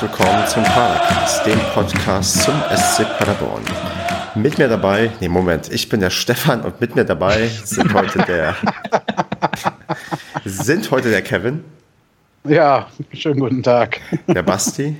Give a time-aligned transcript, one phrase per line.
[0.00, 3.64] willkommen zum Padercast, dem Podcast zum SC Paderborn.
[4.36, 8.18] Mit mir dabei, nee, Moment, ich bin der Stefan und mit mir dabei sind heute
[8.20, 8.54] der
[10.44, 11.64] sind heute der Kevin.
[12.44, 14.00] Ja, schönen guten Tag.
[14.28, 14.96] Der Basti.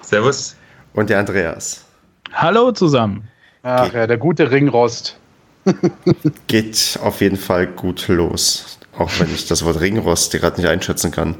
[0.00, 0.54] Servus.
[0.94, 1.84] Und der Andreas.
[2.32, 3.26] Hallo zusammen.
[3.64, 5.18] Ach ja, der gute Ringrost.
[6.46, 8.78] Geht auf jeden Fall gut los.
[8.96, 11.34] Auch wenn ich das Wort Ringrost gerade nicht einschätzen kann.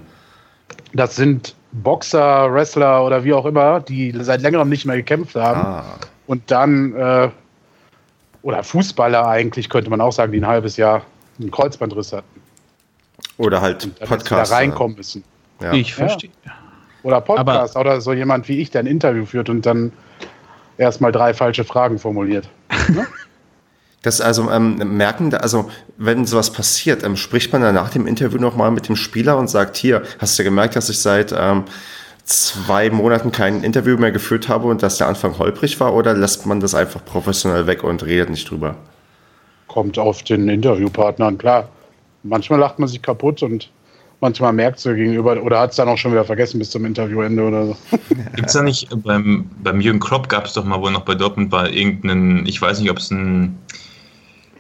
[0.92, 5.60] Das sind Boxer, Wrestler oder wie auch immer, die seit längerem nicht mehr gekämpft haben.
[5.60, 5.84] Ah.
[6.26, 7.30] Und dann, äh,
[8.42, 11.02] oder Fußballer eigentlich, könnte man auch sagen, die ein halbes Jahr
[11.40, 12.40] einen Kreuzbandriss hatten.
[13.38, 14.50] Oder halt Podcast.
[14.50, 15.24] da reinkommen müssen.
[15.60, 15.72] Ja.
[15.72, 16.30] Ich verstehe.
[17.02, 19.92] Oder Podcast oder so jemand wie ich, der ein Interview führt und dann
[20.78, 22.48] erstmal drei falsche Fragen formuliert.
[24.06, 28.06] Das also ähm, merken, da- also wenn sowas passiert, ähm, spricht man dann nach dem
[28.06, 31.64] Interview nochmal mit dem Spieler und sagt, hier, hast du gemerkt, dass ich seit ähm,
[32.22, 36.47] zwei Monaten kein Interview mehr geführt habe und dass der Anfang holprig war oder lässt
[36.47, 38.77] man das einfach professionell weg und redet nicht drüber?
[39.67, 41.69] Kommt auf den Interviewpartner an, klar.
[42.23, 43.73] Manchmal lacht man sich kaputt und
[44.20, 47.42] manchmal merkt es gegenüber oder hat es dann auch schon wieder vergessen bis zum Interviewende
[47.42, 47.77] oder so.
[48.36, 50.92] Gibt es da nicht äh, beim, beim Jürgen Klopp gab es doch mal, wo er
[50.92, 53.58] noch bei Dortmund war, irgendeinen, ich weiß nicht, ob es ein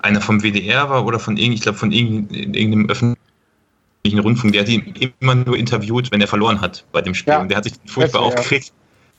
[0.06, 4.62] einer vom WDR war oder von irgend, ich glaube von irgend- irgendeinem öffentlichen Rundfunk, der
[4.62, 7.32] hat ihn immer nur interviewt, wenn er verloren hat bei dem Spiel.
[7.34, 7.40] Ja.
[7.40, 8.38] Und der hat sich furchtbar SWR.
[8.40, 8.72] aufgeregt.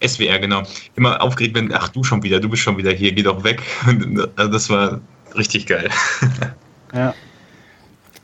[0.05, 0.63] SWR, genau.
[0.95, 3.61] Immer aufgeregt, wenn, ach du schon wieder, du bist schon wieder hier, geh doch weg.
[3.87, 5.01] Und, also das war
[5.35, 5.89] richtig geil.
[6.93, 7.13] Ja.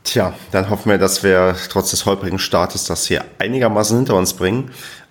[0.04, 4.32] Tja, dann hoffen wir, dass wir trotz des holprigen Startes das hier einigermaßen hinter uns
[4.34, 4.70] bringen.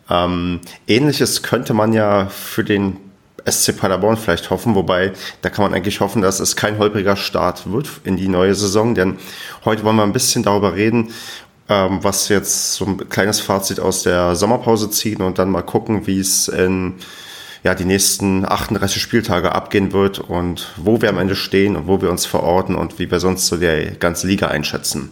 [0.09, 2.97] Ähm, Ähnliches könnte man ja für den
[3.49, 7.71] SC Paderborn vielleicht hoffen, wobei da kann man eigentlich hoffen, dass es kein holpriger Start
[7.71, 9.17] wird in die neue Saison, denn
[9.65, 11.13] heute wollen wir ein bisschen darüber reden,
[11.69, 16.07] ähm, was jetzt so ein kleines Fazit aus der Sommerpause ziehen und dann mal gucken,
[16.07, 16.95] wie es in
[17.63, 22.01] ja, die nächsten 38 Spieltage abgehen wird und wo wir am Ende stehen und wo
[22.01, 25.09] wir uns verorten und wie wir sonst so die ganze Liga einschätzen.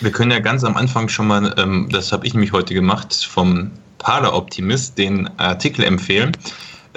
[0.00, 3.14] Wir, können ja ganz am Anfang schon mal, ähm, das habe ich nämlich heute gemacht,
[3.14, 6.32] vom Pader Optimist den Artikel empfehlen.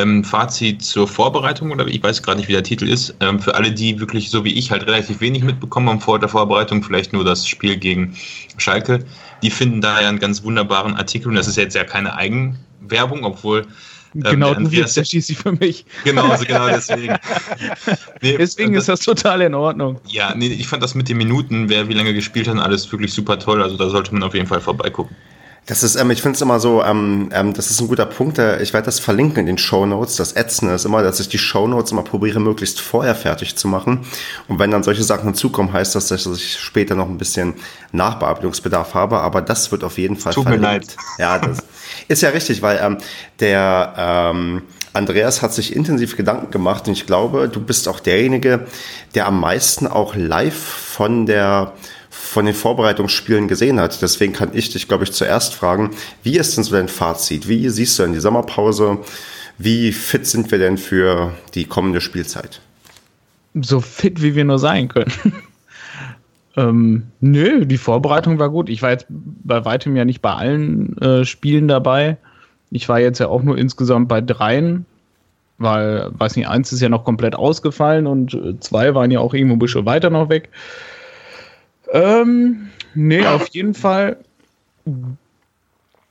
[0.01, 3.13] Ähm, Fazit zur Vorbereitung, oder ich weiß gerade nicht, wie der Titel ist.
[3.19, 6.29] Ähm, für alle, die wirklich so wie ich halt relativ wenig mitbekommen haben vor der
[6.29, 8.15] Vorbereitung, vielleicht nur das Spiel gegen
[8.57, 9.03] Schalke,
[9.43, 11.27] die finden da ja einen ganz wunderbaren Artikel.
[11.29, 13.61] Und das ist jetzt ja keine Eigenwerbung, obwohl.
[14.15, 15.85] ähm, genau, du Andreas- willst der schließlich für mich.
[16.03, 17.15] Genau, also genau deswegen.
[18.21, 19.99] Nee, Deswegen ist das total in Ordnung.
[20.07, 23.11] Ja, nee, ich fand das mit den Minuten, wer wie lange gespielt hat, alles wirklich
[23.13, 23.63] super toll.
[23.63, 25.15] Also da sollte man auf jeden Fall vorbeigucken.
[25.67, 28.39] Das ist, ähm, ich finde es immer so, ähm, ähm, das ist ein guter Punkt.
[28.39, 30.15] Äh, ich werde das verlinken in den Show Notes.
[30.15, 33.67] Das Ätzende ist immer, dass ich die Show Notes immer probiere, möglichst vorher fertig zu
[33.67, 33.99] machen.
[34.47, 37.53] Und wenn dann solche Sachen hinzukommen, heißt das, dass ich später noch ein bisschen
[37.91, 39.19] Nachbearbeitungsbedarf habe.
[39.19, 40.95] Aber das wird auf jeden Fall Tut mir leid.
[41.19, 41.59] Ja, das
[42.07, 42.97] ist ja richtig, weil ähm,
[43.39, 48.67] der ähm, Andreas hat sich intensiv Gedanken gemacht und ich glaube, du bist auch derjenige,
[49.15, 51.73] der am meisten auch live von der
[52.31, 54.01] von den Vorbereitungsspielen gesehen hat.
[54.01, 55.91] Deswegen kann ich dich, glaube ich, zuerst fragen,
[56.23, 57.49] wie ist denn so dein Fazit?
[57.49, 58.99] Wie siehst du denn die Sommerpause?
[59.57, 62.61] Wie fit sind wir denn für die kommende Spielzeit?
[63.53, 65.11] So fit, wie wir nur sein können.
[66.55, 68.69] ähm, nö, die Vorbereitung war gut.
[68.69, 72.15] Ich war jetzt bei weitem ja nicht bei allen äh, Spielen dabei.
[72.69, 74.85] Ich war jetzt ja auch nur insgesamt bei dreien,
[75.57, 79.33] weil, weiß nicht, eins ist ja noch komplett ausgefallen und äh, zwei waren ja auch
[79.33, 80.47] irgendwo ein bisschen weiter noch weg.
[81.91, 84.17] Ähm, nee, auf jeden Fall.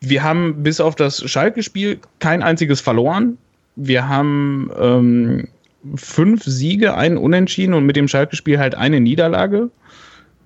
[0.01, 3.39] Wir haben bis auf das Schalke-Spiel kein einziges verloren.
[3.77, 5.49] Wir haben ähm,
[5.95, 9.71] fünf Siege, einen Unentschieden und mit dem Schalke-Spiel halt eine Niederlage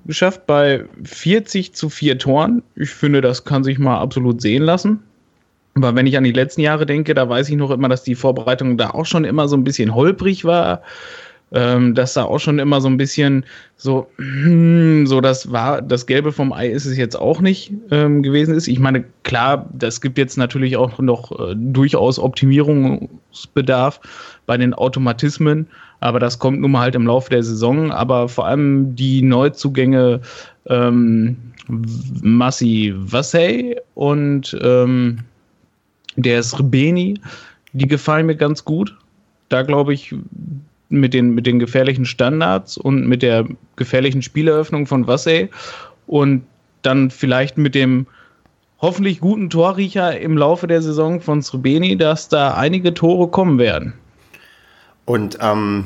[0.06, 2.62] geschafft bei 40 zu 4 Toren.
[2.76, 5.00] Ich finde, das kann sich mal absolut sehen lassen.
[5.74, 8.14] Aber wenn ich an die letzten Jahre denke, da weiß ich noch immer, dass die
[8.14, 10.82] Vorbereitung da auch schon immer so ein bisschen holprig war.
[11.56, 13.44] Ähm, dass da auch schon immer so ein bisschen
[13.76, 14.08] so,
[15.04, 18.66] so das war, das Gelbe vom Ei ist es jetzt auch nicht ähm, gewesen ist.
[18.66, 24.00] Ich meine, klar, das gibt jetzt natürlich auch noch äh, durchaus Optimierungsbedarf
[24.46, 25.68] bei den Automatismen,
[26.00, 27.92] aber das kommt nun mal halt im Laufe der Saison.
[27.92, 30.22] Aber vor allem die Neuzugänge
[30.66, 31.36] ähm,
[31.68, 35.20] Massi Vassey und ähm,
[36.16, 37.20] der ist Rebeni,
[37.72, 38.96] die gefallen mir ganz gut.
[39.48, 40.14] Da glaube ich,
[41.00, 43.46] mit den, mit den gefährlichen Standards und mit der
[43.76, 45.50] gefährlichen Spieleröffnung von Vassey
[46.06, 46.44] und
[46.82, 48.06] dann vielleicht mit dem
[48.78, 53.94] hoffentlich guten Torriecher im Laufe der Saison von Srebeni, dass da einige Tore kommen werden.
[55.06, 55.84] Und ähm,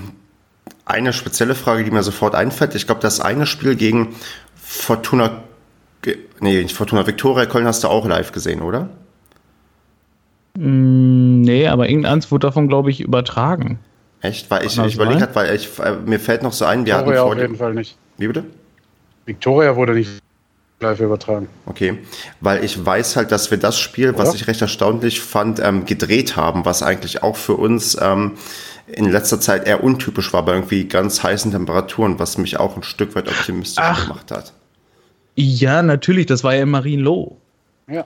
[0.85, 4.15] eine spezielle Frage, die mir sofort einfällt, ich glaube, das eine Spiel gegen
[4.57, 5.43] Fortuna,
[6.41, 8.89] nee, Fortuna Victoria Köln hast du auch live gesehen, oder?
[10.57, 13.79] Mm, nee, aber irgendeins wurde davon, glaube ich, übertragen.
[14.21, 14.51] Echt?
[14.51, 17.21] Weil ich, ich überlege halt, weil ich, äh, mir fällt noch so ein, wir Victoria
[17.21, 17.97] hatten auf jeden Fall nicht.
[18.17, 18.45] Wie bitte?
[19.27, 20.11] Victoria wurde nicht
[20.81, 21.49] live übertragen.
[21.67, 21.99] Okay,
[22.41, 24.37] weil ich weiß halt, dass wir das Spiel, was Oder?
[24.37, 28.33] ich recht erstaunlich fand, ähm, gedreht haben, was eigentlich auch für uns ähm,
[28.87, 32.83] in letzter Zeit eher untypisch war, bei irgendwie ganz heißen Temperaturen, was mich auch ein
[32.83, 34.07] Stück weit optimistisch Ach.
[34.07, 34.53] gemacht hat.
[35.35, 37.37] Ja, natürlich, das war ja in Marienloh.
[37.89, 38.05] Ja,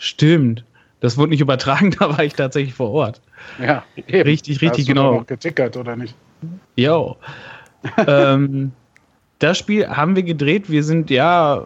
[0.00, 0.64] Stimmt.
[1.00, 3.20] Das wurde nicht übertragen, da war ich tatsächlich vor Ort.
[3.58, 3.84] ja.
[3.96, 4.22] Eben.
[4.22, 5.14] Richtig, Da richtig, du genau.
[5.16, 6.14] noch getickert, oder nicht?
[6.76, 7.16] Jo.
[8.06, 8.72] ähm,
[9.38, 10.70] das Spiel haben wir gedreht.
[10.70, 11.64] Wir sind ja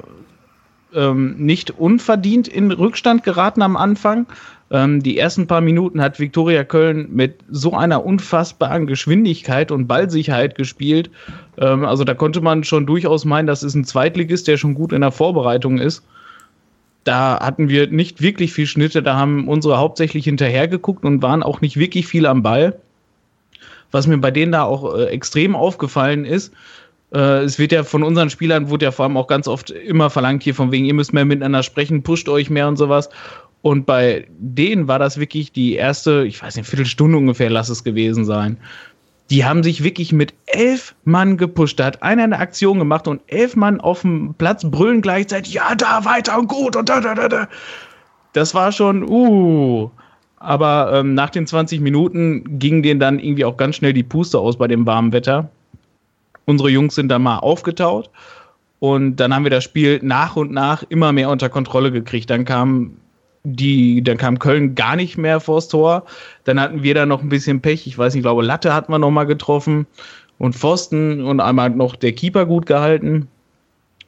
[0.94, 4.26] ähm, nicht unverdient in Rückstand geraten am Anfang.
[4.70, 10.54] Ähm, die ersten paar Minuten hat Viktoria Köln mit so einer unfassbaren Geschwindigkeit und Ballsicherheit
[10.54, 11.10] gespielt.
[11.58, 14.92] Ähm, also da konnte man schon durchaus meinen, das ist ein Zweitligist, der schon gut
[14.92, 16.04] in der Vorbereitung ist.
[17.04, 21.60] Da hatten wir nicht wirklich viel Schnitte, da haben unsere hauptsächlich hinterhergeguckt und waren auch
[21.60, 22.78] nicht wirklich viel am Ball.
[23.90, 26.52] Was mir bei denen da auch äh, extrem aufgefallen ist,
[27.14, 30.10] äh, es wird ja von unseren Spielern, wurde ja vor allem auch ganz oft immer
[30.10, 33.08] verlangt, hier von wegen, ihr müsst mehr miteinander sprechen, pusht euch mehr und sowas.
[33.62, 37.84] Und bei denen war das wirklich die erste, ich weiß nicht, Viertelstunde ungefähr, lass es
[37.84, 38.58] gewesen sein.
[39.30, 41.80] Die haben sich wirklich mit elf Mann gepusht.
[41.80, 45.74] Da hat einer eine Aktion gemacht und elf Mann auf dem Platz brüllen gleichzeitig, ja,
[45.74, 47.48] da, weiter und gut und da, da, da, da.
[48.34, 49.90] Das war schon, uh.
[50.36, 54.38] Aber ähm, nach den 20 Minuten ging denen dann irgendwie auch ganz schnell die Puste
[54.38, 55.48] aus bei dem warmen Wetter.
[56.44, 58.10] Unsere Jungs sind dann mal aufgetaut
[58.78, 62.28] und dann haben wir das Spiel nach und nach immer mehr unter Kontrolle gekriegt.
[62.28, 62.98] Dann kam
[63.44, 66.04] die, dann kam Köln gar nicht mehr vors Tor.
[66.44, 67.86] Dann hatten wir da noch ein bisschen Pech.
[67.86, 69.86] Ich weiß nicht, ich glaube, Latte hatten wir noch mal getroffen
[70.38, 73.28] und Pfosten und einmal noch der Keeper gut gehalten,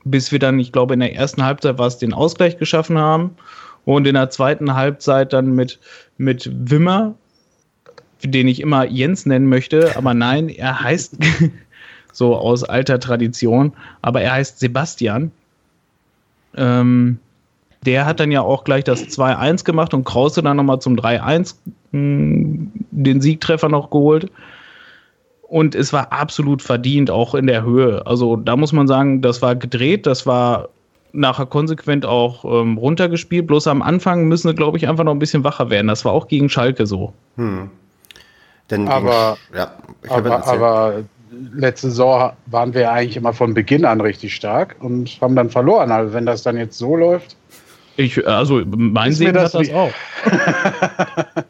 [0.04, 3.36] bis wir dann, ich glaube, in der ersten Halbzeit war es den Ausgleich geschaffen haben
[3.84, 5.78] und in der zweiten Halbzeit dann mit,
[6.16, 7.14] mit Wimmer,
[8.24, 11.18] den ich immer Jens nennen möchte, aber nein, er heißt
[12.12, 15.30] so aus alter Tradition, aber er heißt Sebastian.
[16.56, 17.18] Ähm,
[17.86, 21.54] der hat dann ja auch gleich das 2-1 gemacht und Krause dann nochmal zum 3-1
[21.92, 24.30] mh, den Siegtreffer noch geholt.
[25.42, 28.04] Und es war absolut verdient, auch in der Höhe.
[28.04, 30.68] Also da muss man sagen, das war gedreht, das war
[31.12, 33.46] nachher konsequent auch ähm, runtergespielt.
[33.46, 35.86] Bloß am Anfang müssen sie, glaube ich, einfach noch ein bisschen wacher werden.
[35.86, 37.12] Das war auch gegen Schalke so.
[37.36, 37.70] Hm.
[38.70, 39.70] Denn Aber- gegen, ja,
[40.08, 40.94] Aber, aber
[41.54, 45.90] letzte Saison waren wir eigentlich immer von Beginn an richtig stark und haben dann verloren.
[45.92, 47.36] Also wenn das dann jetzt so läuft,
[47.96, 49.92] Ich, also mein Ist Segen das hat das auch.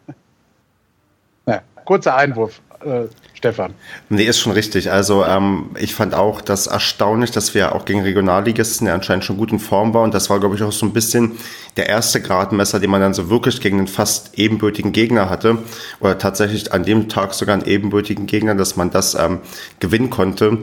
[1.46, 3.74] na, kurzer Einwurf, äh, Stefan.
[4.08, 4.90] Nee, ist schon richtig.
[4.90, 9.36] Also ähm, ich fand auch das erstaunlich, dass wir auch gegen Regionalligisten, der anscheinend schon
[9.36, 10.02] gut in Form war.
[10.02, 11.32] Und das war, glaube ich, auch so ein bisschen
[11.76, 15.58] der erste Gradmesser, den man dann so wirklich gegen einen fast ebenbürtigen Gegner hatte.
[16.00, 19.40] Oder tatsächlich an dem Tag sogar einen ebenbürtigen Gegner, dass man das ähm,
[19.80, 20.58] gewinnen konnte.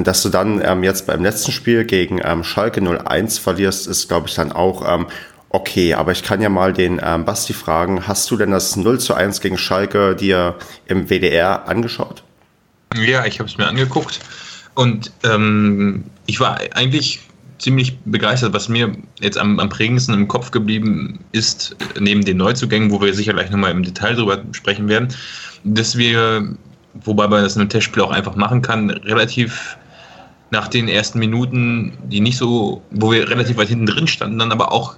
[0.00, 4.08] Und dass du dann ähm, jetzt beim letzten Spiel gegen ähm, Schalke 01 verlierst, ist,
[4.08, 5.08] glaube ich, dann auch ähm,
[5.50, 5.92] okay.
[5.92, 9.12] Aber ich kann ja mal den ähm, Basti fragen, hast du denn das 0 zu
[9.12, 10.56] 1 gegen Schalke dir
[10.86, 12.22] im WDR angeschaut?
[12.94, 14.20] Ja, ich habe es mir angeguckt
[14.74, 17.20] und ähm, ich war eigentlich
[17.58, 18.54] ziemlich begeistert.
[18.54, 23.12] Was mir jetzt am, am prägendsten im Kopf geblieben ist, neben den Neuzugängen, wo wir
[23.12, 25.08] sicher gleich nochmal im Detail drüber sprechen werden,
[25.64, 26.56] dass wir,
[27.04, 29.76] wobei man das in einem Testspiel auch einfach machen kann, relativ
[30.50, 34.52] nach den ersten Minuten, die nicht so, wo wir relativ weit hinten drin standen, dann
[34.52, 34.96] aber auch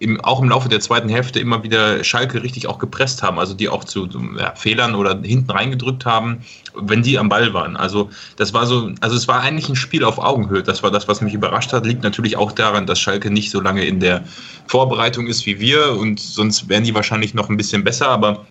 [0.00, 3.54] im, auch im Laufe der zweiten Hälfte immer wieder Schalke richtig auch gepresst haben, also
[3.54, 6.38] die auch zu, ja, Fehlern oder hinten reingedrückt haben,
[6.74, 7.76] wenn die am Ball waren.
[7.76, 10.62] Also das war so, also es war eigentlich ein Spiel auf Augenhöhe.
[10.62, 11.84] Das war das, was mich überrascht hat.
[11.84, 14.24] Liegt natürlich auch daran, dass Schalke nicht so lange in der
[14.66, 18.46] Vorbereitung ist wie wir und sonst wären die wahrscheinlich noch ein bisschen besser, aber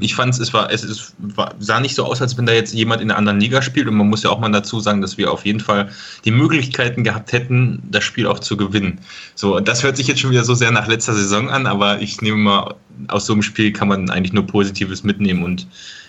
[0.00, 2.72] ich fand es war, es ist, war, sah nicht so aus, als wenn da jetzt
[2.72, 3.88] jemand in einer anderen Liga spielt.
[3.88, 5.90] Und man muss ja auch mal dazu sagen, dass wir auf jeden Fall
[6.24, 8.98] die Möglichkeiten gehabt hätten, das Spiel auch zu gewinnen.
[9.34, 12.20] So, das hört sich jetzt schon wieder so sehr nach letzter Saison an, aber ich
[12.22, 12.74] nehme mal,
[13.08, 15.42] aus so einem Spiel kann man eigentlich nur Positives mitnehmen.
[15.42, 15.66] Und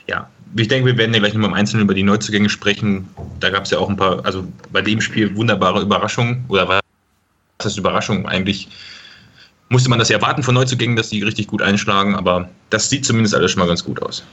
[0.08, 3.08] ja, ich denke, wir werden ja gleich nochmal im Einzelnen über die Neuzugänge sprechen.
[3.40, 6.46] Da gab es ja auch ein paar, also bei dem Spiel wunderbare Überraschungen.
[6.48, 6.82] Oder was
[7.64, 8.28] heißt Überraschung?
[8.28, 8.70] Eigentlich
[9.72, 13.06] musste man das ja erwarten von Neuzugängen, dass die richtig gut einschlagen, aber das sieht
[13.06, 14.24] zumindest alles schon mal ganz gut aus.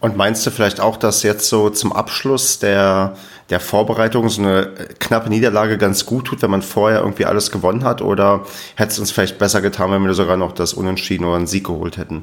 [0.00, 3.16] Und meinst du vielleicht auch, dass jetzt so zum Abschluss der,
[3.50, 4.66] der Vorbereitung so eine
[5.00, 8.00] knappe Niederlage ganz gut tut, wenn man vorher irgendwie alles gewonnen hat?
[8.00, 8.44] Oder
[8.76, 11.64] hätte es uns vielleicht besser getan, wenn wir sogar noch das Unentschieden oder einen Sieg
[11.64, 12.22] geholt hätten?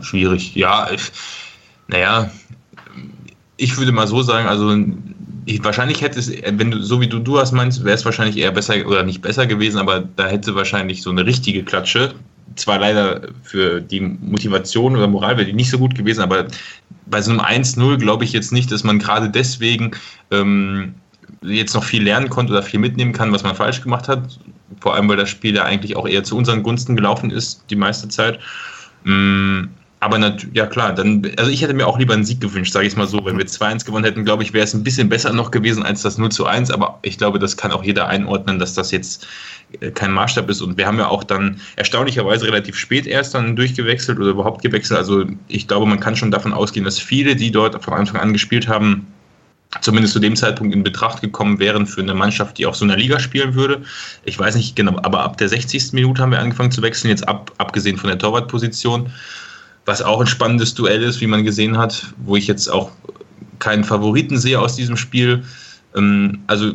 [0.00, 0.90] Schwierig, ja.
[0.90, 1.12] Ich,
[1.88, 2.30] naja,
[3.58, 4.74] ich würde mal so sagen, also
[5.62, 8.52] wahrscheinlich hätte es, wenn du, so wie du du hast meinst, wäre es wahrscheinlich eher
[8.52, 12.14] besser oder nicht besser gewesen, aber da hätte wahrscheinlich so eine richtige Klatsche
[12.56, 16.46] zwar leider für die Motivation oder Moral wäre die nicht so gut gewesen, aber
[17.06, 19.92] bei so einem 1-0 glaube ich jetzt nicht, dass man gerade deswegen
[20.30, 20.94] ähm,
[21.42, 24.38] jetzt noch viel lernen konnte oder viel mitnehmen kann, was man falsch gemacht hat.
[24.80, 27.76] Vor allem, weil das Spiel ja eigentlich auch eher zu unseren Gunsten gelaufen ist, die
[27.76, 28.38] meiste Zeit.
[29.04, 29.64] Mm,
[30.04, 32.94] aber ja klar, dann, also ich hätte mir auch lieber einen Sieg gewünscht, sage ich
[32.94, 33.24] mal so.
[33.24, 36.02] Wenn wir 2-1 gewonnen hätten, glaube ich, wäre es ein bisschen besser noch gewesen als
[36.02, 36.70] das 0 zu 1.
[36.70, 39.26] Aber ich glaube, das kann auch jeder einordnen, dass das jetzt
[39.80, 40.60] äh, kein Maßstab ist.
[40.60, 44.98] Und wir haben ja auch dann erstaunlicherweise relativ spät erst dann durchgewechselt oder überhaupt gewechselt.
[44.98, 48.34] Also ich glaube, man kann schon davon ausgehen, dass viele, die dort von Anfang an
[48.34, 49.06] gespielt haben,
[49.80, 52.90] zumindest zu dem Zeitpunkt in Betracht gekommen wären für eine Mannschaft, die auch so in
[52.90, 53.80] der Liga spielen würde.
[54.26, 55.94] Ich weiß nicht genau, aber ab der 60.
[55.94, 59.10] Minute haben wir angefangen zu wechseln, jetzt ab, abgesehen von der Torwartposition
[59.86, 62.90] was auch ein spannendes Duell ist, wie man gesehen hat, wo ich jetzt auch
[63.58, 65.44] keinen Favoriten sehe aus diesem Spiel.
[65.94, 66.72] Ähm, also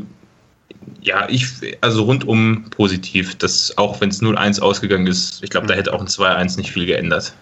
[1.01, 1.46] ja, ich,
[1.82, 6.01] also rundum positiv, dass auch wenn es 0-1 ausgegangen ist, ich glaube, da hätte auch
[6.01, 7.34] ein 2-1 nicht viel geändert.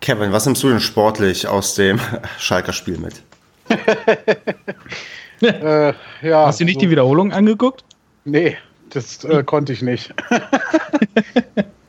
[0.00, 2.00] Kevin, was nimmst du denn sportlich aus dem
[2.38, 3.22] Schalker Spiel mit?
[5.42, 5.92] äh,
[6.22, 7.84] ja, Hast du nicht so die Wiederholung angeguckt?
[8.24, 8.56] Nee,
[8.90, 10.14] das äh, konnte ich nicht.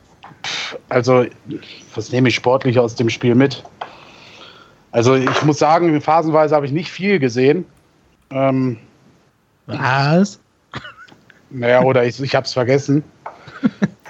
[0.89, 1.25] also,
[1.95, 3.63] was nehme ich sportlich aus dem Spiel mit?
[4.91, 7.65] Also, ich muss sagen, phasenweise habe ich nicht viel gesehen.
[8.29, 8.77] Ähm,
[9.67, 10.39] was?
[11.50, 13.03] Naja, oder ich, ich habe es vergessen.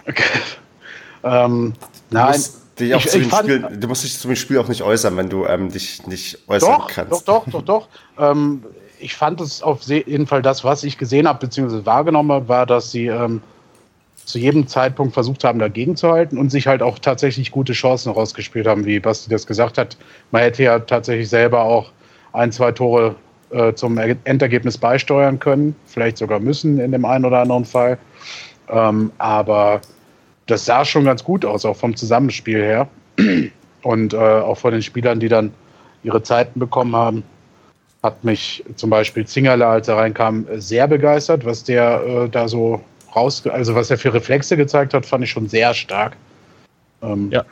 [1.23, 1.73] ähm,
[2.09, 2.39] nein.
[2.79, 5.29] Ich, ich ich fand, Spiel, du musst dich zu dem Spiel auch nicht äußern, wenn
[5.29, 7.27] du ähm, dich nicht äußern doch, kannst.
[7.27, 7.87] Doch, doch, doch, doch.
[8.17, 8.63] Ähm,
[8.99, 12.65] ich fand es auf jeden Fall das, was ich gesehen habe, beziehungsweise wahrgenommen habe, war,
[12.65, 13.41] dass sie ähm,
[14.25, 18.11] zu jedem Zeitpunkt versucht haben, dagegen zu halten und sich halt auch tatsächlich gute Chancen
[18.11, 19.97] rausgespielt haben, wie Basti das gesagt hat.
[20.31, 21.91] Man hätte ja tatsächlich selber auch
[22.33, 23.15] ein, zwei Tore
[23.51, 27.97] äh, zum Endergebnis beisteuern können, vielleicht sogar müssen in dem einen oder anderen Fall.
[28.69, 29.81] Ähm, aber
[30.47, 32.87] das sah schon ganz gut aus, auch vom Zusammenspiel her.
[33.83, 35.51] Und äh, auch von den Spielern, die dann
[36.03, 37.23] ihre Zeiten bekommen haben,
[38.03, 42.81] hat mich zum Beispiel Zingerle, als er reinkam, sehr begeistert, was der äh, da so
[43.15, 46.15] raus, also was er für Reflexe gezeigt hat, fand ich schon sehr stark.
[47.01, 47.45] Ähm, ja.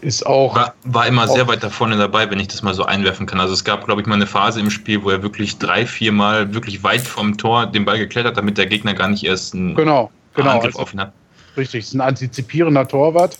[0.00, 0.54] Ist auch.
[0.54, 3.40] War, war immer sehr weit da vorne dabei, wenn ich das mal so einwerfen kann.
[3.40, 6.12] Also es gab, glaube ich, mal eine Phase im Spiel, wo er wirklich drei, vier
[6.12, 9.74] Mal wirklich weit vom Tor den Ball geklettert, damit der Gegner gar nicht erst einen
[9.74, 11.12] genau, genau, Angriff also, auf ihn hat.
[11.56, 13.38] Richtig, ist ein antizipierender Torwart.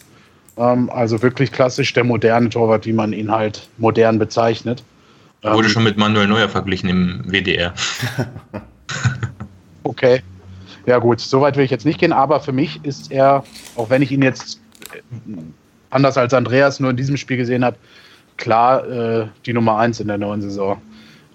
[0.56, 4.82] Ähm, also wirklich klassisch der moderne Torwart, wie man ihn halt modern bezeichnet.
[5.42, 7.74] Er wurde ähm, schon mit Manuel Neuer verglichen im WDR.
[9.82, 10.22] okay.
[10.86, 13.44] Ja gut, so weit will ich jetzt nicht gehen, aber für mich ist er,
[13.76, 14.60] auch wenn ich ihn jetzt
[14.92, 15.00] äh,
[15.90, 17.76] anders als Andreas nur in diesem Spiel gesehen habe,
[18.36, 20.80] klar äh, die Nummer eins in der neuen Saison.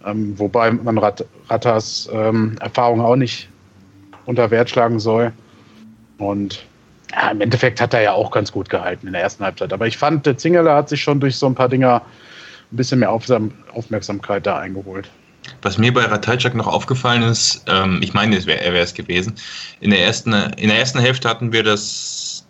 [0.06, 3.50] Ähm, wobei man Rat Rattas ähm, Erfahrung auch nicht
[4.26, 5.32] unter Wert schlagen soll.
[6.18, 6.64] Und
[7.12, 9.74] ja, im Endeffekt hat er ja auch ganz gut gehalten in der ersten Halbzeit.
[9.74, 12.02] Aber ich fand, der Zingerle hat sich schon durch so ein paar Dinger
[12.72, 15.10] ein bisschen mehr Aufmerksamkeit da eingeholt.
[15.62, 19.34] Was mir bei Ratajczak noch aufgefallen ist, ähm, ich meine, wär, er wäre es gewesen,
[19.82, 22.46] in der, ersten, in der ersten Hälfte hatten wir das,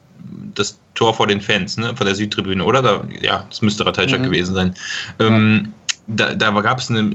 [0.55, 2.81] das Tor vor den Fans, ne, vor der Südtribüne, oder?
[2.81, 4.25] Da, ja, das müsste Ratajczak mhm.
[4.25, 4.75] gewesen sein.
[5.19, 5.73] Ähm,
[6.09, 7.11] da, da gab es eine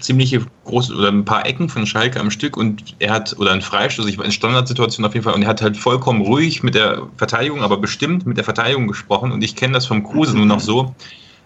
[0.00, 3.62] ziemliche große oder ein paar Ecken von Schalke am Stück und er hat, oder ein
[3.62, 6.74] Freistoß, ich war in Standardsituation auf jeden Fall, und er hat halt vollkommen ruhig mit
[6.74, 10.46] der Verteidigung, aber bestimmt mit der Verteidigung gesprochen und ich kenne das vom Kruse nur
[10.46, 10.94] noch so,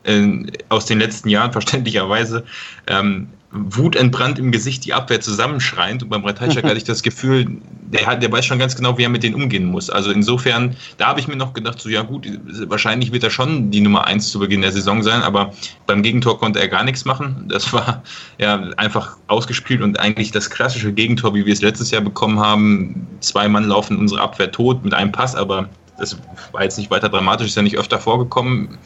[0.05, 2.45] äh, aus den letzten Jahren verständlicherweise.
[2.87, 6.03] Ähm, wutentbrannt im Gesicht die Abwehr zusammenschreiend.
[6.03, 7.47] Und beim Ratajczak hatte ich das Gefühl,
[7.93, 9.91] der, hat, der weiß schon ganz genau, wie er mit denen umgehen muss.
[9.91, 12.27] Also insofern, da habe ich mir noch gedacht, so ja gut,
[12.69, 15.53] wahrscheinlich wird er schon die Nummer eins zu Beginn der Saison sein, aber
[15.87, 17.45] beim Gegentor konnte er gar nichts machen.
[17.49, 18.03] Das war
[18.39, 23.07] ja einfach ausgespielt und eigentlich das klassische Gegentor, wie wir es letztes Jahr bekommen haben.
[23.21, 25.69] Zwei Mann laufen unsere Abwehr tot mit einem Pass, aber
[25.99, 26.17] das
[26.53, 28.79] war jetzt nicht weiter dramatisch, ist ja nicht öfter vorgekommen.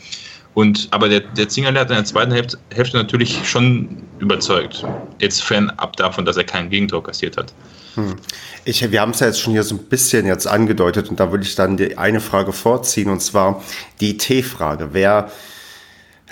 [0.57, 4.87] Und, aber der, der Zingerle hat in der zweiten Hälfte, Hälfte natürlich schon überzeugt.
[5.19, 7.53] Jetzt fernab davon, dass er kein Gegentor kassiert hat.
[7.95, 8.15] Hm.
[8.65, 11.31] Ich, wir haben es ja jetzt schon hier so ein bisschen jetzt angedeutet und da
[11.31, 13.63] würde ich dann die eine Frage vorziehen und zwar
[14.01, 14.89] die T-Frage.
[14.93, 15.31] Wer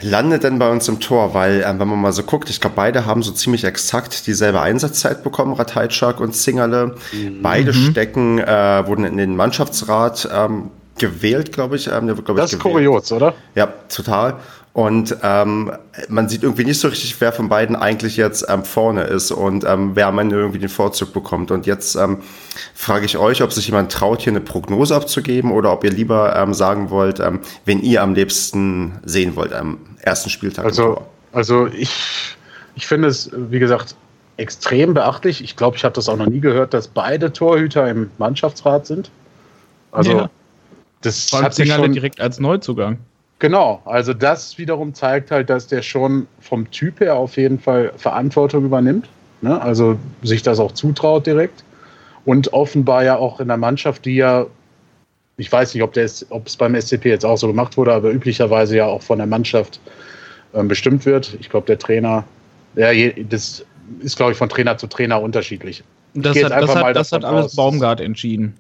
[0.01, 1.35] landet denn bei uns im Tor?
[1.35, 4.63] Weil, äh, wenn man mal so guckt, ich glaube, beide haben so ziemlich exakt dieselbe
[4.63, 6.95] Einsatzzeit bekommen, Ratajczak und Zingerle.
[7.13, 7.43] Mhm.
[7.43, 11.87] Beide stecken, äh, wurden in den Mannschaftsrat ähm, gewählt, glaube ich.
[11.89, 13.35] Ähm, der wird, glaub das ist kurios, oder?
[13.55, 14.37] Ja, total.
[14.75, 15.71] Und ähm,
[16.09, 19.63] man sieht irgendwie nicht so richtig, wer von beiden eigentlich jetzt ähm, vorne ist und
[19.65, 21.53] ähm, wer am Ende irgendwie den Vorzug bekommt.
[21.53, 22.19] Und jetzt ähm,
[22.75, 26.35] frage ich euch, ob sich jemand traut, hier eine Prognose abzugeben oder ob ihr lieber
[26.35, 30.65] ähm, sagen wollt, ähm, wen ihr am liebsten sehen wollt am ersten Spieltag.
[30.65, 32.37] Also, also ich,
[32.75, 33.95] ich finde es, wie gesagt,
[34.39, 35.45] extrem beachtlich.
[35.45, 39.13] Ich glaube, ich habe das auch noch nie gehört, dass beide Torhüter im Mannschaftsrat sind.
[39.93, 40.31] Also ja
[41.05, 42.99] das Vor allem hat sich schon, direkt als Neuzugang.
[43.39, 47.93] Genau, also das wiederum zeigt halt, dass der schon vom Typ her auf jeden Fall
[47.97, 49.09] Verantwortung übernimmt.
[49.43, 49.61] Ne?
[49.61, 51.65] Also sich das auch zutraut direkt.
[52.25, 54.47] Und offenbar ja auch in der Mannschaft, die ja,
[55.37, 57.93] ich weiß nicht, ob, der, ist- ob es beim SCP jetzt auch so gemacht wurde,
[57.93, 59.79] aber üblicherweise ja auch von der Mannschaft
[60.55, 61.37] ähm, bestimmt wird.
[61.41, 62.25] Ich glaube, der Trainer,
[62.77, 62.89] ja,
[63.29, 63.67] das
[64.01, 65.85] ist, glaube ich, von Trainer zu Trainer unterschiedlich.
[66.15, 68.55] Das hat, das hat, das hat alles aus, Baumgart entschieden.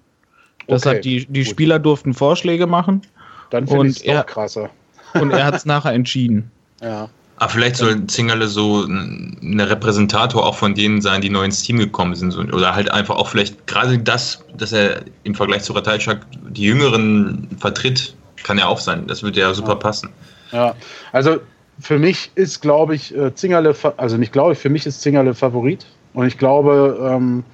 [0.66, 1.50] Das Okay, hat die, die gut.
[1.50, 3.02] Spieler durften Vorschläge machen
[3.50, 4.70] Dann finde Und ich es er- noch krasser.
[5.14, 6.50] und er hat es nachher entschieden.
[6.82, 7.08] Ja.
[7.36, 11.62] Aber vielleicht soll Zingerle so ein ein Repräsentator auch von denen sein, die neu ins
[11.62, 12.34] Team gekommen sind.
[12.52, 17.48] Oder halt einfach auch vielleicht gerade das, dass er im Vergleich zu Ratajczak die Jüngeren
[17.58, 19.06] vertritt, kann ja auch sein.
[19.06, 19.74] Das würde ja super Ja.
[19.76, 20.10] passen.
[20.52, 20.74] Ja,
[21.12, 21.38] also
[21.80, 25.34] für mich ist, glaube ich, äh, Zingerle, also nicht glaube ich, für mich ist Zingerle
[25.34, 25.86] Favorit.
[26.12, 27.44] Und ich glaube, ähm,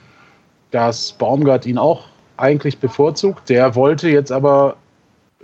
[0.73, 2.05] dass Baumgart ihn auch
[2.41, 3.49] eigentlich bevorzugt.
[3.49, 4.77] Der wollte jetzt aber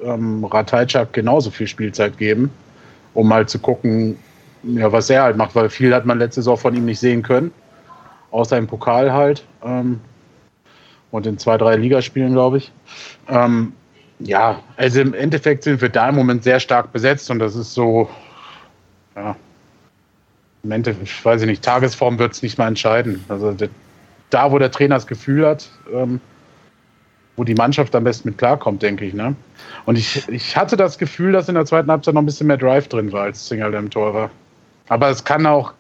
[0.03, 2.51] ähm, Ratajczak genauso viel Spielzeit geben,
[3.15, 4.19] um mal zu gucken,
[4.63, 7.23] ja, was er halt macht, weil viel hat man letzte Saison von ihm nicht sehen
[7.23, 7.53] können.
[8.31, 9.45] Außer im Pokal halt.
[9.63, 10.01] Ähm,
[11.11, 12.73] und in zwei, drei Ligaspielen, glaube ich.
[13.29, 13.73] Ähm,
[14.19, 17.75] ja, also im Endeffekt sind wir da im Moment sehr stark besetzt und das ist
[17.75, 18.09] so,
[19.15, 19.37] ja,
[20.63, 23.25] im Endeffekt, ich weiß nicht, Tagesform wird es nicht mal entscheiden.
[23.29, 23.55] Also
[24.31, 26.21] da, wo der Trainer das Gefühl hat, ähm,
[27.37, 29.15] wo die Mannschaft am besten mit klarkommt, denke ich.
[29.15, 29.35] Ne?
[29.85, 32.57] Und ich, ich hatte das Gefühl, dass in der zweiten Halbzeit noch ein bisschen mehr
[32.57, 34.31] Drive drin war, als Single im Tor war.
[34.89, 35.73] Aber es kann auch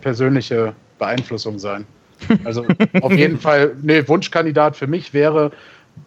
[0.00, 1.84] persönliche Beeinflussung sein.
[2.44, 2.64] Also
[3.00, 5.52] auf jeden Fall, nee, Wunschkandidat für mich wäre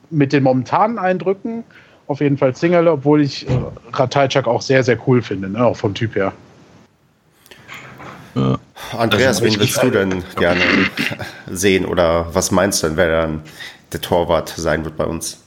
[0.10, 1.64] mit den momentanen Eindrücken
[2.08, 3.52] auf jeden Fall Zingerle, obwohl ich äh,
[3.94, 5.66] Ratajczak auch sehr, sehr cool finde, ne?
[5.66, 6.34] auch vom Typ her.
[8.98, 10.62] Andreas, Also, wen willst du denn gerne
[11.50, 13.42] sehen oder was meinst du denn, wer dann
[13.92, 15.42] der Torwart sein wird bei uns?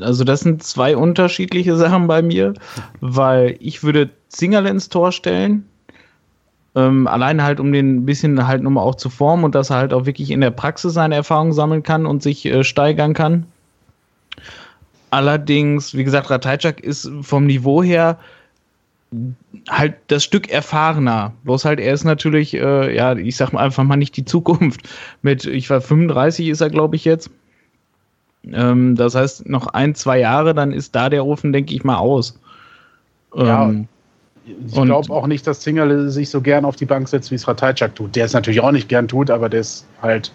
[0.00, 2.54] Also das sind zwei unterschiedliche Sachen bei mir,
[3.00, 5.68] weil ich würde Zingerle ins Tor stellen.
[6.76, 9.76] Ähm, alleine halt, um den ein bisschen halt nochmal auch zu formen und dass er
[9.76, 13.46] halt auch wirklich in der Praxis seine Erfahrungen sammeln kann und sich äh, steigern kann.
[15.10, 18.18] Allerdings, wie gesagt, Ratajczak ist vom Niveau her
[19.68, 21.32] halt das Stück erfahrener.
[21.44, 24.80] Bloß halt, er ist natürlich, äh, ja, ich sag mal einfach mal nicht die Zukunft.
[25.22, 27.30] Mit, ich war 35 ist er, glaube ich, jetzt.
[28.52, 31.96] Ähm, das heißt, noch ein, zwei Jahre, dann ist da der Ofen, denke ich mal,
[31.96, 32.38] aus.
[33.34, 33.88] Ja, Ähm,
[34.46, 37.34] Ich Und- glaube auch nicht, dass Zingerle sich so gern auf die Bank setzt, wie
[37.36, 38.14] es Ratajczak tut.
[38.14, 40.32] Der es natürlich auch nicht gern tut, aber der ist halt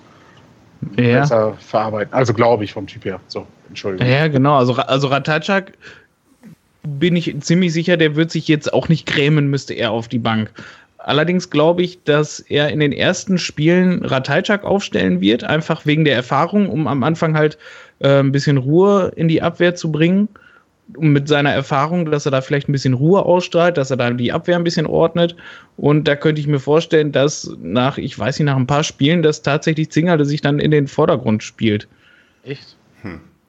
[0.97, 1.19] ja.
[1.19, 2.11] besser verarbeiten.
[2.11, 3.19] Also glaube ich vom Typ her.
[3.27, 4.11] So, Entschuldigung.
[4.11, 4.57] Ja, genau.
[4.57, 5.73] Also, also Ratajczak
[6.97, 10.19] bin ich ziemlich sicher, der wird sich jetzt auch nicht grämen, müsste er auf die
[10.19, 10.51] Bank.
[10.97, 16.15] Allerdings glaube ich, dass er in den ersten Spielen Ratajczak aufstellen wird, einfach wegen der
[16.15, 17.57] Erfahrung, um am Anfang halt
[17.99, 20.27] äh, ein bisschen Ruhe in die Abwehr zu bringen.
[20.97, 24.09] Um mit seiner Erfahrung, dass er da vielleicht ein bisschen Ruhe ausstrahlt, dass er da
[24.09, 25.35] die Abwehr ein bisschen ordnet.
[25.77, 29.21] Und da könnte ich mir vorstellen, dass nach, ich weiß nicht, nach ein paar Spielen,
[29.21, 31.87] dass tatsächlich Zingerle sich dann in den Vordergrund spielt.
[32.43, 32.75] Echt?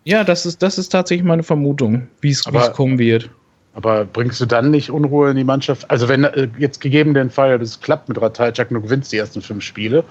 [0.05, 3.31] Ja, das ist, das ist tatsächlich meine Vermutung, wie es kommen wird.
[3.75, 5.89] Aber bringst du dann nicht Unruhe in die Mannschaft?
[5.91, 9.43] Also wenn äh, jetzt gegeben den Fall, das klappt mit Ratajczak, du gewinnst die ersten
[9.43, 10.05] fünf Spiele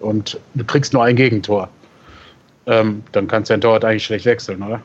[0.00, 1.68] und du kriegst nur ein Gegentor.
[2.66, 4.82] Ähm, dann kannst du den Torwart eigentlich schlecht wechseln, oder?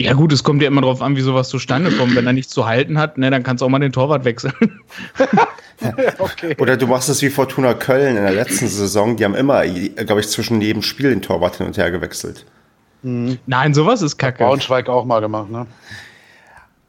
[0.00, 2.14] Ja gut, es kommt ja immer darauf an, wie sowas zustande kommt.
[2.14, 4.52] Wenn er nichts zu halten hat, ne, dann kannst du auch mal den Torwart wechseln.
[6.18, 6.56] okay.
[6.58, 10.20] Oder du machst es wie Fortuna Köln in der letzten Saison, die haben immer, glaube
[10.20, 12.44] ich, zwischen jedem Spiel den Torwart hin und her gewechselt.
[13.02, 14.44] Nein, sowas ist kacke.
[14.44, 15.66] Braunschweig auch mal gemacht, ne?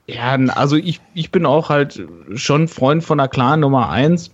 [0.08, 2.02] Ja, also ich, ich bin auch halt
[2.34, 4.32] schon Freund von der klaren Nummer 1.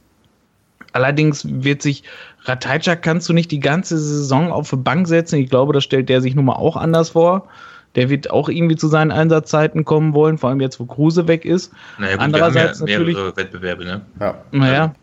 [0.94, 2.04] Allerdings wird sich
[2.46, 5.38] Ratajczak kannst du nicht die ganze Saison auf die Bank setzen.
[5.40, 7.48] Ich glaube, das stellt der sich nun mal auch anders vor.
[7.96, 11.44] Der wird auch irgendwie zu seinen Einsatzzeiten kommen wollen, vor allem jetzt, wo Kruse weg
[11.46, 11.74] ist.
[11.98, 14.02] Naja, gut, Andererseits wir haben ja natürlich- mehrere Wettbewerbe, ne?
[14.20, 14.36] Ja.
[14.52, 14.96] Naja,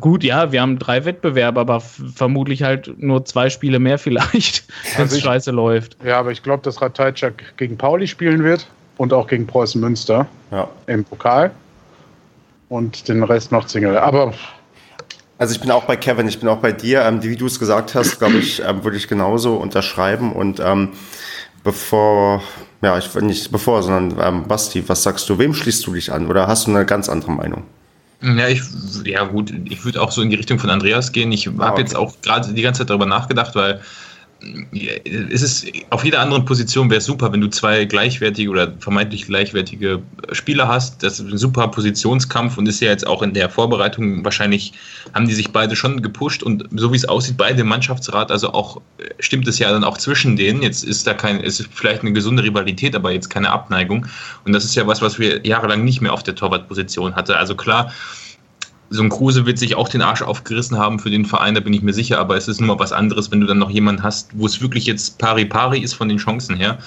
[0.00, 5.02] gut, ja, wir haben drei Wettbewerbe, aber vermutlich halt nur zwei Spiele mehr vielleicht, wenn
[5.02, 5.96] Also es ich- scheiße läuft.
[6.04, 8.66] Ja, aber ich glaube, dass Ratajczak gegen Pauli spielen wird
[8.98, 10.68] und auch gegen Preußen Münster ja.
[10.86, 11.50] im Pokal.
[12.68, 13.96] Und den Rest noch Single.
[13.96, 14.32] Aber
[15.38, 17.02] Also ich bin auch bei Kevin, ich bin auch bei dir.
[17.02, 20.32] Ähm, wie du es gesagt hast, glaube ich, ähm, würde ich genauso unterschreiben.
[20.32, 20.88] Und ähm,
[21.62, 22.42] bevor,
[22.82, 25.38] ja, ich nicht bevor, sondern ähm, Basti, was sagst du?
[25.38, 26.26] Wem schließt du dich an?
[26.26, 27.62] Oder hast du eine ganz andere Meinung?
[28.34, 28.60] Ja, ich,
[29.04, 31.30] ja gut, ich würde auch so in die Richtung von Andreas gehen.
[31.30, 31.80] Ich habe okay.
[31.80, 33.80] jetzt auch gerade die ganze Zeit darüber nachgedacht, weil
[35.32, 39.26] es ist auf jeder anderen Position wäre es super, wenn du zwei gleichwertige oder vermeintlich
[39.26, 41.02] gleichwertige Spieler hast.
[41.02, 44.74] Das ist ein super Positionskampf und ist ja jetzt auch in der Vorbereitung wahrscheinlich
[45.14, 48.52] haben die sich beide schon gepusht und so wie es aussieht, beide im Mannschaftsrat, also
[48.52, 48.80] auch
[49.18, 50.62] stimmt es ja dann auch zwischen denen.
[50.62, 54.06] Jetzt ist da kein, ist vielleicht eine gesunde Rivalität, aber jetzt keine Abneigung.
[54.44, 57.36] Und das ist ja was, was wir jahrelang nicht mehr auf der Torwartposition hatte.
[57.36, 57.92] Also klar,
[58.90, 61.72] so ein Kruse wird sich auch den Arsch aufgerissen haben für den Verein, da bin
[61.72, 64.02] ich mir sicher, aber es ist nun mal was anderes, wenn du dann noch jemanden
[64.02, 66.78] hast, wo es wirklich jetzt pari-pari ist von den Chancen her.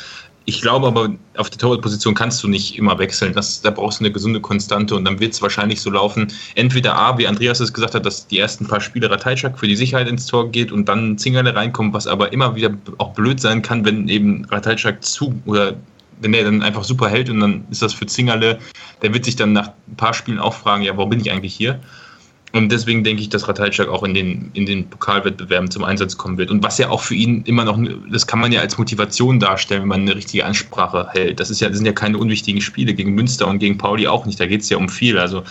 [0.45, 3.33] Ich glaube aber, auf der Torwartposition kannst du nicht immer wechseln.
[3.33, 6.27] Das, da brauchst du eine gesunde Konstante und dann wird es wahrscheinlich so laufen.
[6.55, 9.75] Entweder A, wie Andreas es gesagt hat, dass die ersten paar Spiele Ratajczak für die
[9.75, 13.61] Sicherheit ins Tor geht und dann Zingerle reinkommt, was aber immer wieder auch blöd sein
[13.61, 15.75] kann, wenn eben Ratajczak zu oder
[16.19, 18.59] wenn der dann einfach super hält und dann ist das für Zingerle,
[19.01, 21.55] der wird sich dann nach ein paar Spielen auch fragen, ja, warum bin ich eigentlich
[21.55, 21.79] hier?
[22.51, 26.37] Und deswegen denke ich, dass Ratajczak auch in den, in den Pokalwettbewerben zum Einsatz kommen
[26.39, 26.49] wird.
[26.49, 27.79] Und was ja auch für ihn immer noch,
[28.11, 31.39] das kann man ja als Motivation darstellen, wenn man eine richtige Ansprache hält.
[31.39, 34.25] Das, ist ja, das sind ja keine unwichtigen Spiele gegen Münster und gegen Pauli auch
[34.25, 34.39] nicht.
[34.39, 35.19] Da geht es ja um viel.
[35.19, 35.43] Also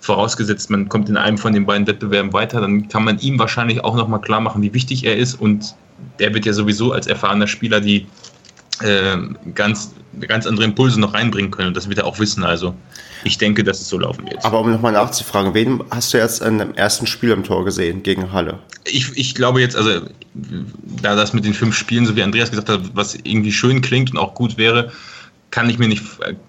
[0.00, 3.84] vorausgesetzt, man kommt in einem von den beiden Wettbewerben weiter, dann kann man ihm wahrscheinlich
[3.84, 5.34] auch nochmal klar machen, wie wichtig er ist.
[5.34, 5.74] Und
[6.18, 8.06] er wird ja sowieso als erfahrener Spieler die
[9.54, 11.68] ganz, ganz andere Impulse noch reinbringen können.
[11.68, 12.44] Und das wird er auch wissen.
[12.44, 12.74] Also
[13.24, 14.44] ich denke, dass es so laufen wird.
[14.44, 18.02] Aber um nochmal nachzufragen, wen hast du jetzt in dem ersten Spiel im Tor gesehen
[18.02, 18.58] gegen Halle?
[18.84, 20.02] Ich, ich glaube jetzt, also
[20.34, 24.10] da das mit den fünf Spielen, so wie Andreas gesagt hat, was irgendwie schön klingt
[24.12, 24.92] und auch gut wäre,
[25.50, 26.04] kann ich mir nicht,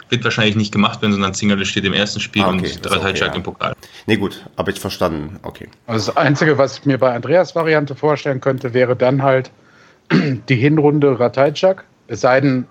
[0.09, 3.13] wird wahrscheinlich nicht gemacht werden, sondern Zingerle steht im ersten Spiel ah, okay, und Ratajczak
[3.13, 3.35] okay, ja.
[3.35, 3.73] im Pokal.
[4.07, 5.39] Nee, gut, habe ich verstanden.
[5.43, 5.69] Okay.
[5.87, 9.51] Also das Einzige, was ich mir bei Andreas Variante vorstellen könnte, wäre dann halt
[10.11, 12.65] die Hinrunde Ratajczak es sei denn,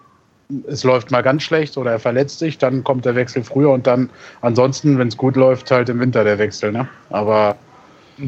[0.66, 3.86] es läuft mal ganz schlecht oder er verletzt sich, dann kommt der Wechsel früher und
[3.86, 6.72] dann ansonsten, wenn es gut läuft, halt im Winter der Wechsel.
[6.72, 6.88] Ne?
[7.10, 7.56] Aber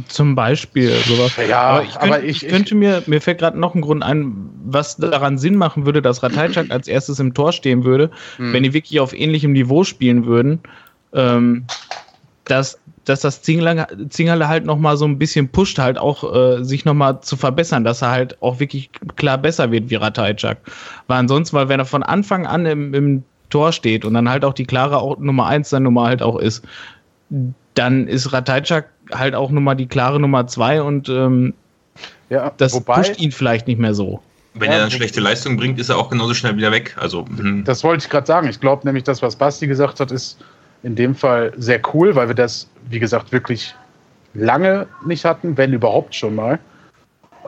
[0.07, 1.37] zum Beispiel sowas.
[1.49, 4.03] Ja, aber ich, könnte, aber ich, ich könnte mir, mir fällt gerade noch ein Grund
[4.03, 8.53] ein, was daran Sinn machen würde, dass Ratajczak als erstes im Tor stehen würde, hm.
[8.53, 10.61] wenn die wirklich auf ähnlichem Niveau spielen würden,
[11.13, 11.65] ähm,
[12.45, 12.79] dass
[13.11, 17.37] dass das Zingerle halt nochmal so ein bisschen pusht, halt auch äh, sich nochmal zu
[17.37, 20.59] verbessern, dass er halt auch wirklich klar besser wird wie Ratajczak.
[21.09, 24.45] Weil ansonsten, weil wenn er von Anfang an im, im Tor steht und dann halt
[24.45, 26.65] auch die klare Nummer 1 seine Nummer halt auch ist,
[27.75, 31.55] dann ist Ratajczak halt auch Nummer die klare Nummer 2 und ähm,
[32.29, 34.21] ja, das wobei, pusht ihn vielleicht nicht mehr so.
[34.55, 36.97] Wenn ja, er dann schlechte Leistung bringt, ist er auch genauso schnell wieder weg.
[36.99, 37.65] Also, hm.
[37.65, 38.49] das wollte ich gerade sagen.
[38.49, 40.39] Ich glaube nämlich, das, was Basti gesagt hat, ist
[40.83, 43.75] in dem Fall sehr cool, weil wir das, wie gesagt, wirklich
[44.35, 46.59] lange nicht hatten, wenn überhaupt schon mal.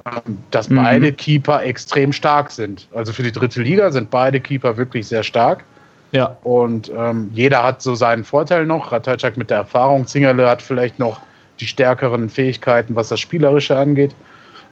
[0.05, 0.77] Ähm, dass mhm.
[0.77, 2.89] beide Keeper extrem stark sind.
[2.95, 5.65] Also für die dritte Liga sind beide Keeper wirklich sehr stark.
[6.13, 6.37] Ja.
[6.43, 8.91] Und ähm, jeder hat so seinen Vorteil noch.
[8.91, 11.21] Ratajczak mit der Erfahrung, Zingerle hat vielleicht noch
[11.61, 14.15] die stärkeren Fähigkeiten, was das Spielerische angeht.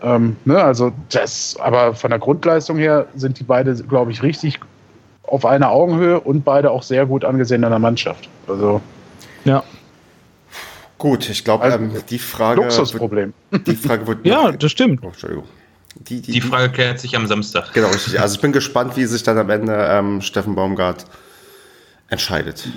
[0.03, 4.59] Ähm, ne, also das, aber von der Grundleistung her sind die beide, glaube ich, richtig
[5.31, 8.29] auf einer Augenhöhe und beide auch sehr gut angesehen in der Mannschaft.
[8.49, 8.81] Also.
[9.45, 9.63] Ja.
[10.99, 12.61] Gut, ich glaube, also, ähm, die Frage.
[12.61, 13.33] Luxusproblem.
[13.67, 14.19] Die Frage wird.
[14.27, 15.01] ja, das stimmt.
[15.03, 15.45] Oh, Entschuldigung.
[15.95, 17.73] Die, die, die, Frage klärt sich am Samstag.
[17.73, 18.21] Genau, richtig.
[18.21, 21.07] Also ich bin gespannt, wie sich dann am Ende ähm, Steffen Baumgart
[22.09, 22.69] entscheidet.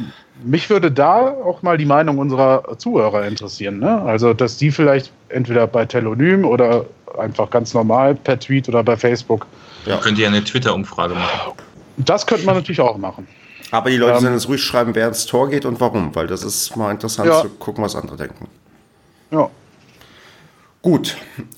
[0.44, 3.80] Mich würde da auch mal die Meinung unserer Zuhörer interessieren.
[3.80, 4.02] Ne?
[4.02, 6.86] Also, dass die vielleicht entweder bei Telonym oder
[7.18, 9.46] einfach ganz normal per Tweet oder bei Facebook.
[9.86, 9.98] Ja.
[9.98, 11.54] Könnt ihr eine Twitter-Umfrage machen.
[11.98, 13.28] Das könnte man natürlich auch machen.
[13.72, 16.28] Aber die Leute ähm, sollen es ruhig schreiben, wer ins Tor geht und warum, weil
[16.28, 17.42] das ist mal interessant ja.
[17.42, 18.48] zu gucken, was andere denken.
[19.32, 19.50] Ja.
[20.82, 21.18] Gut.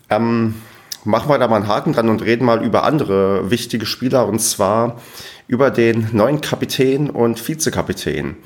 [0.09, 0.55] Ähm,
[1.03, 4.39] machen wir da mal einen Haken dran und reden mal über andere wichtige Spieler und
[4.39, 5.01] zwar
[5.47, 8.37] über den neuen Kapitän und Vizekapitän.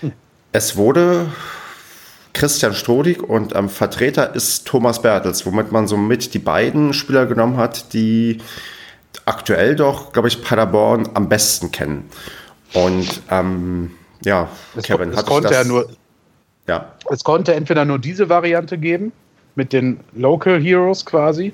[0.00, 0.12] Hm.
[0.52, 1.26] Es wurde
[2.32, 7.56] Christian Strodig und ähm, Vertreter ist Thomas Bertels, womit man somit die beiden Spieler genommen
[7.56, 8.38] hat, die
[9.24, 12.08] aktuell doch, glaube ich, Paderborn am besten kennen.
[12.74, 13.92] Und ähm,
[14.24, 15.88] ja, es, Kevin, es hat konnte das, ja nur.
[16.68, 16.92] Ja.
[17.10, 19.12] Es konnte entweder nur diese Variante geben,
[19.56, 21.52] mit den Local Heroes quasi,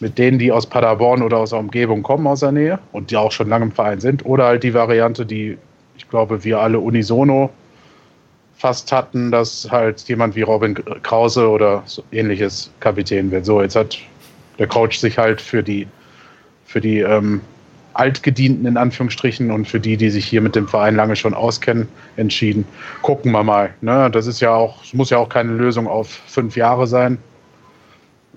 [0.00, 3.16] mit denen, die aus Paderborn oder aus der Umgebung kommen, aus der Nähe und die
[3.16, 5.58] auch schon lange im Verein sind, oder halt die Variante, die
[5.96, 7.50] ich glaube, wir alle unisono
[8.56, 13.44] fast hatten, dass halt jemand wie Robin Krause oder so ähnliches Kapitän wird.
[13.44, 13.98] So, jetzt hat
[14.58, 15.86] der Coach sich halt für die
[16.72, 17.42] für die ähm,
[17.94, 21.86] Altgedienten in Anführungsstrichen und für die, die sich hier mit dem Verein lange schon auskennen,
[22.16, 22.64] entschieden.
[23.02, 23.74] Gucken wir mal.
[23.82, 24.10] Ne?
[24.10, 27.18] Das ist ja auch, muss ja auch keine Lösung auf fünf Jahre sein.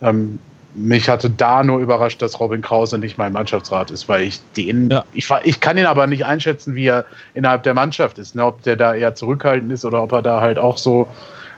[0.01, 0.39] Ähm,
[0.73, 4.89] mich hatte da nur überrascht, dass Robin Krause nicht mein Mannschaftsrat ist, weil ich den,
[4.89, 5.05] ja.
[5.13, 8.35] ich, ich kann ihn aber nicht einschätzen, wie er innerhalb der Mannschaft ist.
[8.35, 8.45] Ne?
[8.45, 11.07] Ob der da eher zurückhaltend ist oder ob er da halt auch so,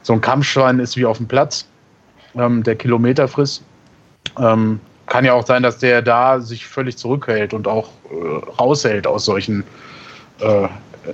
[0.03, 1.67] so ein Kampfschwein ist wie auf dem Platz,
[2.35, 3.63] ähm, der Kilometer frisst.
[4.37, 9.07] Ähm, kann ja auch sein, dass der da sich völlig zurückhält und auch äh, raushält
[9.07, 9.63] aus solchen
[10.39, 10.67] äh,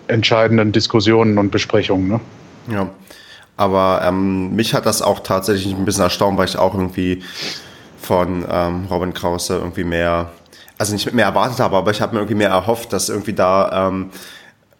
[0.08, 2.08] entscheidenden Diskussionen und Besprechungen.
[2.08, 2.20] Ne?
[2.68, 2.90] Ja.
[3.56, 7.24] Aber ähm, mich hat das auch tatsächlich ein bisschen erstaunt, weil ich auch irgendwie
[8.02, 10.32] von ähm, Robin Krause irgendwie mehr,
[10.78, 13.90] also nicht mehr erwartet habe, aber ich habe mir irgendwie mehr erhofft, dass irgendwie da
[13.90, 14.10] ähm,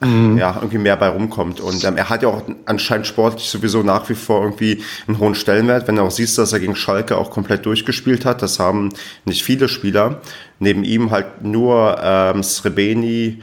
[0.06, 0.38] mhm.
[0.38, 1.60] ja, irgendwie mehr bei rumkommt.
[1.60, 5.36] Und ähm, er hat ja auch anscheinend sportlich sowieso nach wie vor irgendwie einen hohen
[5.36, 8.42] Stellenwert, wenn du auch siehst, dass er gegen Schalke auch komplett durchgespielt hat.
[8.42, 8.90] Das haben
[9.26, 10.22] nicht viele Spieler.
[10.60, 13.42] Neben ihm halt nur ähm, Srebeni,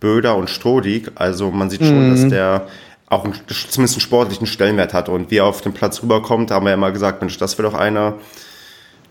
[0.00, 1.10] Böder und Strodig.
[1.14, 2.10] Also man sieht schon, mhm.
[2.10, 2.66] dass der
[3.08, 5.08] auch einen, zumindest einen sportlichen Stellenwert hat.
[5.08, 7.70] Und wie er auf den Platz rüberkommt, haben wir ja immer gesagt, Mensch, das wäre
[7.70, 8.14] doch einer,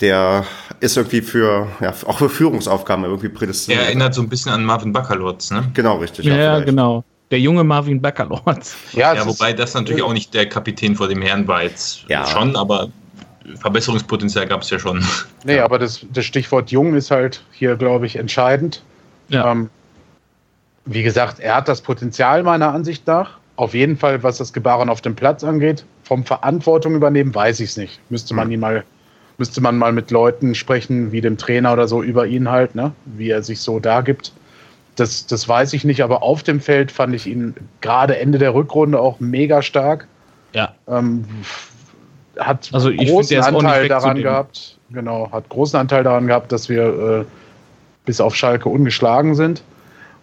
[0.01, 0.45] der
[0.83, 3.81] ist irgendwie für, ja, auch für Führungsaufgaben irgendwie prädestiniert.
[3.81, 5.63] Er erinnert so ein bisschen an Marvin Baccalords, ne?
[5.73, 6.25] Genau, richtig.
[6.25, 7.05] Ja, ja genau.
[7.31, 8.75] Der junge Marvin Baccalords.
[8.91, 12.25] Ja, ja wobei das natürlich auch nicht der Kapitän vor dem Herrn war jetzt ja.
[12.25, 12.89] schon, aber
[13.59, 15.03] Verbesserungspotenzial gab es ja schon.
[15.45, 18.83] Nee, aber das, das Stichwort jung ist halt hier, glaube ich, entscheidend.
[19.29, 19.51] Ja.
[19.51, 19.69] Ähm,
[20.85, 23.37] wie gesagt, er hat das Potenzial meiner Ansicht nach.
[23.55, 25.85] Auf jeden Fall, was das Gebaren auf dem Platz angeht.
[26.03, 27.99] Vom Verantwortung übernehmen weiß ich es nicht.
[28.09, 28.53] Müsste man mhm.
[28.53, 28.83] ihn mal
[29.43, 32.93] müsste man mal mit Leuten sprechen, wie dem Trainer oder so, über ihn halt, ne?
[33.03, 34.31] wie er sich so dargibt.
[34.95, 38.53] Das, das weiß ich nicht, aber auf dem Feld fand ich ihn gerade Ende der
[38.53, 40.07] Rückrunde auch mega stark.
[40.53, 40.73] Ja.
[40.87, 41.25] Ähm,
[42.39, 47.25] hat also großen Anteil daran gehabt, genau, hat großen Anteil daran gehabt, dass wir äh,
[48.05, 49.61] bis auf Schalke ungeschlagen sind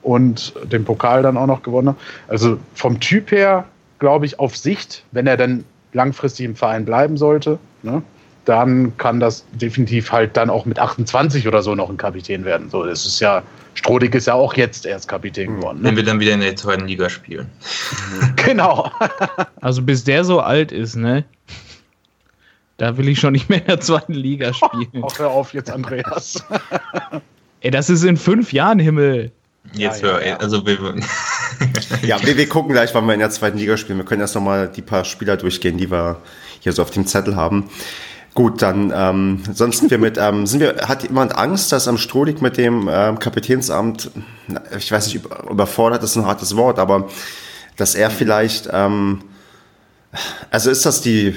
[0.00, 1.98] und den Pokal dann auch noch gewonnen haben.
[2.26, 3.66] Also vom Typ her,
[3.98, 8.02] glaube ich, auf Sicht, wenn er dann langfristig im Verein bleiben sollte, ne,
[8.44, 12.70] dann kann das definitiv halt dann auch mit 28 oder so noch ein Kapitän werden.
[12.70, 13.42] So, das ist ja,
[13.74, 15.78] Strodig ist ja auch jetzt erst Kapitän geworden.
[15.78, 15.88] Ne?
[15.88, 17.48] Wenn wir dann wieder in der zweiten Liga spielen.
[18.36, 18.90] genau.
[19.60, 21.24] also bis der so alt ist, ne?
[22.76, 25.02] Da will ich schon nicht mehr in der zweiten Liga spielen.
[25.02, 26.42] Oh, hör auf jetzt, Andreas.
[27.60, 29.32] Ey, das ist in fünf Jahren Himmel.
[29.74, 30.78] Jetzt ja, hör, ja, also wir,
[32.02, 33.98] ja, wir, wir gucken gleich, wann wir in der zweiten Liga spielen.
[33.98, 36.16] Wir können erst nochmal die paar Spieler durchgehen, die wir
[36.60, 37.68] hier so auf dem Zettel haben.
[38.34, 41.98] Gut, dann ähm, sonst sind wir mit, ähm, sind wir, hat jemand Angst, dass am
[41.98, 44.10] Strohlig mit dem ähm, Kapitänsamt,
[44.76, 47.08] ich weiß nicht, überfordert ist ein hartes Wort, aber
[47.76, 49.22] dass er vielleicht, ähm,
[50.50, 51.34] also ist das die,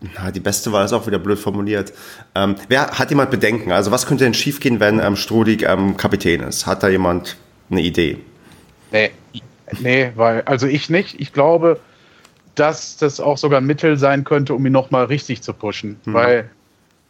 [0.00, 1.92] na, die beste Wahl ist auch wieder blöd formuliert.
[2.34, 3.72] Ähm, wer hat jemand Bedenken?
[3.72, 6.66] Also was könnte denn schiefgehen, wenn ähm, Strohlig ähm, Kapitän ist?
[6.66, 7.36] Hat da jemand
[7.70, 8.18] eine Idee?
[8.92, 9.10] Nee,
[9.80, 11.20] nee, weil, also ich nicht.
[11.20, 11.80] Ich glaube,
[12.60, 15.98] dass das auch sogar ein Mittel sein könnte, um ihn nochmal richtig zu pushen.
[16.04, 16.12] Mhm.
[16.12, 16.50] Weil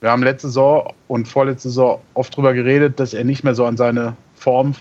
[0.00, 3.66] wir haben letzte Saison und vorletzte Saison oft darüber geredet, dass er nicht mehr so
[3.66, 4.74] an seine Form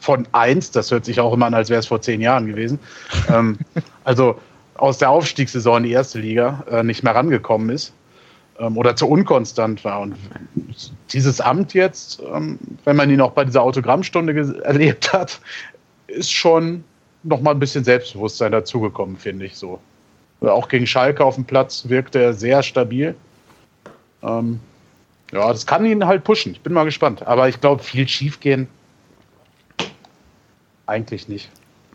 [0.00, 2.78] von 1, das hört sich auch immer an, als wäre es vor zehn Jahren gewesen,
[3.28, 3.58] ähm,
[4.04, 4.38] also
[4.74, 7.92] aus der Aufstiegssaison in die erste Liga äh, nicht mehr rangekommen ist
[8.58, 10.00] ähm, oder zu unkonstant war.
[10.00, 10.16] Und
[11.12, 15.40] dieses Amt jetzt, ähm, wenn man ihn auch bei dieser Autogrammstunde erlebt hat,
[16.06, 16.84] ist schon
[17.22, 19.78] nochmal ein bisschen Selbstbewusstsein dazugekommen, finde ich so.
[20.40, 23.14] Auch gegen Schalke auf dem Platz wirkte er sehr stabil.
[24.22, 24.60] Ähm,
[25.32, 26.52] ja, das kann ihn halt pushen.
[26.52, 27.26] Ich bin mal gespannt.
[27.26, 28.68] Aber ich glaube, viel schief gehen
[30.86, 31.50] eigentlich nicht.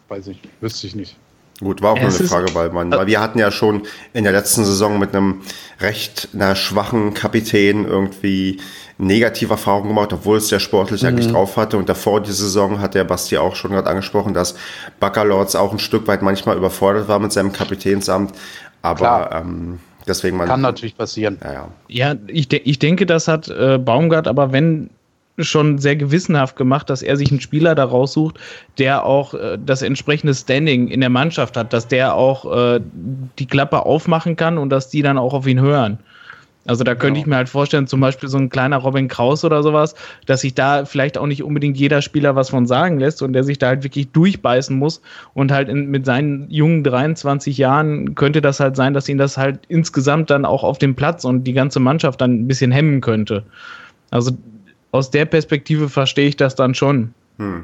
[0.09, 1.17] Weiß ich, wüsste ich nicht.
[1.59, 4.33] Gut, war auch nur eine Frage, weil man, weil wir hatten ja schon in der
[4.33, 5.41] letzten Saison mit einem
[5.79, 8.59] recht einer schwachen Kapitän irgendwie
[9.01, 11.09] negative Erfahrungen gemacht, obwohl es der sportlich mhm.
[11.09, 11.77] eigentlich drauf hatte.
[11.77, 14.55] Und davor die Saison hat der Basti auch schon gerade angesprochen, dass
[14.99, 18.33] Baccalords auch ein Stück weit manchmal überfordert war mit seinem Kapitänsamt.
[18.83, 20.47] Aber ähm, deswegen man.
[20.47, 21.37] Kann natürlich passieren.
[21.43, 21.67] Ja, ja.
[21.87, 24.89] ja ich, de ich denke, das hat äh, Baumgart, aber wenn
[25.39, 28.37] schon sehr gewissenhaft gemacht, dass er sich einen Spieler da raussucht,
[28.77, 32.81] der auch äh, das entsprechende Standing in der Mannschaft hat, dass der auch äh,
[33.39, 35.97] die Klappe aufmachen kann und dass die dann auch auf ihn hören.
[36.67, 37.21] Also da könnte genau.
[37.21, 39.95] ich mir halt vorstellen, zum Beispiel so ein kleiner Robin Kraus oder sowas,
[40.27, 43.43] dass sich da vielleicht auch nicht unbedingt jeder Spieler was von sagen lässt und der
[43.43, 45.01] sich da halt wirklich durchbeißen muss
[45.33, 49.37] und halt in, mit seinen jungen 23 Jahren könnte das halt sein, dass ihn das
[49.37, 53.01] halt insgesamt dann auch auf dem Platz und die ganze Mannschaft dann ein bisschen hemmen
[53.01, 53.43] könnte.
[54.11, 54.31] Also
[54.91, 57.13] aus der Perspektive verstehe ich das dann schon.
[57.37, 57.63] Hm.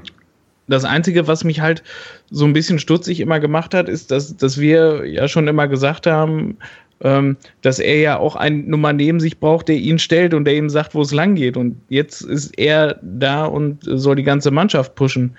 [0.69, 1.81] Das Einzige, was mich halt
[2.29, 6.07] so ein bisschen stutzig immer gemacht hat, ist, dass, dass wir ja schon immer gesagt
[6.07, 6.57] haben,
[7.01, 10.55] ähm, dass er ja auch einen Nummer neben sich braucht, der ihn stellt und der
[10.55, 11.57] ihm sagt, wo es lang geht.
[11.57, 15.37] Und jetzt ist er da und soll die ganze Mannschaft pushen.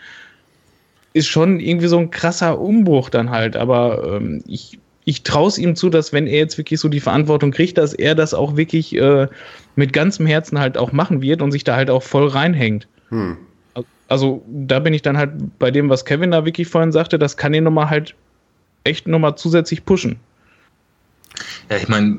[1.15, 3.57] Ist schon irgendwie so ein krasser Umbruch dann halt.
[3.57, 7.01] Aber ähm, ich, ich traue es ihm zu, dass wenn er jetzt wirklich so die
[7.01, 9.27] Verantwortung kriegt, dass er das auch wirklich äh,
[9.75, 12.87] mit ganzem Herzen halt auch machen wird und sich da halt auch voll reinhängt.
[13.09, 13.37] Hm.
[14.07, 17.37] Also da bin ich dann halt bei dem, was Kevin da wirklich vorhin sagte, das
[17.37, 18.15] kann ihn nochmal halt
[18.85, 20.19] echt nochmal zusätzlich pushen.
[21.71, 22.19] Ja, ich meine,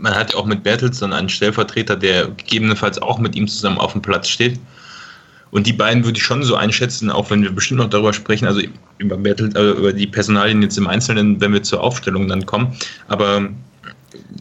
[0.00, 3.92] man hat ja auch mit Bertelsson einen Stellvertreter, der gegebenenfalls auch mit ihm zusammen auf
[3.92, 4.58] dem Platz steht.
[5.52, 8.46] Und die beiden würde ich schon so einschätzen, auch wenn wir bestimmt noch darüber sprechen,
[8.46, 8.62] also
[8.98, 12.74] über, Bertel, äh, über die Personalien jetzt im Einzelnen, wenn wir zur Aufstellung dann kommen.
[13.08, 13.50] Aber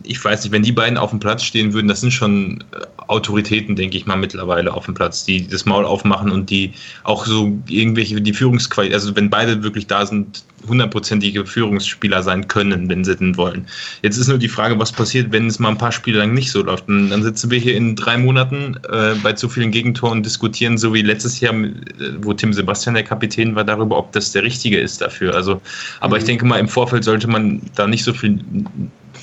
[0.03, 2.85] ich weiß nicht, wenn die beiden auf dem Platz stehen würden, das sind schon äh,
[3.07, 6.73] Autoritäten, denke ich mal, mittlerweile auf dem Platz, die das Maul aufmachen und die
[7.03, 12.89] auch so irgendwelche, die Führungsqualität, also wenn beide wirklich da sind, hundertprozentige Führungsspieler sein können,
[12.89, 13.65] wenn sie denn wollen.
[14.01, 16.51] Jetzt ist nur die Frage, was passiert, wenn es mal ein paar Spiele lang nicht
[16.51, 16.87] so läuft.
[16.87, 20.77] Und dann sitzen wir hier in drei Monaten äh, bei zu vielen Gegentoren und diskutieren,
[20.77, 21.71] so wie letztes Jahr, äh,
[22.21, 25.35] wo Tim Sebastian der Kapitän war, darüber, ob das der richtige ist dafür.
[25.35, 25.61] Also,
[25.99, 26.19] aber mhm.
[26.19, 28.39] ich denke mal, im Vorfeld sollte man da nicht so viel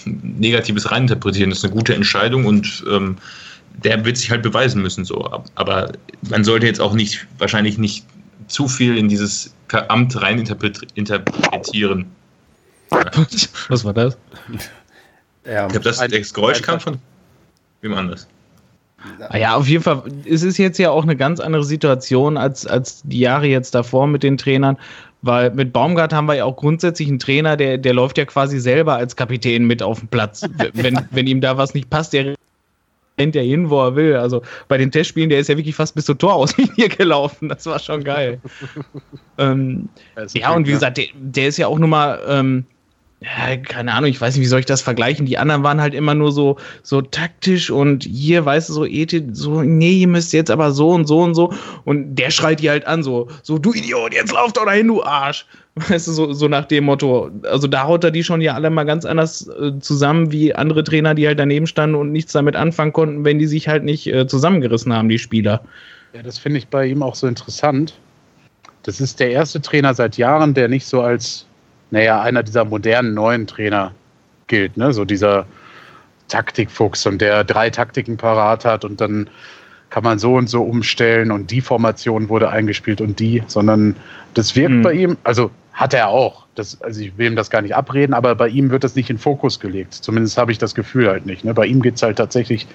[0.04, 1.50] Negatives reininterpretieren.
[1.50, 3.16] Das ist eine gute Entscheidung und ähm,
[3.84, 5.30] der wird sich halt beweisen müssen so.
[5.54, 5.92] Aber
[6.28, 8.04] man sollte jetzt auch nicht, wahrscheinlich nicht
[8.48, 9.54] zu viel in dieses
[9.88, 12.06] Amt reininterpretieren.
[13.68, 14.16] Was war das?
[15.44, 16.98] Ja, ich glaube, das, das Geräusch kam von
[17.80, 18.26] wem anders.
[19.28, 20.02] Ah ja, auf jeden Fall.
[20.24, 24.08] Es ist jetzt ja auch eine ganz andere Situation als, als die Jahre jetzt davor
[24.08, 24.76] mit den Trainern,
[25.22, 28.58] weil mit Baumgart haben wir ja auch grundsätzlich einen Trainer, der, der läuft ja quasi
[28.58, 30.42] selber als Kapitän mit auf den Platz.
[30.74, 32.34] wenn, wenn ihm da was nicht passt, der
[33.18, 34.16] rennt ja hin, wo er will.
[34.16, 37.48] Also bei den Testspielen, der ist ja wirklich fast bis zur Torauslinie gelaufen.
[37.48, 38.40] Das war schon geil.
[39.38, 39.88] ähm,
[40.34, 42.20] ja, und wie gesagt, der, der, ist ja auch nun mal.
[42.26, 42.64] Ähm,
[43.20, 45.26] ja, keine Ahnung, ich weiß nicht, wie soll ich das vergleichen.
[45.26, 49.24] Die anderen waren halt immer nur so, so taktisch und hier, weißt du, so ethisch,
[49.32, 51.52] so, nee, ihr müsst jetzt aber so und so und so.
[51.84, 55.02] Und der schreit die halt an, so, so, du Idiot, jetzt lauf doch dahin, du
[55.02, 55.46] Arsch.
[55.74, 57.30] Weißt du, so, so nach dem Motto.
[57.42, 60.84] Also da haut er die schon ja alle mal ganz anders äh, zusammen wie andere
[60.84, 64.06] Trainer, die halt daneben standen und nichts damit anfangen konnten, wenn die sich halt nicht
[64.06, 65.62] äh, zusammengerissen haben, die Spieler.
[66.14, 67.98] Ja, das finde ich bei ihm auch so interessant.
[68.84, 71.47] Das ist der erste Trainer seit Jahren, der nicht so als
[71.90, 73.92] naja, einer dieser modernen neuen Trainer
[74.46, 74.92] gilt, ne?
[74.92, 75.46] So dieser
[76.28, 79.28] Taktikfuchs und der drei Taktiken parat hat und dann
[79.90, 83.96] kann man so und so umstellen und die Formation wurde eingespielt und die, sondern
[84.34, 84.82] das wirkt mhm.
[84.82, 86.44] bei ihm, also hat er auch.
[86.56, 89.08] Das, also ich will ihm das gar nicht abreden, aber bei ihm wird das nicht
[89.10, 89.94] in Fokus gelegt.
[89.94, 91.44] Zumindest habe ich das Gefühl halt nicht.
[91.44, 91.54] Ne?
[91.54, 92.66] Bei ihm geht es halt tatsächlich,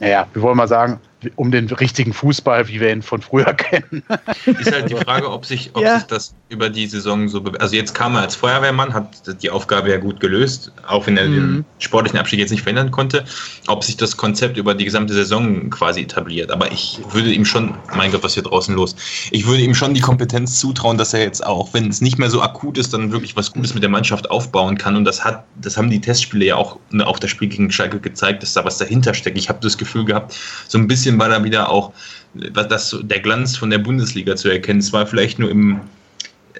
[0.00, 1.00] naja, wir wollen mal sagen,
[1.36, 4.02] um den richtigen Fußball, wie wir ihn von früher kennen.
[4.44, 5.98] Ist halt die Frage, ob sich, ob ja.
[5.98, 7.60] sich das über die Saison so bewegt.
[7.60, 11.28] Also jetzt kam er als Feuerwehrmann, hat die Aufgabe ja gut gelöst, auch wenn er
[11.28, 11.34] mhm.
[11.34, 13.24] den sportlichen Abstieg jetzt nicht verhindern konnte,
[13.66, 16.50] ob sich das Konzept über die gesamte Saison quasi etabliert.
[16.50, 18.94] Aber ich würde ihm schon, mein Gott, was hier draußen los?
[19.30, 22.30] Ich würde ihm schon die Kompetenz zutrauen, dass er jetzt auch, wenn es nicht mehr
[22.30, 24.96] so akut ist, dann wirklich was Gutes mit der Mannschaft aufbauen kann.
[24.96, 27.98] Und das hat, das haben die Testspiele ja auch, ne, auch das Spiel gegen Schalke
[27.98, 29.38] gezeigt, dass da was dahinter steckt.
[29.38, 31.92] Ich habe das Gefühl gehabt, so ein bisschen war da wieder auch
[32.34, 34.80] das, der Glanz von der Bundesliga zu erkennen.
[34.80, 35.80] Es war vielleicht nur im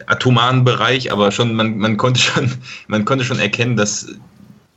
[0.07, 2.51] atomaren Bereich, aber schon, man, man, konnte, schon,
[2.89, 4.15] man konnte schon erkennen, dass,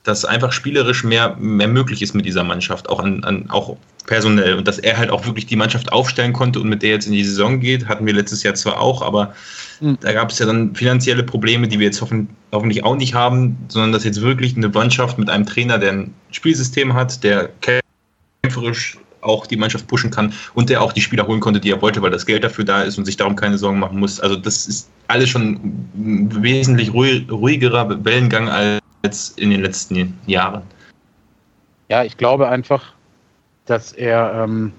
[0.04, 3.78] dass einfach spielerisch mehr, mehr möglich ist mit dieser Mannschaft, auch, an, an, auch
[4.08, 4.56] personell.
[4.56, 7.14] Und dass er halt auch wirklich die Mannschaft aufstellen konnte und mit der jetzt in
[7.14, 9.34] die Saison geht, hatten wir letztes Jahr zwar auch, aber
[9.80, 9.98] mhm.
[10.02, 13.58] da gab es ja dann finanzielle Probleme, die wir jetzt hoffen, hoffentlich auch nicht haben,
[13.68, 17.50] sondern dass jetzt wirklich eine Mannschaft mit einem Trainer, der ein Spielsystem hat, der
[18.42, 21.82] kämpferisch auch die Mannschaft pushen kann und der auch die Spieler holen konnte, die er
[21.82, 24.20] wollte, weil das Geld dafür da ist und sich darum keine Sorgen machen muss.
[24.20, 25.54] Also das ist alles schon
[25.96, 28.50] ein wesentlich ruhigerer Wellengang
[29.02, 30.62] als in den letzten Jahren.
[31.90, 32.94] Ja, ich glaube einfach,
[33.66, 34.72] dass er ähm,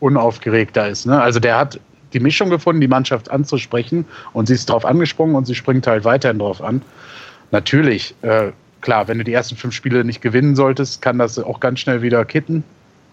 [0.00, 1.06] unaufgeregter ist.
[1.06, 1.20] Ne?
[1.20, 1.78] Also der hat
[2.12, 6.04] die Mischung gefunden, die Mannschaft anzusprechen und sie ist darauf angesprungen und sie springt halt
[6.04, 6.82] weiterhin drauf an.
[7.52, 11.60] Natürlich, äh, klar, wenn du die ersten fünf Spiele nicht gewinnen solltest, kann das auch
[11.60, 12.64] ganz schnell wieder kitten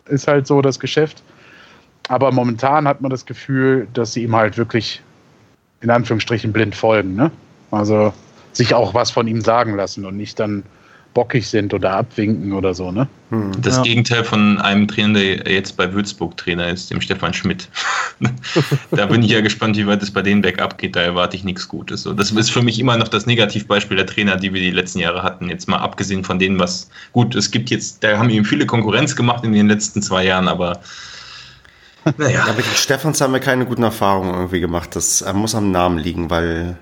[0.10, 1.24] ist halt so das Geschäft.
[2.10, 5.02] Aber momentan hat man das Gefühl, dass sie ihm halt wirklich
[5.82, 7.16] in Anführungsstrichen blind folgen.
[7.16, 7.32] Ne?
[7.72, 8.14] Also
[8.54, 10.64] sich auch was von ihm sagen lassen und nicht dann
[11.14, 13.08] bockig sind oder abwinken oder so, ne?
[13.30, 13.52] Hm.
[13.62, 13.84] Das ja.
[13.84, 17.68] Gegenteil von einem Trainer, der jetzt bei Würzburg Trainer ist, dem Stefan Schmidt.
[18.92, 20.96] da bin ich ja gespannt, wie weit es bei denen bergab geht.
[20.96, 22.04] Da erwarte ich nichts Gutes.
[22.04, 25.00] So, das ist für mich immer noch das Negativbeispiel der Trainer, die wir die letzten
[25.00, 25.50] Jahre hatten.
[25.50, 29.16] Jetzt mal abgesehen von denen, was gut, es gibt jetzt, da haben ihm viele Konkurrenz
[29.16, 30.80] gemacht in den letzten zwei Jahren, aber
[32.18, 32.46] naja.
[32.48, 34.96] Ja, mit Stefans haben wir keine guten Erfahrungen irgendwie gemacht.
[34.96, 36.78] Das muss am Namen liegen, weil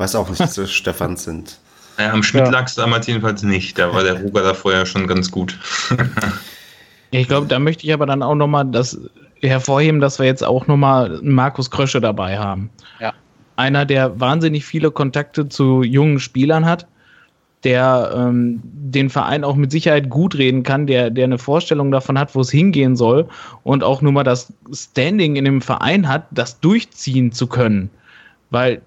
[0.00, 1.58] weiß auch nicht, dass wir Stefans sind.
[2.00, 2.50] Ja, am Schmidt ja.
[2.50, 3.78] lag es damals jedenfalls nicht.
[3.78, 5.58] Da war der Ruger da vorher schon ganz gut.
[7.10, 8.98] ich glaube, da möchte ich aber dann auch nochmal das
[9.42, 12.70] hervorheben, dass wir jetzt auch nochmal Markus Krösche dabei haben.
[13.00, 13.12] Ja.
[13.56, 16.86] Einer, der wahnsinnig viele Kontakte zu jungen Spielern hat,
[17.64, 22.18] der ähm, den Verein auch mit Sicherheit gut reden kann, der, der eine Vorstellung davon
[22.18, 23.28] hat, wo es hingehen soll
[23.62, 27.90] und auch nur mal das Standing in dem Verein hat, das durchziehen zu können.
[28.48, 28.80] Weil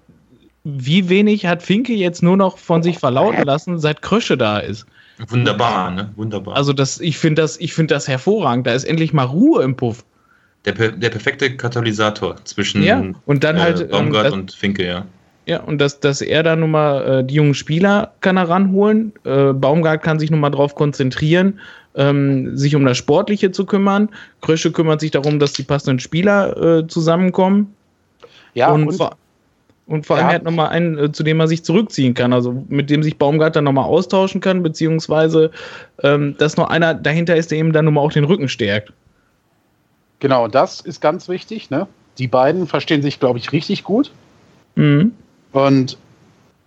[0.64, 4.86] wie wenig hat Finke jetzt nur noch von sich verlauten lassen, seit Krösche da ist?
[5.28, 6.10] Wunderbar, ne?
[6.16, 6.56] Wunderbar.
[6.56, 8.66] Also das, ich finde das, ich finde das hervorragend.
[8.66, 10.04] Da ist endlich mal Ruhe im Puff.
[10.64, 15.06] Der, der perfekte Katalysator zwischen ja, und dann halt, äh, Baumgart ähm, und Finke, ja.
[15.46, 19.12] Ja, und dass, dass er da nun mal äh, die jungen Spieler kann er ranholen.
[19.24, 21.60] Äh, Baumgart kann sich nun mal drauf konzentrieren,
[21.94, 24.08] ähm, sich um das Sportliche zu kümmern.
[24.40, 27.74] Krösche kümmert sich darum, dass die passenden Spieler äh, zusammenkommen.
[28.54, 29.10] Ja, und, und,
[29.86, 32.88] und vor allem hat nochmal einen, äh, zu dem er sich zurückziehen kann, also mit
[32.88, 35.50] dem sich Baumgart dann nochmal austauschen kann, beziehungsweise
[36.02, 38.92] ähm, dass noch einer dahinter ist, der ihm dann nochmal auch den Rücken stärkt.
[40.20, 41.68] Genau, das ist ganz wichtig.
[41.70, 41.86] Ne?
[42.16, 44.10] Die beiden verstehen sich, glaube ich, richtig gut.
[44.74, 45.12] Mhm.
[45.52, 45.98] Und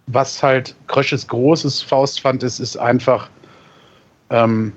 [0.05, 3.29] was halt Krösches großes Faustpfand ist, ist einfach,
[4.29, 4.73] ähm,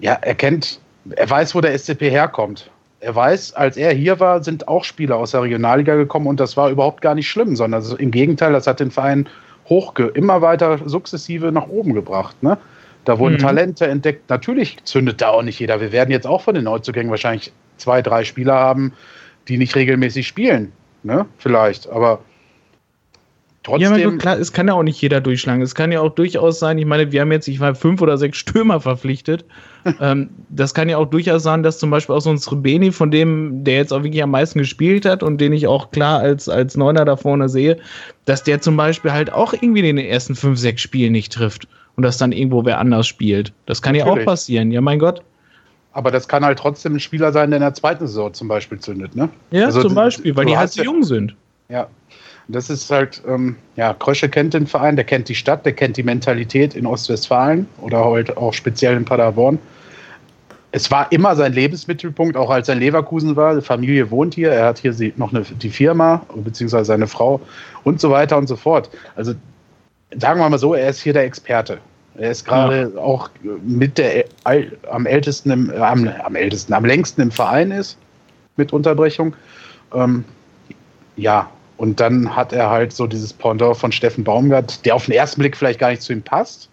[0.00, 0.80] ja, er kennt,
[1.10, 2.70] er weiß, wo der SCP herkommt.
[3.06, 6.56] Er weiß, als er hier war, sind auch Spieler aus der Regionalliga gekommen und das
[6.56, 9.28] war überhaupt gar nicht schlimm, sondern also im Gegenteil, das hat den Verein
[9.68, 12.42] hochge immer weiter sukzessive nach oben gebracht.
[12.42, 12.58] Ne?
[13.04, 13.38] Da wurden mhm.
[13.38, 14.28] Talente entdeckt.
[14.28, 15.80] Natürlich zündet da auch nicht jeder.
[15.80, 18.92] Wir werden jetzt auch von den Neuzugängen wahrscheinlich zwei, drei Spieler haben,
[19.46, 20.72] die nicht regelmäßig spielen.
[21.04, 21.26] Ne?
[21.38, 21.88] Vielleicht.
[21.88, 22.18] Aber
[23.66, 23.98] Trotzdem.
[23.98, 25.60] Ja, klar, es kann ja auch nicht jeder durchschlagen.
[25.60, 28.16] Es kann ja auch durchaus sein, ich meine, wir haben jetzt, ich war fünf oder
[28.16, 29.44] sechs Stürmer verpflichtet.
[30.00, 33.10] ähm, das kann ja auch durchaus sein, dass zum Beispiel auch so ein Srebeni, von
[33.10, 36.48] dem, der jetzt auch wirklich am meisten gespielt hat und den ich auch klar als,
[36.48, 37.78] als Neuner da vorne sehe,
[38.24, 41.66] dass der zum Beispiel halt auch irgendwie in den ersten fünf, sechs Spielen nicht trifft
[41.96, 43.52] und das dann irgendwo wer anders spielt.
[43.66, 44.16] Das kann Natürlich.
[44.16, 45.22] ja auch passieren, ja, mein Gott.
[45.92, 48.78] Aber das kann halt trotzdem ein Spieler sein, der in der zweiten Saison zum Beispiel
[48.78, 49.28] zündet, ne?
[49.50, 51.34] Ja, also, zum Beispiel, weil die halt so jung sind.
[51.68, 51.88] Ja,
[52.48, 55.96] das ist halt, ähm, ja, Krösche kennt den Verein, der kennt die Stadt, der kennt
[55.96, 59.58] die Mentalität in Ostwestfalen oder halt auch speziell in Paderborn.
[60.72, 63.54] Es war immer sein Lebensmittelpunkt, auch als er in Leverkusen war.
[63.54, 67.40] Die Familie wohnt hier, er hat hier noch eine, die Firma, beziehungsweise seine Frau
[67.84, 68.90] und so weiter und so fort.
[69.14, 69.34] Also
[70.18, 71.78] sagen wir mal so, er ist hier der Experte.
[72.18, 73.00] Er ist gerade ja.
[73.00, 73.28] auch
[73.62, 74.24] mit der
[74.90, 77.98] am ältesten, im, äh, am, am, ältesten, am längsten im Verein ist,
[78.56, 79.34] mit Unterbrechung.
[79.94, 80.24] Ähm,
[81.16, 85.14] ja, und dann hat er halt so dieses Pendant von Steffen Baumgart, der auf den
[85.14, 86.68] ersten Blick vielleicht gar nicht zu ihm passt.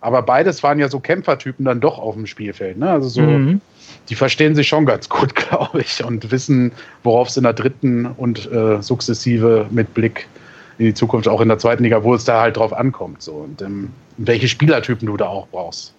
[0.00, 2.76] Aber beides waren ja so Kämpfertypen dann doch auf dem Spielfeld.
[2.76, 2.90] Ne?
[2.90, 3.60] Also so, mhm.
[4.08, 6.72] die verstehen sich schon ganz gut, glaube ich, und wissen,
[7.02, 10.26] worauf es in der dritten und äh, sukzessive mit Blick
[10.78, 13.22] in die Zukunft, auch in der zweiten Liga, wo es da halt drauf ankommt.
[13.22, 13.32] So.
[13.32, 15.94] Und ähm, welche Spielertypen du da auch brauchst.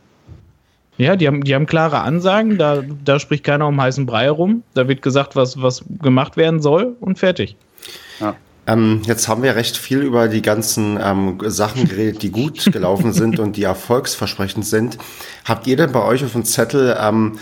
[0.98, 4.64] Ja, die haben, die haben klare Ansagen, da, da spricht keiner um heißen Brei herum.
[4.76, 7.56] Da wird gesagt, was, was gemacht werden soll und fertig.
[8.20, 8.36] Ja.
[8.66, 13.12] Ähm, jetzt haben wir recht viel über die ganzen ähm, Sachen geredet, die gut gelaufen
[13.12, 14.98] sind und die erfolgsversprechend sind.
[15.46, 17.40] Habt ihr denn bei euch auf dem Zettel ähm,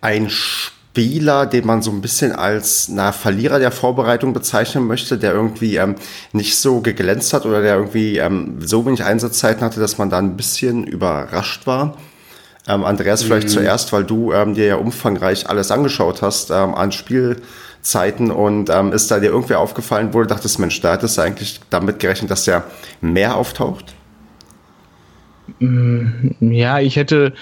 [0.00, 5.32] ein Spieler, den man so ein bisschen als na, Verlierer der Vorbereitung bezeichnen möchte, der
[5.32, 5.94] irgendwie ähm,
[6.32, 10.18] nicht so geglänzt hat oder der irgendwie ähm, so wenig Einsatzzeiten hatte, dass man da
[10.18, 11.96] ein bisschen überrascht war?
[12.66, 13.52] Ähm, Andreas, vielleicht mhm.
[13.52, 17.36] zuerst, weil du ähm, dir ja umfangreich alles angeschaut hast ähm, an Spiel
[17.84, 21.22] Zeiten und ähm, ist da dir irgendwie aufgefallen, wo du dachtest, Mensch, da hattest du
[21.22, 22.64] eigentlich damit gerechnet, dass der
[23.00, 23.94] mehr auftaucht?
[25.58, 27.34] Mm, ja, ich hätte,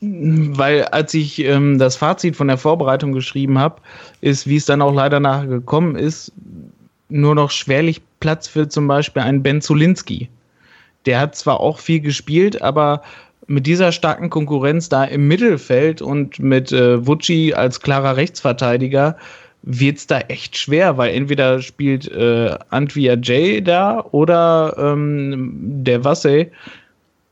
[0.00, 3.82] weil als ich ähm, das Fazit von der Vorbereitung geschrieben habe,
[4.22, 6.32] ist, wie es dann auch leider nachher gekommen ist,
[7.08, 10.30] nur noch schwerlich Platz für zum Beispiel einen Ben Zulinski.
[11.04, 13.02] Der hat zwar auch viel gespielt, aber
[13.46, 19.16] mit dieser starken Konkurrenz da im Mittelfeld und mit äh, Vucci als klarer Rechtsverteidiger
[19.62, 26.04] wird es da echt schwer, weil entweder spielt äh, Antwia J da oder ähm, der
[26.04, 26.50] Wassey.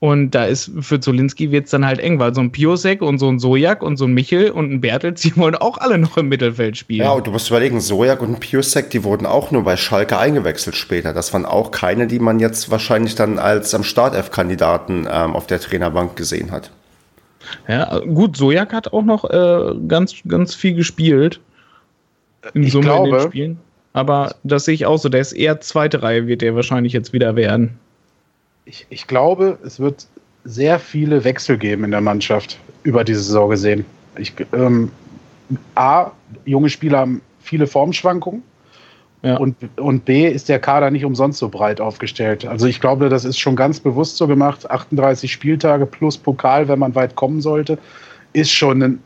[0.01, 3.17] Und da ist für Zolinski wird es dann halt eng, weil so ein Piosek und
[3.19, 6.19] so ein Sojak und so ein Michel und ein Bertels, die wollen auch alle noch
[6.19, 7.07] im Mittelfeld spielen.
[7.07, 10.77] Ja, und du musst überlegen, Sojak und Piosek, die wurden auch nur bei Schalke eingewechselt
[10.77, 11.15] später.
[11.15, 15.61] Das waren auch keine, die man jetzt wahrscheinlich dann als am Startelf-Kandidaten ähm, auf der
[15.61, 16.71] Trainerbank gesehen hat.
[17.67, 21.41] Ja, gut, Sojak hat auch noch äh, ganz, ganz viel gespielt
[22.53, 23.59] in Summe glaube, in den Spielen.
[23.93, 25.09] Aber das sehe ich auch so.
[25.09, 27.79] Der ist eher zweite Reihe, wird der wahrscheinlich jetzt wieder werden.
[28.65, 30.07] Ich, ich glaube, es wird
[30.45, 33.85] sehr viele Wechsel geben in der Mannschaft über diese Saison gesehen.
[34.19, 34.91] Ich, ähm,
[35.75, 36.11] A,
[36.45, 38.43] junge Spieler haben viele Formschwankungen.
[39.23, 39.39] Ja.
[39.39, 42.45] Und, und B ist der Kader nicht umsonst so breit aufgestellt.
[42.45, 44.71] Also ich glaube, das ist schon ganz bewusst so gemacht.
[44.71, 47.79] 38 Spieltage plus Pokal, wenn man weit kommen sollte,
[48.35, 48.99] ist schon ein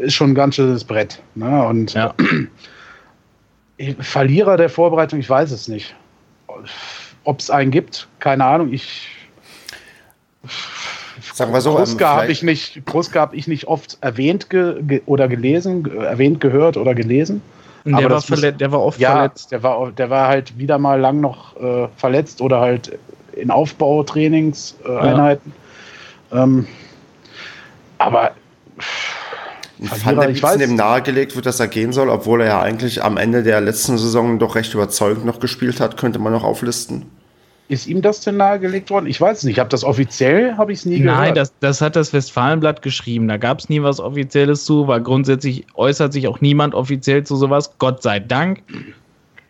[0.00, 1.20] ist schon ein ganz schönes Brett.
[1.34, 1.66] Ne?
[1.66, 2.14] Und ja.
[3.98, 5.94] Verlierer der Vorbereitung, ich weiß es nicht.
[7.24, 8.72] Ob es einen gibt, keine Ahnung.
[8.72, 9.08] Ich
[11.32, 14.82] Sagen wir so, Kruska ähm, habe ich nicht, Kruska habe ich nicht oft erwähnt ge,
[14.82, 17.40] ge, oder gelesen, erwähnt gehört oder gelesen.
[17.84, 19.52] Der Aber war, verlet der war oft Ja, verletzt.
[19.52, 22.98] der war, der war halt wieder mal lang noch äh, verletzt oder halt
[23.34, 24.94] in Aufbautrainingseinheiten.
[24.94, 25.52] Äh, Einheiten.
[26.32, 26.66] ähm,
[27.98, 28.32] aber
[29.90, 32.46] Van Verlierer, der ich Biesen weiß- dem nahegelegt wird, dass er gehen soll, obwohl er
[32.48, 36.32] ja eigentlich am Ende der letzten Saison doch recht überzeugend noch gespielt hat, könnte man
[36.32, 37.06] noch auflisten.
[37.66, 39.06] ist ihm das denn nahegelegt worden?
[39.06, 39.54] Ich weiß es nicht.
[39.54, 41.36] Ich habe das offiziell, habe ich es nie Nein, gehört.
[41.38, 43.26] das, das hat das Westfalenblatt geschrieben.
[43.26, 47.36] Da gab es nie was Offizielles zu, weil grundsätzlich äußert sich auch niemand offiziell zu
[47.36, 47.72] sowas.
[47.78, 48.60] Gott sei Dank.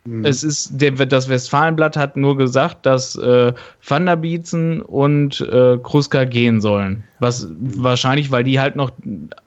[0.07, 0.25] Hm.
[0.25, 3.55] Es ist, der, das Westfalenblatt hat nur gesagt, dass äh,
[3.87, 7.05] Van der Bietzen und äh, Kruska gehen sollen.
[7.21, 8.93] Was wahrscheinlich, weil die halt noch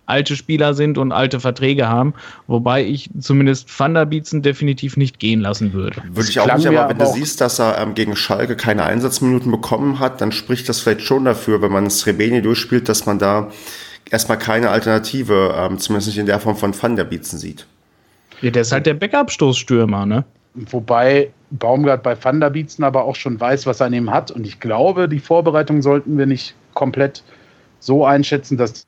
[0.08, 2.16] alte Spieler sind und alte Verträge haben.
[2.48, 6.02] Wobei ich zumindest Van der Bietzen definitiv nicht gehen lassen würde.
[6.10, 9.52] Würde ich auch nicht, aber wenn du siehst, dass er ähm, gegen Schalke keine Einsatzminuten
[9.52, 13.52] bekommen hat, dann spricht das vielleicht schon dafür, wenn man Srebeni durchspielt, dass man da
[14.10, 17.68] erstmal keine Alternative, ähm, zumindest nicht in der Form von Van der Bietzen sieht.
[18.42, 20.24] Ja, der ist halt der Backup-Stoßstürmer, ne?
[20.54, 24.32] Wobei Baumgart bei Van der Bietzen aber auch schon weiß, was er an ihm hat.
[24.32, 27.24] Und ich glaube, die Vorbereitung sollten wir nicht komplett
[27.80, 28.86] so einschätzen, dass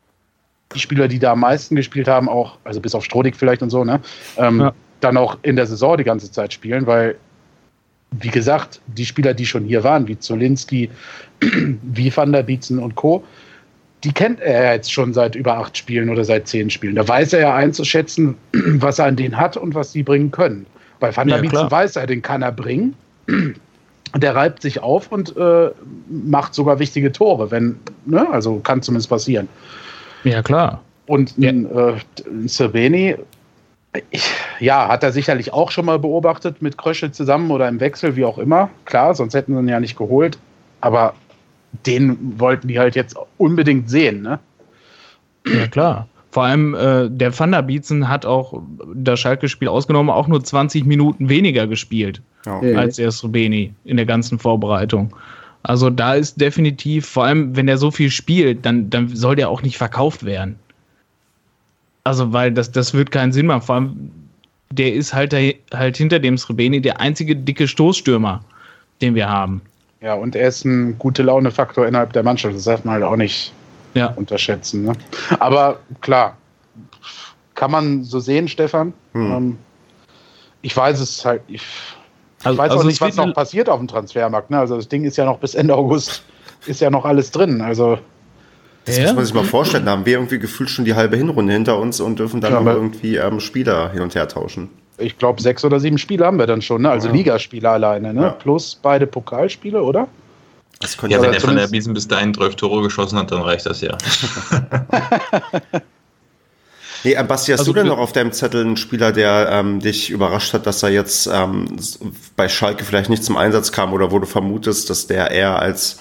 [0.73, 3.69] die Spieler, die da am meisten gespielt haben, auch, also bis auf Strodig vielleicht und
[3.69, 3.99] so, ne,
[4.37, 4.73] ähm, Ja.
[4.99, 7.15] dann auch in der Saison die ganze Zeit spielen, weil,
[8.11, 10.89] wie gesagt, die Spieler, die schon hier waren, wie Zolinski,
[11.41, 13.23] wie Van der Bietzen und Co.,
[14.03, 16.95] die kennt er jetzt schon seit über acht Spielen oder seit zehn Spielen.
[16.95, 20.65] Da weiß er ja einzuschätzen, was er an denen hat und was sie bringen können.
[20.99, 22.95] Bei Van der Ja, weiß er, den kann er bringen.
[24.15, 25.69] Der reibt sich auf und äh,
[26.09, 29.47] macht sogar wichtige Tore, wenn, ne, also kann zumindest passieren.
[30.23, 30.81] Ja, klar.
[31.05, 31.49] Und Ja.
[31.49, 33.15] ein, äh, Cerveni,
[34.11, 34.29] ich,
[34.59, 38.25] ja, hat er sicherlich auch schon mal beobachtet mit Krösche zusammen oder im Wechsel, wie
[38.25, 38.69] auch immer.
[38.85, 40.37] Klar, sonst hätten sie ihn ja nicht geholt.
[40.81, 41.13] Aber
[41.85, 44.39] den wollten die halt jetzt unbedingt sehen, ne?
[45.45, 46.07] Ja, klar.
[46.31, 48.61] Vor allem äh, der Van der Bietzen hat auch
[48.93, 52.59] das Schalke-Spiel ausgenommen, auch nur 20 Minuten weniger gespielt Ja.
[52.77, 55.15] Als der Srebeni in der ganzen Vorbereitung.
[55.63, 59.49] Also da ist definitiv, vor allem wenn er so viel spielt, dann, dann soll der
[59.49, 60.57] auch nicht verkauft werden.
[62.03, 63.61] Also weil das, das wird keinen Sinn machen.
[63.61, 64.11] Vor allem,
[64.71, 68.41] der ist halt, halt hinter dem Srebeni der einzige dicke Stoßstürmer,
[69.01, 69.61] den wir haben.
[70.01, 72.55] Ja, und er ist ein gute Laune-Faktor innerhalb der Mannschaft.
[72.55, 73.51] Das darf man halt auch nicht
[73.93, 74.83] Ja, unterschätzen.
[74.85, 74.93] Ne?
[75.39, 76.37] Aber klar,
[77.55, 78.93] kann man so sehen, Stefan.
[79.13, 79.31] Hm.
[79.31, 79.57] Ähm,
[80.61, 81.41] ich weiß es halt.
[81.47, 81.61] Ich,
[82.43, 84.49] also, ich weiß also auch nicht, was noch passiert auf dem Transfermarkt.
[84.51, 84.59] Ne?
[84.59, 86.23] Also das Ding ist ja noch bis Ende August
[86.65, 87.61] ist ja noch alles drin.
[87.61, 87.97] Also
[88.85, 89.05] Das Ja?
[89.05, 89.85] muss man sich mal vorstellen.
[89.85, 92.73] Da haben wir irgendwie gefühlt schon die halbe Hinrunde hinter uns und dürfen dann Ja,
[92.73, 94.69] irgendwie ähm, Spieler hin und her tauschen.
[94.97, 96.81] ich glaube, sechs oder sieben Spiele haben wir dann schon.
[96.83, 96.91] Ne?
[96.91, 97.13] Also Ja.
[97.13, 98.13] Ligaspiele alleine.
[98.13, 98.21] Ne?
[98.21, 98.29] Ja.
[98.31, 100.07] Plus beide Pokalspiele, oder?
[100.79, 103.41] Das könnte Ja, wenn er von der Biesen bis dahin 12 Tore geschossen hat, dann
[103.41, 103.97] reicht das ja.
[107.03, 109.79] Nee, äh, Basti, hast Also du denn noch auf deinem Zettel einen Spieler, der ähm,
[109.79, 111.77] dich überrascht hat, dass er jetzt ähm,
[112.35, 115.99] bei Schalke vielleicht nicht zum Einsatz kam oder wo du vermutest, dass der eher als,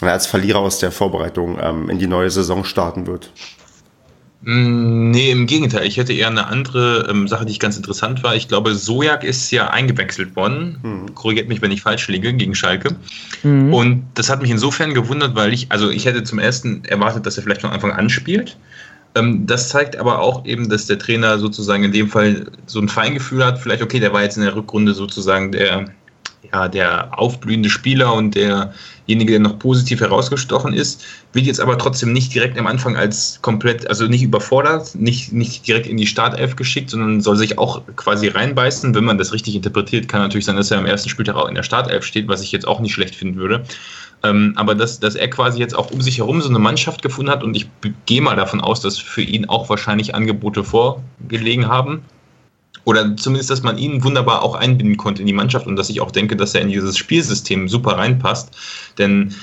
[0.00, 3.30] als Verlierer aus der Vorbereitung ähm, in die neue Saison starten wird?
[4.42, 5.86] Mm, Nee, im Gegenteil.
[5.86, 8.36] Ich hätte eher eine andere ähm, Sache, die ich ganz interessant war.
[8.36, 10.78] Ich glaube, Sojak ist ja eingewechselt worden.
[10.82, 11.14] Hm.
[11.14, 12.96] Korrigiert mich, wenn ich falsch liege, gegen Schalke.
[13.42, 13.74] Mhm.
[13.74, 17.36] Und das hat mich insofern gewundert, weil ich, also ich hätte zum ersten erwartet, dass
[17.36, 18.56] er vielleicht von Anfang an spielt.
[19.16, 22.88] Ähm, das zeigt aber auch eben, dass der Trainer sozusagen in dem Fall so ein
[22.88, 23.58] Feingefühl hat.
[23.58, 25.86] Vielleicht, okay, der war jetzt in der Rückrunde sozusagen der,
[26.52, 28.36] ja, der aufblühende Spieler und
[29.10, 33.40] derjenige, der noch positiv herausgestochen ist, wird jetzt aber trotzdem nicht direkt am Anfang als
[33.42, 37.82] komplett, also nicht überfordert, nicht, nicht direkt in die Startelf geschickt, sondern soll sich auch
[37.96, 38.94] quasi reinbeißen.
[38.94, 41.56] Wenn man das richtig interpretiert, kann natürlich sein, dass er am ersten Spieltag auch in
[41.56, 43.64] der Startelf steht, was ich jetzt auch nicht schlecht finden würde.
[44.22, 47.32] Ähm, aber dass, dass er quasi jetzt auch um sich herum so eine Mannschaft gefunden
[47.32, 47.68] hat und ich
[48.06, 52.02] gehe mal davon aus, dass für ihn auch wahrscheinlich Angebote vorgelegen haben.
[52.84, 56.00] Oder zumindest, dass man ihn wunderbar auch einbinden konnte in die Mannschaft und dass ich
[56.00, 58.50] auch denke, dass er in dieses Spielsystem super reinpasst.
[58.98, 59.34] Denn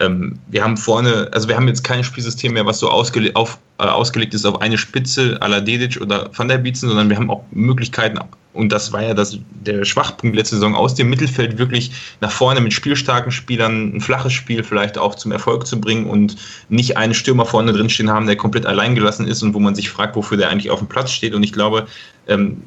[0.00, 3.58] ähm, wir haben vorne, also wir haben jetzt kein Spielsystem mehr, was so ausgele auf,
[3.78, 7.16] äh, ausgelegt ist auf eine Spitze à la Dedic oder Van der Bietzen, sondern wir
[7.16, 8.18] haben auch Möglichkeiten,
[8.54, 11.90] und das war ja das, der Schwachpunkt letzte Saison, aus dem Mittelfeld wirklich
[12.20, 16.36] nach vorne mit spielstarken Spielern ein flaches Spiel vielleicht auch zum Erfolg zu bringen und
[16.68, 19.88] nicht einen Stürmer vorne drin stehen haben, der komplett alleingelassen ist und wo man sich
[19.88, 21.34] fragt, wofür der eigentlich auf dem Platz steht.
[21.34, 21.86] Und ich glaube,
[22.28, 22.62] ähm,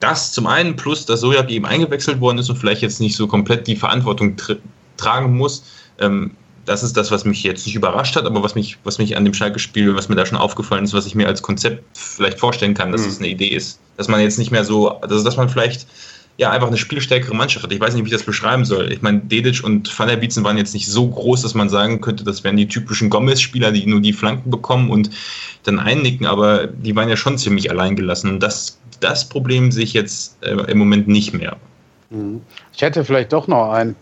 [0.00, 3.26] das zum einen plus, dass Sojak eben eingewechselt worden ist und vielleicht jetzt nicht so
[3.26, 4.56] komplett die Verantwortung tr
[4.96, 5.62] tragen muss,
[5.98, 6.32] ähm,
[6.66, 9.24] das ist das, was mich jetzt nicht überrascht hat, aber was mich, was mich an
[9.24, 12.74] dem Schalke-Spiel, was mir da schon aufgefallen ist, was ich mir als Konzept vielleicht vorstellen
[12.74, 13.08] kann, dass Mhm.
[13.08, 13.80] es eine Idee ist.
[13.96, 15.86] Dass man jetzt nicht mehr so, also dass man vielleicht
[16.36, 17.72] ja einfach eine spielstärkere Mannschaft hat.
[17.72, 18.90] Ich weiß nicht, wie ich das beschreiben soll.
[18.92, 22.00] Ich meine, Dedic und Van der Bietzen waren jetzt nicht so groß, dass man sagen
[22.00, 25.10] könnte, das wären die typischen Gomez-Spieler, die nur die Flanken bekommen und
[25.64, 28.30] dann einnicken, aber die waren ja schon ziemlich alleingelassen.
[28.30, 31.56] Und das das Problem sehe ich jetzt äh, im Moment nicht mehr.
[32.10, 32.42] Mhm.
[32.72, 33.96] Ich hätte vielleicht doch noch einen,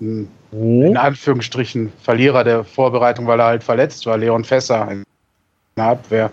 [0.00, 5.04] einen in Anführungsstrichen Verlierer der Vorbereitung, weil er halt verletzt war, Leon Fässer in
[5.76, 6.30] der Abwehr.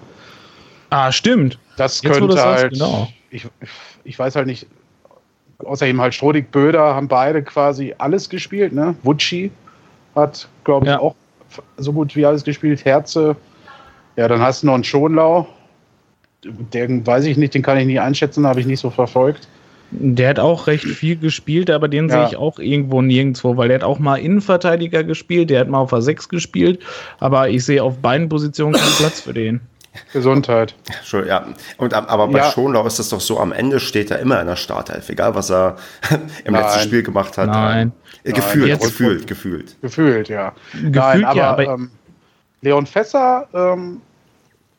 [0.90, 1.60] Ah, stimmt.
[1.78, 2.74] Das Jetzt, könnte das halt.
[2.74, 3.10] Genau.
[3.30, 3.48] Ich,
[4.04, 4.68] ich weiß halt nicht.
[5.60, 8.74] Außer ihm halt Strodig Böder haben beide quasi alles gespielt.
[8.74, 8.96] Ne?
[9.04, 9.52] Wutschi
[10.14, 11.00] hat, glaube ich, ja.
[11.00, 11.16] auch
[11.78, 12.84] so gut wie alles gespielt.
[12.86, 13.36] Herze.
[14.16, 15.48] Ja, dann hast du noch einen Schonlau.
[16.46, 19.48] Den weiß ich nicht, den kann ich nicht einschätzen, habe ich nicht so verfolgt.
[19.92, 22.16] Der hat auch recht viel gespielt, aber den ja.
[22.16, 25.80] sehe ich auch irgendwo nirgendwo, weil der hat auch mal Innenverteidiger gespielt, der hat mal
[25.80, 26.80] auf A6 gespielt,
[27.20, 29.62] aber ich sehe auf beiden Positionen keinen Platz für den.
[30.12, 30.76] Gesundheit.
[31.04, 31.46] Schon, ja.
[31.78, 32.52] Und, aber bei ja.
[32.52, 35.50] Schonlau ist das doch so, am Ende steht er immer in der Startelf, egal was
[35.50, 35.78] er
[36.44, 36.64] im Nein.
[36.64, 37.48] letzten Spiel gemacht hat.
[37.48, 37.94] Nein.
[38.24, 38.80] Äh, gefühlt, Nein.
[38.80, 39.82] gefühlt, gefühlt.
[39.82, 40.54] Gefühlt, ja.
[40.74, 41.92] Gefühlt, Nein, aber, ja, aber ähm,
[42.62, 44.02] Leon Fässer ähm,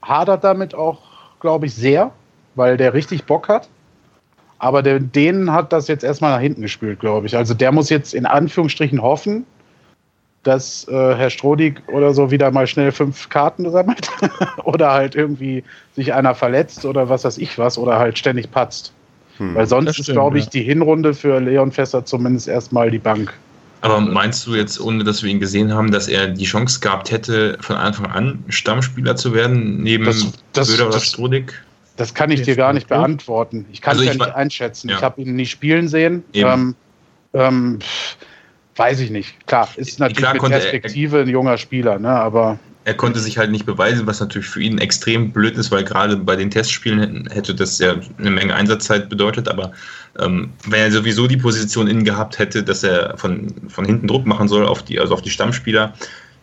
[0.03, 1.01] hadert damit auch,
[1.47, 2.11] glaube ich, sehr,
[2.57, 3.69] weil der richtig Bock hat.
[4.59, 7.37] Aber der, denen hat das jetzt erstmal nach hinten gespült, glaube ich.
[7.37, 9.47] Also der muss jetzt in Anführungsstrichen hoffen,
[10.43, 14.11] dass äh, Herr Strodig oder so wieder mal schnell fünf Karten sammelt
[14.65, 15.63] oder halt irgendwie
[15.95, 18.93] sich einer verletzt oder was weiß ich was oder halt ständig patzt.
[19.37, 20.51] Hm, Weil sonst stimmt, ist, glaube ich, ja.
[20.51, 23.35] die Hinrunde für Leon Fässer zumindest erstmal die Bank.
[23.87, 27.13] Aber meinst du jetzt, ohne dass wir ihn gesehen haben, dass er die Chance gehabt
[27.13, 31.53] hätte, von Anfang an Stammspieler zu werden, neben das, das, Böder oder Strodig?
[31.97, 33.65] Das kann ich dir gar nicht beantworten.
[33.71, 34.89] Ich kann also es ja nicht einschätzen.
[34.89, 34.97] Ja.
[34.97, 36.25] Ich habe ihn nie spielen sehen.
[36.35, 36.75] Ähm,
[37.33, 37.79] ähm,
[38.75, 39.47] weiß ich nicht.
[39.47, 42.11] Klar, ist natürlich Klar, mit Perspektive er, ein junger Spieler, ne?
[42.11, 45.83] aber er konnte sich halt nicht beweisen, was natürlich für ihn extrem blöd ist, weil
[45.83, 49.49] gerade bei den Testspielen hätte das ja eine Menge Einsatzzeit bedeutet.
[49.49, 49.73] Aber
[50.21, 54.25] ähm, wenn er sowieso die Position innen gehabt hätte, dass er von, von hinten Druck
[54.25, 55.95] machen soll auf die, also auf die Stammspieler,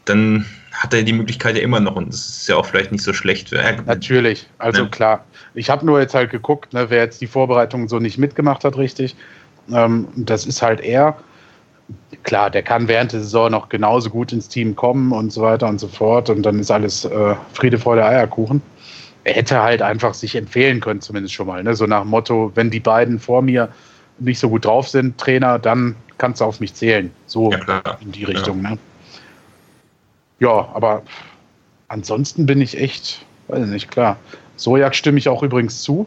[0.04, 3.06] dann hat er die Möglichkeit ja immer noch und das ist ja auch vielleicht nicht
[3.06, 3.54] so schlecht.
[3.86, 4.90] Natürlich, also ne?
[4.90, 5.24] klar.
[5.54, 8.76] Ich habe nur jetzt halt geguckt, ne, wer jetzt die Vorbereitung so nicht mitgemacht hat,
[8.76, 9.16] richtig.
[9.72, 11.16] Ähm, das ist halt er
[12.24, 15.68] klar, der kann während der Saison noch genauso gut ins Team kommen und so weiter
[15.68, 18.62] und so fort und dann ist alles äh, Friede, Freude, Eierkuchen.
[19.26, 21.64] Er hätte halt einfach sich empfehlen können, zumindest schon mal.
[21.64, 21.76] Ne?
[21.76, 23.70] So nach dem Motto, wenn die beiden vor mir
[24.20, 27.12] nicht so gut drauf sind, Trainer, dann kannst du auf mich zählen.
[27.26, 28.62] So ja, in die Richtung.
[28.64, 28.72] Ja.
[28.72, 28.78] Ne?
[30.40, 31.04] ja, aber
[31.88, 34.18] ansonsten bin ich echt, weiß nicht, klar.
[34.58, 36.06] Sojak stimme ich auch übrigens zu.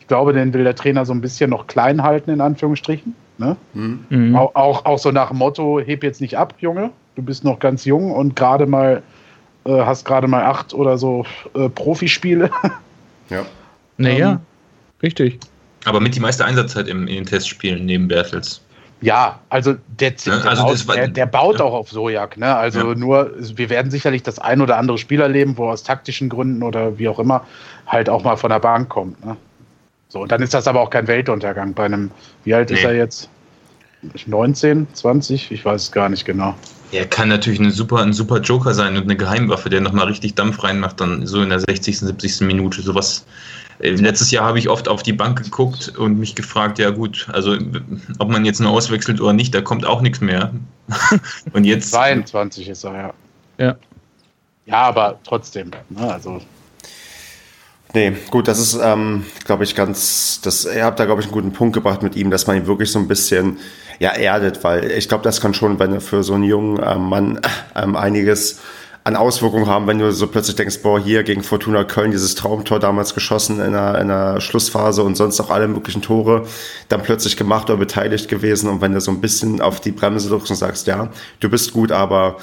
[0.00, 3.14] Ich glaube, den will der Trainer so ein bisschen noch klein halten, in Anführungsstrichen.
[3.40, 3.56] Ne?
[3.72, 4.36] Mhm.
[4.36, 7.58] Auch, auch, auch, so nach dem Motto, heb jetzt nicht ab, Junge, du bist noch
[7.58, 9.02] ganz jung und gerade mal,
[9.64, 11.24] äh, hast gerade mal acht oder so
[11.54, 12.50] äh, Profispiele.
[13.30, 13.46] Ja.
[13.96, 14.38] Naja, ähm,
[15.02, 15.38] richtig.
[15.84, 18.60] Aber mit die meiste Einsatzzeit im, in den Testspielen neben Bertels.
[19.00, 21.64] Ja, also der, der, also baut, war, der, der baut ja.
[21.64, 22.36] auch auf Sojak.
[22.36, 22.54] Ne?
[22.54, 22.94] Also ja.
[22.94, 26.98] nur, wir werden sicherlich das ein oder andere Spiel erleben, wo aus taktischen Gründen oder
[26.98, 27.46] wie auch immer
[27.86, 29.24] halt auch mal von der Bank kommt.
[29.24, 29.36] Ne?
[30.10, 32.10] So, und dann ist das aber auch kein Weltuntergang bei einem,
[32.44, 32.76] wie alt nee.
[32.76, 33.30] ist er jetzt?
[34.26, 35.52] 19, 20?
[35.52, 36.54] Ich weiß es gar nicht genau.
[36.90, 40.34] Er kann natürlich eine super, ein super Joker sein und eine Geheimwaffe, der nochmal richtig
[40.34, 42.40] Dampf reinmacht, dann so in der 60., 70.
[42.40, 42.82] Minute.
[42.82, 43.24] Sowas.
[43.78, 47.28] Äh, letztes Jahr habe ich oft auf die Bank geguckt und mich gefragt, ja gut,
[47.32, 47.56] also
[48.18, 50.52] ob man jetzt nur auswechselt oder nicht, da kommt auch nichts mehr.
[51.52, 51.92] und jetzt.
[51.92, 53.14] 22 ist er, ja.
[53.58, 53.76] Ja.
[54.66, 55.70] Ja, aber trotzdem.
[55.90, 56.40] Ne, also
[57.92, 61.34] Nee, gut, das ist, ähm, glaube ich, ganz, das, ihr habt da, glaube ich, einen
[61.34, 63.58] guten Punkt gebracht mit ihm, dass man ihn wirklich so ein bisschen,
[63.98, 67.40] ja, erdet, weil ich glaube, das kann schon wenn für so einen jungen ähm, Mann
[67.74, 68.60] ähm, einiges
[69.02, 72.78] an Auswirkungen haben, wenn du so plötzlich denkst, boah, hier gegen Fortuna Köln dieses Traumtor
[72.78, 76.46] damals geschossen in der, in der Schlussphase und sonst auch alle möglichen Tore
[76.88, 78.68] dann plötzlich gemacht oder beteiligt gewesen.
[78.68, 81.08] Und wenn du so ein bisschen auf die Bremse drückst und sagst, ja,
[81.40, 82.36] du bist gut, aber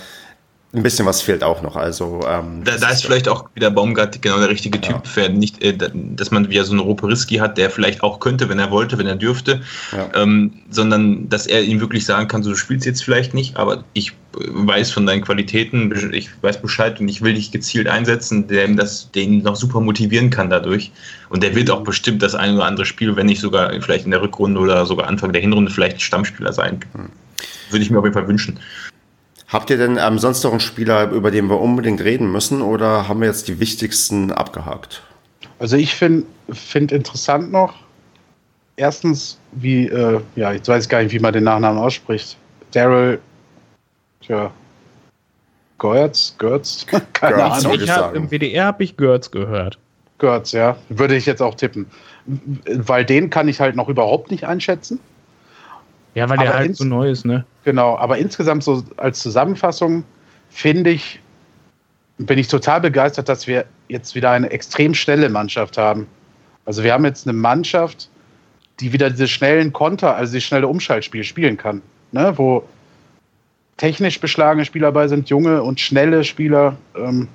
[0.74, 1.78] ein bisschen was fehlt auch noch.
[1.78, 5.01] Also ähm, da, da ist, vielleicht auch wieder Baumgart genau der richtige Typ ja.
[5.09, 8.59] für nicht, äh, dass man wieder so einen Roperiski hat, der vielleicht auch könnte, wenn
[8.59, 9.61] er wollte, wenn er dürfte,
[9.93, 10.09] ja.
[10.13, 13.86] ähm, sondern dass er ihm wirklich sagen kann, so du spielst jetzt vielleicht nicht, aber
[13.93, 18.65] ich weiß von deinen Qualitäten, ich weiß Bescheid und ich will dich gezielt einsetzen, der
[18.65, 20.91] ihm das, den noch super motivieren kann dadurch.
[21.30, 24.11] Und der wird auch bestimmt das ein oder andere Spiel, wenn nicht sogar vielleicht in
[24.11, 26.82] der Rückrunde oder sogar Anfang der Hinrunde vielleicht Stammspieler sein.
[26.93, 27.09] Hm.
[27.70, 28.59] Würde ich mir auf jeden Fall wünschen.
[29.47, 33.07] Habt ihr denn ähm, sonst noch einen Spieler, über den wir unbedingt reden müssen, oder
[33.07, 35.03] haben wir jetzt die wichtigsten abgehakt?
[35.59, 37.75] Also ich finde find interessant noch,
[38.75, 42.37] erstens, wie, äh, ja, jetzt weiß ich gar nicht, wie man den Nachnamen ausspricht.
[42.71, 43.19] Daryl,
[44.21, 44.51] tja,
[45.79, 47.79] Gertz, Gertz, keine Gertz, Ahnung.
[47.79, 49.77] Ich hab, Im WDR habe ich Gertz gehört.
[50.19, 51.85] Gertz, ja, würde ich jetzt auch tippen.
[52.25, 54.99] Weil den kann ich halt noch überhaupt nicht einschätzen.
[56.18, 57.45] Ja, weil der halt so neu ist, ne?
[57.63, 60.03] Genau, aber insgesamt so als Zusammenfassung
[60.49, 61.20] finde ich,
[62.18, 66.07] bin ich total begeistert, dass wir jetzt wieder eine extrem schnelle Mannschaft haben.
[66.65, 68.09] Also wir haben jetzt eine Mannschaft,
[68.80, 72.34] die wieder diese schnellen Konter, also die schnelle Umschaltspiel spielen kann, ne?
[72.36, 72.68] wo
[73.78, 76.78] technisch beschlagene Spieler bei sind, junge und schnelle Spieler.
[76.95, 77.28] Ähm,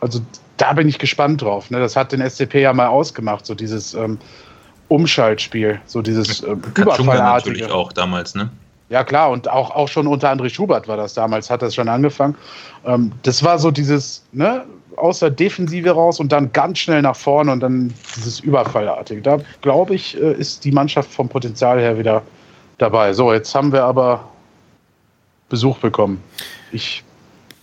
[0.00, 0.22] also
[0.56, 1.70] da bin ich gespannt drauf.
[1.70, 1.78] Ne?
[1.78, 4.16] Das hat den SCP ja mal ausgemacht, so dieses ähm,
[4.94, 7.50] Umschaltspiel, so dieses ähm, Überfallartige.
[7.50, 8.50] natürlich auch damals, ne?
[8.90, 11.88] Ja, klar, und auch, auch schon unter André Schubert war das damals, hat das schon
[11.88, 12.36] angefangen.
[12.84, 14.64] Ähm, das war so dieses, ne,
[14.96, 19.22] aus der Defensive raus und dann ganz schnell nach vorne und dann dieses Überfallartige.
[19.22, 22.22] Da glaube ich, äh, ist die Mannschaft vom Potenzial her wieder
[22.78, 23.12] dabei.
[23.12, 24.28] So, jetzt haben wir aber
[25.48, 26.22] Besuch bekommen.
[26.72, 27.02] Ich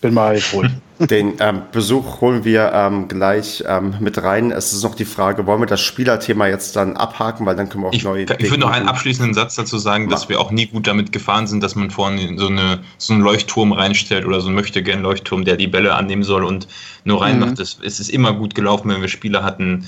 [0.01, 0.71] bin mal ruhig.
[0.99, 4.51] Den ähm, Besuch holen wir ähm, gleich ähm, mit rein.
[4.51, 7.85] Es ist noch die Frage, wollen wir das Spielerthema jetzt dann abhaken, weil dann können
[7.85, 8.23] wir auch ich, neue.
[8.37, 11.47] Ich würde noch einen abschließenden Satz dazu sagen, dass wir auch nie gut damit gefahren
[11.47, 15.01] sind, dass man vorne so, eine, so einen Leuchtturm reinstellt oder so einen möchte gern
[15.01, 16.67] Leuchtturm, der die Bälle annehmen soll und
[17.03, 17.57] nur reinmacht.
[17.57, 17.63] Mhm.
[17.83, 19.87] Es ist immer gut gelaufen, wenn wir Spieler hatten,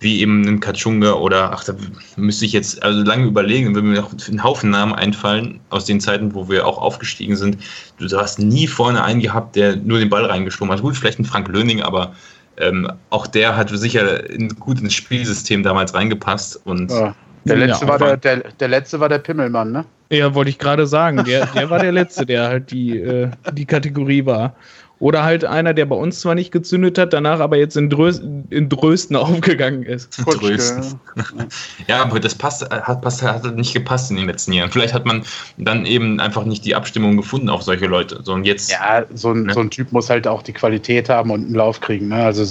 [0.00, 1.74] wie eben ein Kachunga oder, ach, da
[2.16, 6.00] müsste ich jetzt also lange überlegen, wenn mir noch einen Haufen Namen einfallen aus den
[6.00, 7.58] Zeiten, wo wir auch aufgestiegen sind.
[7.98, 10.80] Du hast nie vorne einen gehabt, der nur den Ball reingeschoben hat.
[10.80, 12.14] Gut, vielleicht ein Frank Löning, aber
[12.56, 16.60] ähm, auch der hat sicher in, gut ins Spielsystem damals reingepasst.
[16.64, 17.14] Und ja.
[17.44, 19.84] Der letzte, ja, war der, der, der letzte war der Pimmelmann, ne?
[20.10, 21.24] Ja, wollte ich gerade sagen.
[21.24, 24.54] Der, der war der letzte, der halt die, äh, die Kategorie war.
[25.00, 28.18] Oder halt einer, der bei uns zwar nicht gezündet hat, danach aber jetzt in, Drös
[28.50, 30.16] in Drösten aufgegangen ist.
[30.26, 31.00] Drösten.
[31.88, 34.70] ja, aber das passt, hat, passt, hat nicht gepasst in den letzten Jahren.
[34.70, 35.24] Vielleicht hat man
[35.56, 38.20] dann eben einfach nicht die Abstimmung gefunden auf solche Leute.
[38.22, 39.54] So, und jetzt, ja, so ein, ne?
[39.54, 42.08] so ein Typ muss halt auch die Qualität haben und einen Lauf kriegen.
[42.08, 42.22] Ne?
[42.22, 42.44] Also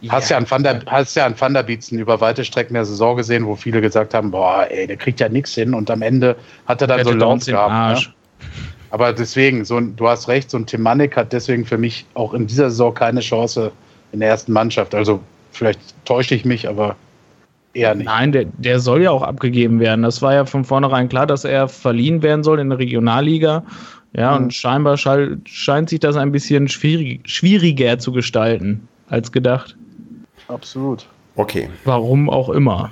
[0.00, 0.12] ja.
[0.12, 3.16] Hast ja an Van der, hast ja an Van der über weite Strecken der Saison
[3.16, 6.36] gesehen, wo viele gesagt haben, boah, ey, der kriegt ja nichts hin und am Ende
[6.66, 8.06] hat er dann so einen Lauf gehabt.
[8.06, 8.14] Ne?
[8.90, 12.34] Aber deswegen, so ein, du hast recht, so ein Temanik hat deswegen für mich auch
[12.34, 13.72] in dieser Saison keine Chance
[14.12, 14.94] in der ersten Mannschaft.
[14.94, 15.20] Also
[15.52, 16.96] vielleicht täusche ich mich, aber
[17.74, 18.06] eher nicht.
[18.06, 20.02] Nein, der, der soll ja auch abgegeben werden.
[20.02, 23.64] Das war ja von vornherein klar, dass er verliehen werden soll in der Regionalliga.
[24.12, 24.44] Ja, mhm.
[24.44, 29.76] und scheinbar scheint sich das ein bisschen schwierig, schwieriger zu gestalten als gedacht.
[30.48, 31.06] Absolut.
[31.34, 31.68] Okay.
[31.84, 32.90] Warum auch immer.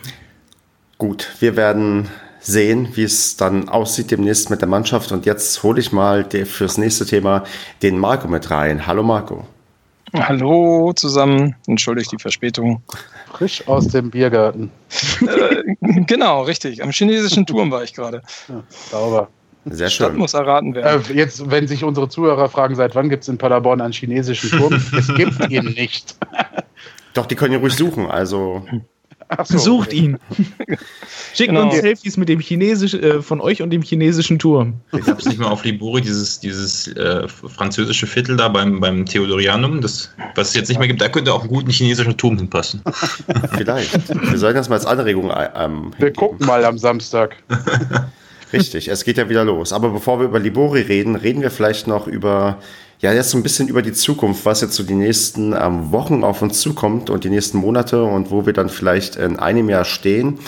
[0.99, 2.09] Gut, wir werden
[2.45, 5.11] sehen, wie es dann aussieht demnächst mit der Mannschaft.
[5.13, 7.45] Und jetzt hole ich mal fürs nächste Thema
[7.83, 8.87] den Marco mit rein.
[8.87, 9.45] Hallo Marco.
[10.13, 12.83] Hallo zusammen, entschuldigt die Verspätung.
[13.33, 14.71] Frisch aus dem Biergarten.
[15.23, 16.85] äh, genau, richtig.
[16.85, 18.23] Am chinesischen Turm war ich gerade.
[18.49, 19.29] Ja, sauber.
[19.65, 20.07] Sehr schön.
[20.07, 21.03] Stadt muss erraten werden.
[21.11, 24.51] Äh, jetzt, wenn sich unsere Zuhörer fragen, seit wann gibt es in Paderborn einen chinesischen
[24.51, 24.75] Turm?
[24.97, 26.17] es gibt ihn nicht.
[27.15, 28.09] Doch, die können ihn ruhig suchen.
[28.09, 28.65] Also
[29.45, 29.97] so, Sucht okay.
[29.97, 30.18] ihn.
[31.35, 31.64] Schickt genau.
[31.64, 34.74] uns Selfies mit dem chinesischen, äh, von euch und dem chinesischen Turm.
[35.05, 39.80] Gab es nicht mal auf Libori dieses, dieses äh, französische Viertel da beim, beim Theodorianum,
[39.80, 42.82] das, was es jetzt nicht mehr gibt, da könnte auch ein guter chinesischer Turm hinpassen.
[43.57, 44.09] Vielleicht.
[44.09, 47.37] Wir sollten das mal als Anregung äh, ähm, Wir gucken mal am Samstag.
[48.53, 49.72] Richtig, es geht ja wieder los.
[49.72, 52.59] Aber bevor wir über Libori reden, reden wir vielleicht noch über
[53.05, 56.25] ja, jetzt so ein bisschen über die Zukunft, was jetzt so die nächsten ähm, Wochen
[56.25, 59.85] auf uns zukommt und die nächsten Monate und wo wir dann vielleicht in einem Jahr
[59.85, 60.39] stehen.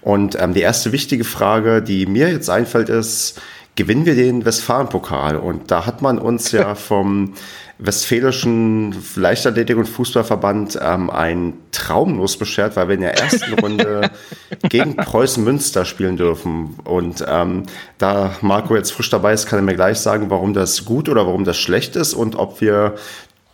[0.00, 3.38] Und ähm, die erste wichtige Frage, die mir jetzt einfällt, ist,
[3.74, 5.36] gewinnen wir den Westfalen-Pokal?
[5.36, 7.34] Und da hat man uns ja vom
[7.78, 14.10] Westfälischen Leichtathletik- und Fußballverband ähm, ein Traumlos beschert, weil wir in der ersten Runde
[14.70, 16.76] gegen Preußen Münster spielen dürfen.
[16.84, 17.64] Und ähm,
[17.98, 21.26] da Marco jetzt frisch dabei ist, kann er mir gleich sagen, warum das gut oder
[21.26, 22.94] warum das schlecht ist und ob wir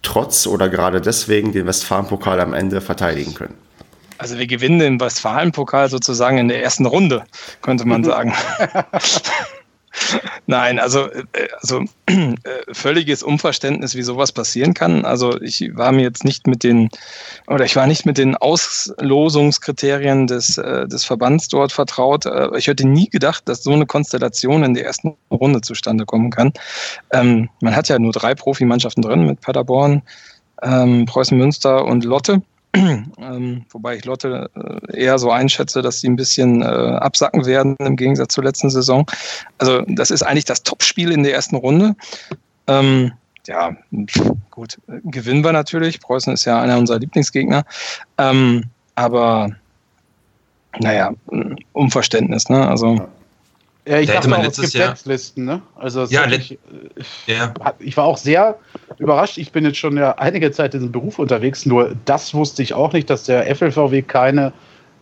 [0.03, 3.55] trotz oder gerade deswegen den Westfalen-Pokal am Ende verteidigen können.
[4.19, 7.25] Also wir gewinnen den Westfalen-Pokal sozusagen in der ersten Runde,
[7.61, 8.33] könnte man sagen.
[10.47, 12.35] Nein, also, äh, also äh,
[12.73, 15.05] völliges Unverständnis, wie sowas passieren kann.
[15.05, 16.89] Also ich war mir jetzt nicht mit den,
[17.47, 22.27] oder ich war nicht mit den Auslosungskriterien des, äh, des Verbands dort vertraut.
[22.57, 26.53] Ich hätte nie gedacht, dass so eine Konstellation in der ersten Runde zustande kommen kann.
[27.13, 30.03] Ähm, man hat ja nur drei Profimannschaften drin mit Paderborn,
[30.63, 32.43] ähm, Preußen Münster und Lotte.
[33.19, 37.77] Ähm, wobei ich Lotte äh, eher so einschätze, dass sie ein bisschen äh, absacken werden
[37.79, 39.07] im Gegensatz zur letzten Saison.
[39.59, 41.95] Also das ist eigentlich das Topspiel in der ersten Runde.
[42.67, 43.13] Ähm,
[43.47, 43.77] ja,
[44.51, 46.01] gut, gewinnen wir natürlich.
[46.01, 47.65] Preußen ist ja einer unserer Lieblingsgegner.
[48.19, 48.65] Ähm,
[48.95, 49.51] aber
[50.79, 51.13] naja,
[51.73, 52.67] Unverständnis, ne?
[52.67, 53.09] Also
[53.87, 55.63] ja, ich da dachte auch, es gibt Jahr Setzlisten, ne?
[55.77, 56.59] Also ja, ich,
[57.27, 57.53] ja.
[57.81, 58.59] ich war auch sehr
[58.99, 59.39] überrascht.
[59.39, 62.75] Ich bin jetzt schon ja einige Zeit in diesem Beruf unterwegs, nur das wusste ich
[62.75, 64.53] auch nicht, dass der FLVW keine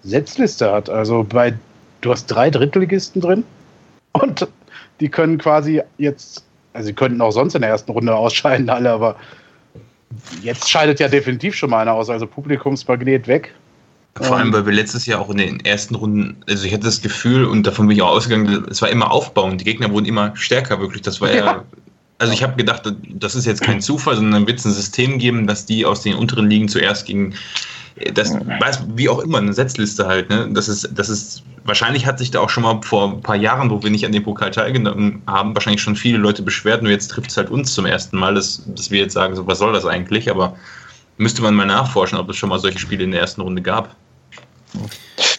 [0.03, 0.89] Setzliste hat.
[0.89, 1.55] Also bei,
[2.01, 3.45] du hast drei Drittligisten drin
[4.13, 4.49] und
[5.01, 8.91] die können quasi jetzt, also sie könnten auch sonst in der ersten Runde ausscheiden, alle,
[8.91, 9.17] aber
[10.43, 13.55] jetzt scheidet ja definitiv schon mal einer aus, also Publikumsmagnet weg.
[14.17, 17.01] Vor allem, weil wir letztes Jahr auch in den ersten Runden, also ich hatte das
[17.01, 19.61] Gefühl und davon bin ich auch ausgegangen, es war immer aufbauend.
[19.61, 21.03] Die Gegner wurden immer stärker, wirklich.
[21.03, 21.45] Das war ja.
[21.45, 21.65] ja
[22.19, 25.47] also ich habe gedacht, das ist jetzt kein Zufall, sondern wird es ein System geben,
[25.47, 27.35] dass die aus den unteren Ligen zuerst gegen
[28.15, 30.49] das weiß, wie auch immer, eine Setzliste halt, ne?
[30.53, 33.71] Das ist, das ist, wahrscheinlich hat sich da auch schon mal vor ein paar Jahren,
[33.71, 37.09] wo wir nicht an dem Pokal teilgenommen haben, wahrscheinlich schon viele Leute beschwert, nur jetzt
[37.09, 39.73] trifft es halt uns zum ersten Mal, dass, dass wir jetzt sagen, so, was soll
[39.73, 40.31] das eigentlich?
[40.31, 40.57] Aber
[41.19, 43.95] müsste man mal nachforschen, ob es schon mal solche Spiele in der ersten Runde gab.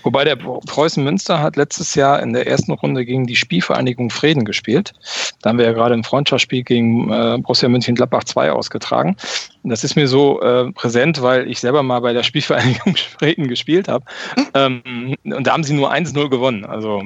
[0.04, 4.46] Wobei der Preußen Münster hat letztes Jahr in der ersten Runde gegen die Spielvereinigung Frieden
[4.46, 4.94] gespielt.
[5.42, 9.16] Da haben wir ja gerade ein Freundschaftsspiel gegen äh, Borussia Mönchengladbach 2 ausgetragen.
[9.64, 13.88] Das ist mir so äh, präsent, weil ich selber mal bei der Spielvereinigung Frieden gespielt
[13.88, 14.06] habe.
[14.54, 16.66] Ähm, und da haben sie nur 1-0 gewonnen.
[16.66, 17.04] Also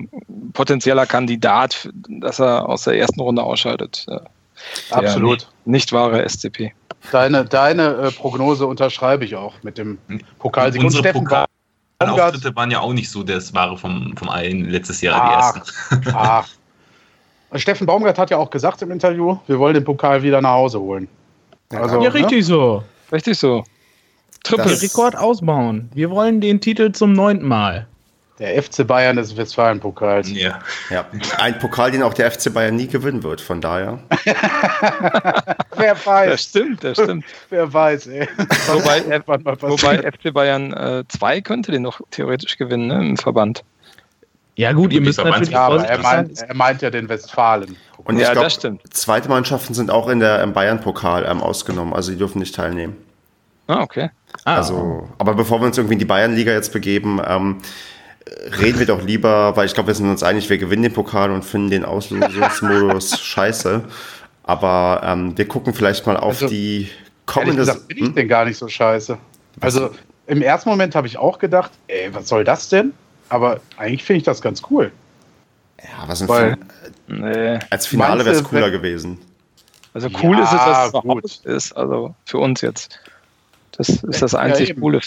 [0.54, 4.06] potenzieller Kandidat, dass er aus der ersten Runde ausschaltet.
[4.08, 4.20] Äh,
[4.92, 5.40] Absolut.
[5.66, 6.74] Nicht, nicht wahre SCP.
[7.12, 9.98] Deine, deine äh, Prognose unterschreibe ich auch mit dem
[10.40, 10.84] Pokalsieg.
[10.84, 11.46] Und Steffen Pokal
[12.00, 15.62] Auftritte waren ja auch nicht so das Wahre vom, vom einen letztes Jahr, ach, die
[15.62, 16.10] ersten.
[16.14, 16.48] Ach.
[17.56, 20.80] Steffen Baumgart hat ja auch gesagt im Interview, wir wollen den Pokal wieder nach Hause
[20.80, 21.08] holen.
[21.70, 22.44] Also, ja, richtig ne?
[22.44, 22.84] so.
[23.12, 23.64] Richtig so.
[24.44, 25.90] Triple Rekord ausbauen.
[25.94, 27.88] Wir wollen den Titel zum neunten Mal.
[28.40, 30.30] Der FC Bayern des Westfalen-Pokals.
[30.32, 30.60] Ja.
[30.90, 31.06] ja.
[31.38, 34.00] Ein Pokal, den auch der FC Bayern nie gewinnen wird, von daher.
[35.78, 36.32] Wer weiß.
[36.32, 37.24] Das stimmt, das stimmt.
[37.50, 38.28] Wer weiß, ey.
[38.68, 39.22] Wobei,
[39.62, 43.64] wobei FC Bayern 2 äh, könnte den noch theoretisch gewinnen ne, im Verband.
[44.58, 45.50] Ja, gut, ihr müsst natürlich.
[45.50, 47.78] Ja, aber er meint, er meint ja den Westfalen.
[47.98, 48.82] Und ja, glaub, das stimmt.
[48.94, 52.98] Zweite Mannschaften sind auch in der im Bayern-Pokal ähm, ausgenommen, also die dürfen nicht teilnehmen.
[53.68, 54.12] Ah, okay.
[54.44, 54.58] Ah.
[54.58, 57.58] Also, aber bevor wir uns irgendwie in die Bayernliga jetzt begeben, ähm,
[58.60, 61.32] reden wir doch lieber, weil ich glaube, wir sind uns einig, wir gewinnen den Pokal
[61.32, 63.84] und finden den Auslösungsmodus scheiße.
[64.44, 66.90] Aber ähm, wir gucken vielleicht mal auf also, die
[67.26, 67.58] kommende.
[67.58, 68.16] Gesagt, bin ich hm?
[68.16, 69.18] denn gar nicht so scheiße.
[69.60, 69.92] Also
[70.28, 72.94] im ersten Moment habe ich auch gedacht, ey, was soll das denn?
[73.30, 74.92] Aber eigentlich finde ich das ganz cool.
[75.82, 76.58] Ja, was ein Weil,
[77.08, 77.60] nee.
[77.70, 79.20] Als Finale wäre es cooler gewesen.
[79.94, 81.72] Also cool ja, ist es, dass es gut ist.
[81.74, 83.00] Also für uns jetzt.
[83.78, 85.02] Das ist das einzig ja, Coole.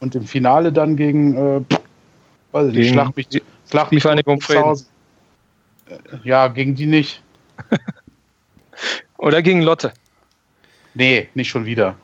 [0.00, 1.60] Und im Finale dann gegen äh,
[2.52, 3.28] Weiß ich nicht, schlag mich,
[3.68, 4.86] schlag mich Vereinigung Frieden.
[6.22, 7.22] Ja, gegen die nicht.
[9.18, 9.92] Oder gegen Lotte?
[10.94, 11.96] Nee, nicht schon wieder.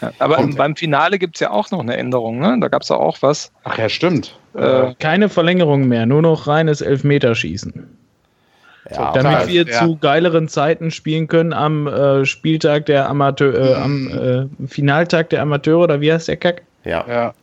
[0.00, 2.56] Ja, aber Und, beim Finale gibt es ja auch noch eine Änderung, ne?
[2.60, 3.50] Da gab es auch was.
[3.64, 4.38] Ach ja, stimmt.
[4.54, 7.96] Äh, Keine Verlängerung mehr, nur noch reines Elfmeterschießen.
[8.90, 9.78] Ja, damit wir ja.
[9.80, 14.08] zu geileren Zeiten spielen können am äh, Spieltag der Amateur, äh, am
[14.62, 16.62] äh, Finaltag der Amateure oder wie heißt der Kack?
[16.84, 17.04] Ja.
[17.06, 17.34] ja.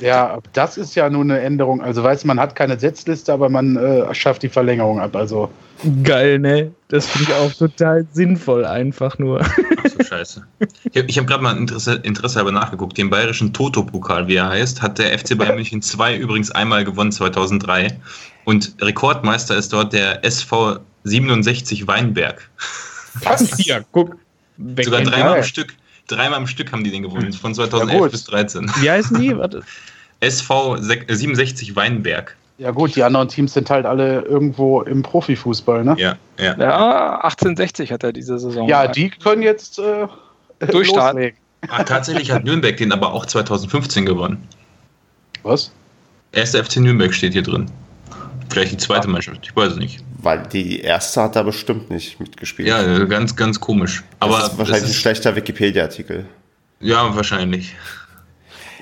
[0.00, 1.82] Ja, das ist ja nur eine Änderung.
[1.82, 5.16] Also weiß man hat keine Setzliste, aber man äh, schafft die Verlängerung ab.
[5.16, 5.50] Also
[6.04, 6.70] geil, ne?
[6.88, 9.40] Das finde ich auch total sinnvoll, einfach nur.
[9.40, 10.46] Ach so scheiße.
[10.92, 12.96] Ich habe hab gerade mal Interesse, Interesse halber nachgeguckt.
[12.96, 17.12] Den bayerischen Toto-Pokal, wie er heißt, hat der FC Bayern München 2 übrigens einmal gewonnen
[17.12, 17.98] 2003
[18.44, 22.48] und Rekordmeister ist dort der SV 67 Weinberg.
[23.22, 23.64] Was?
[23.66, 24.16] Ja, guck.
[24.80, 25.74] Sogar dreimal am Stück.
[26.08, 28.82] Dreimal am Stück haben die den gewonnen, von 2011 ja, bis 2013.
[28.82, 29.36] Wie heißen die?
[29.36, 29.62] Warte.
[30.20, 32.36] SV 67 Weinberg.
[32.58, 35.94] Ja gut, die anderen Teams sind halt alle irgendwo im Profifußball, ne?
[35.96, 36.56] Ja, ja.
[36.58, 38.68] Ja, 1860 hat er diese Saison.
[38.68, 40.08] Ja, die können jetzt äh,
[40.66, 41.34] durchstarten.
[41.68, 44.48] Ah, tatsächlich hat Nürnberg den aber auch 2015 gewonnen.
[45.44, 45.72] Was?
[46.32, 47.70] Erster FC Nürnberg steht hier drin.
[48.50, 50.02] Vielleicht die zweite Mannschaft, ich weiß es nicht.
[50.20, 52.68] Weil die erste hat da bestimmt nicht mitgespielt.
[52.68, 54.02] Ja, ganz, ganz komisch.
[54.18, 56.26] Aber das ist wahrscheinlich das ist, ein schlechter Wikipedia-Artikel.
[56.80, 57.76] Ja, wahrscheinlich.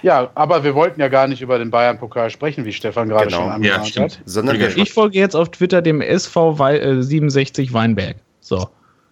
[0.03, 3.43] Ja, aber wir wollten ja gar nicht über den Bayern-Pokal sprechen, wie Stefan gerade genau.
[3.43, 4.21] schon angemahnt ja, hat.
[4.25, 8.17] Sondern ich folge jetzt auf Twitter dem SV Wei 67 äh, Weinberg.
[8.41, 8.69] So.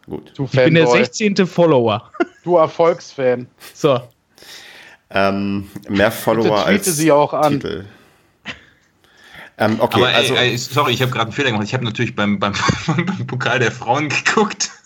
[0.07, 0.33] Gut.
[0.37, 1.47] Du ich bin der 16.
[1.47, 2.11] Follower.
[2.43, 3.47] Du Erfolgsfan.
[3.73, 4.01] So.
[5.11, 7.55] Ähm, mehr Follower als sie auch an.
[7.55, 7.85] Titel.
[9.57, 11.67] Ähm, okay, Aber, also, ey, ey, sorry, ich habe gerade einen Fehler gemacht.
[11.67, 12.55] Ich habe natürlich beim, beim,
[12.87, 14.71] beim, Pokal der Frauen geguckt.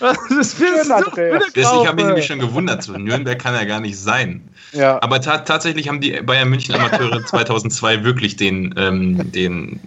[0.00, 2.82] Was ist für ein Ich habe mich nämlich schon gewundert.
[2.82, 4.46] So, Nürnberg kann ja gar nicht sein.
[4.72, 5.00] Ja.
[5.02, 9.80] Aber ta tatsächlich haben die Bayern München Amateure 2002 wirklich den, ähm, den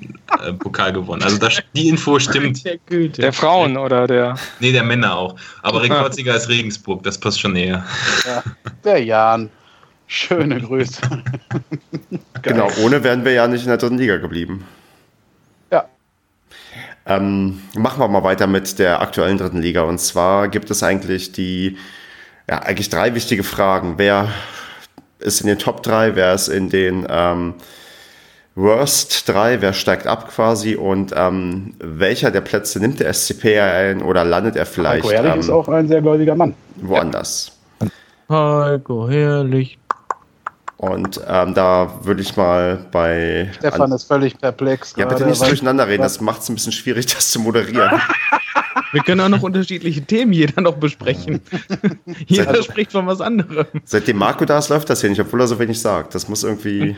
[0.44, 1.22] äh, Pokal gewonnen.
[1.22, 2.66] Also das, die Info stimmt.
[2.66, 4.36] Der, der, Frauen oder der?
[4.60, 5.36] Nee, der Männer auch.
[5.62, 7.86] Aber Rekordsieger ist Regensburg, das passt schon näher.
[8.26, 8.44] Ja.
[8.84, 9.52] Der Jan.
[10.14, 11.00] Schöne Grüße.
[12.42, 14.66] genau, ohne wären wir ja nicht in der dritten Liga geblieben.
[15.72, 15.86] Ja.
[17.06, 19.84] Ähm, machen wir mal weiter mit der aktuellen dritten Liga.
[19.84, 21.78] Und zwar gibt es eigentlich die,
[22.50, 23.94] ja, eigentlich drei wichtige Fragen.
[23.96, 24.28] Wer
[25.20, 27.54] ist in den Top 3, wer ist in den ähm,
[28.56, 34.02] Worst 3, wer steigt ab quasi und ähm, welcher der Plätze nimmt der SCP ein
[34.02, 35.06] oder landet er vielleicht?
[35.06, 36.54] Marco ähm, ist auch ein sehr gläubiger Mann.
[36.82, 37.54] Woanders.
[37.80, 37.88] Ja.
[38.32, 39.78] Heiko, herrlich.
[40.82, 43.52] Und ähm, da würde ich mal bei.
[43.54, 44.96] Stefan ist völlig perplex.
[44.98, 48.02] Ja, bitte nicht durcheinander reden, das macht es ein bisschen schwierig, das zu moderieren.
[48.92, 51.40] Wir können auch noch unterschiedliche Themen jeder noch besprechen.
[52.26, 53.68] jeder Seid- spricht von was anderem.
[53.86, 56.16] Seitdem Marco da ist, läuft das hier nicht, obwohl er so wenig sagt.
[56.16, 56.98] Das muss irgendwie.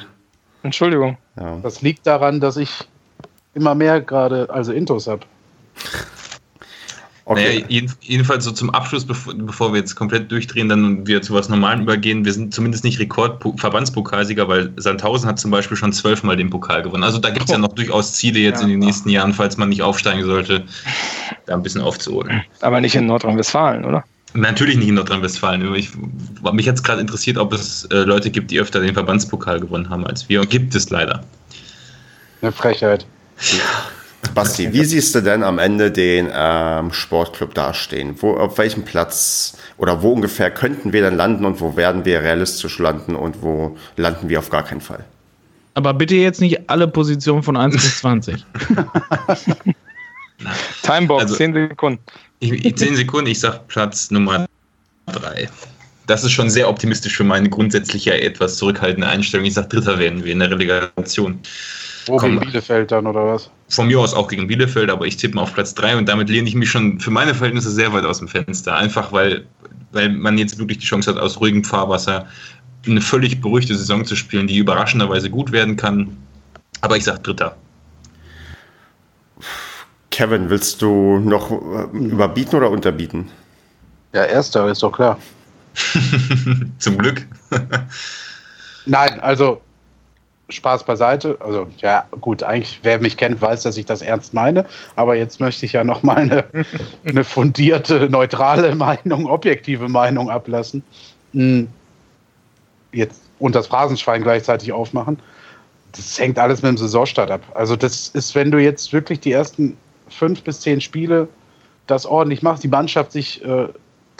[0.64, 1.18] Entschuldigung.
[1.38, 1.58] Ja.
[1.62, 2.88] Das liegt daran, dass ich
[3.54, 5.26] immer mehr gerade, also Intos habe.
[7.26, 7.60] Okay.
[7.60, 11.22] Naja, jeden, jedenfalls so zum Abschluss, bevor, bevor wir jetzt komplett durchdrehen dann und wir
[11.22, 15.94] zu was Normalem übergehen, wir sind zumindest nicht Rekord-Verbandspokalsieger, weil Sandhausen hat zum Beispiel schon
[15.94, 17.04] zwölfmal den Pokal gewonnen.
[17.04, 18.64] Also da gibt es ja noch durchaus Ziele jetzt Ja.
[18.64, 20.66] in den nächsten Jahren, falls man nicht aufsteigen sollte,
[21.46, 22.44] da ein bisschen aufzuholen.
[22.60, 24.04] Aber nicht in Nordrhein-Westfalen, oder?
[24.34, 25.76] Natürlich nicht in Nordrhein-Westfalen.
[25.76, 25.92] Ich,
[26.52, 30.06] mich jetzt gerade interessiert, ob es äh, Leute gibt, die öfter den Verbandspokal gewonnen haben
[30.06, 30.42] als wir.
[30.42, 31.24] Und gibt es leider.
[32.42, 33.06] Eine Frechheit.
[34.34, 38.16] Basti, wie siehst du denn am Ende den ähm, Sportclub dastehen?
[38.20, 42.22] Wo, auf welchem Platz oder wo ungefähr könnten wir dann landen und wo werden wir
[42.22, 45.04] realistisch landen und wo landen wir auf gar keinen Fall?
[45.76, 48.46] Aber bitte jetzt nicht alle Positionen von 1 bis 20.
[50.84, 52.00] Timebox, Also- 10 Sekunden.
[52.40, 54.46] Ich, ich, zehn Sekunden, ich sag Platz Nummer
[55.06, 55.48] drei.
[56.08, 59.46] Das ist schon sehr optimistisch für meine grundsätzlich ja etwas zurückhaltende Einstellung.
[59.46, 61.40] Ich sag Dritter werden wir in der Relegation.
[62.06, 62.40] Wo Komm.
[62.40, 63.50] gegen Bielefeld dann oder was?
[63.70, 66.30] Von mir aus auch gegen Bielefeld, aber ich tippe mal auf Platz drei und damit
[66.30, 68.76] lehne ich mich schon für meine Verhältnisse sehr weit aus dem Fenster.
[68.76, 69.46] Einfach weil,
[69.94, 72.28] weil man jetzt wirklich die Chance hat, aus ruhigem Fahrwasser
[72.86, 76.18] eine völlig beruhigte Saison zu spielen, die überraschenderweise gut werden kann.
[76.82, 77.56] Aber ich sag Dritter.
[80.12, 83.30] Kevin, willst du noch äh, überbieten oder unterbieten?
[84.14, 85.18] Ja, erster ist doch klar.
[86.80, 87.26] Zum Glück.
[88.86, 89.62] Nein, also
[90.50, 91.38] Spaß beiseite.
[91.40, 94.66] Also ja, gut, eigentlich wer mich kennt, weiß, dass ich das ernst meine.
[94.96, 96.46] Aber jetzt möchte ich ja noch mal eine,
[97.06, 100.84] eine fundierte, neutrale Meinung, objektive Meinung ablassen.
[101.34, 101.68] Hm.
[102.92, 105.20] Jetzt und das Phrasenschwein gleichzeitig aufmachen.
[105.92, 107.42] Das hängt alles mit dem Saisonstart ab.
[107.54, 111.28] Also das ist, wenn du jetzt wirklich die ersten fünf bis zehn Spiele
[111.88, 113.68] das ordentlich machst, die Mannschaft sich äh,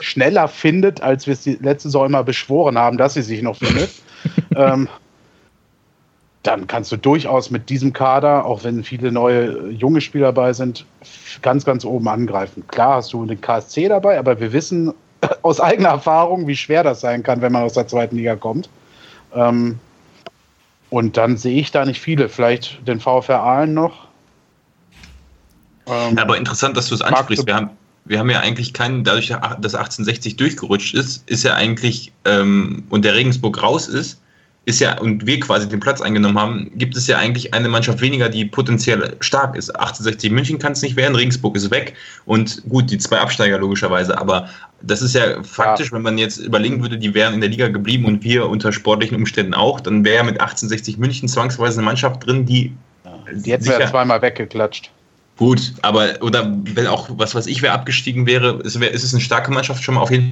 [0.04, 3.56] schneller findet, als wir es die letzte Saison immer beschworen haben, dass sie sich noch
[3.56, 3.90] findet,
[4.56, 4.88] ähm,
[6.42, 10.84] dann kannst du durchaus mit diesem Kader, auch wenn viele neue junge Spieler dabei sind,
[11.40, 12.66] ganz, ganz oben angreifen.
[12.68, 14.92] Klar hast du den KSC dabei, aber wir wissen
[15.42, 18.68] aus eigener Erfahrung, wie schwer das sein kann, wenn man aus der zweiten Liga kommt.
[19.34, 19.78] Ähm,
[20.90, 22.28] und dann sehe ich da nicht viele.
[22.28, 24.06] Vielleicht den VfR Aalen noch.
[25.86, 27.46] Ähm, Aber interessant, dass du es ansprichst.
[27.46, 27.70] Wir haben,
[28.04, 33.04] wir haben ja eigentlich keinen, dadurch, dass 1860 durchgerutscht ist, ist ja eigentlich, ähm, und
[33.04, 34.20] der Regensburg raus ist,
[34.66, 38.00] ist ja, und wir quasi den Platz eingenommen haben, gibt es ja eigentlich eine Mannschaft
[38.00, 39.70] weniger, die potenziell stark ist.
[39.70, 41.94] 1860 München kann es nicht werden, Regensburg ist weg
[42.24, 44.48] und gut, die zwei Absteiger logischerweise, aber
[44.80, 48.06] das ist ja faktisch, wenn man jetzt überlegen würde, die wären in der Liga geblieben
[48.06, 52.26] und wir unter sportlichen Umständen auch, dann wäre ja mit 1860 München zwangsweise eine Mannschaft
[52.26, 52.72] drin, die
[53.32, 54.90] die hätten wir ja zweimal weggeklatscht.
[55.36, 59.12] Gut, aber oder wenn auch was weiß ich, wer abgestiegen wäre, ist, wär, ist es
[59.12, 60.30] eine starke Mannschaft schon mal auf jeden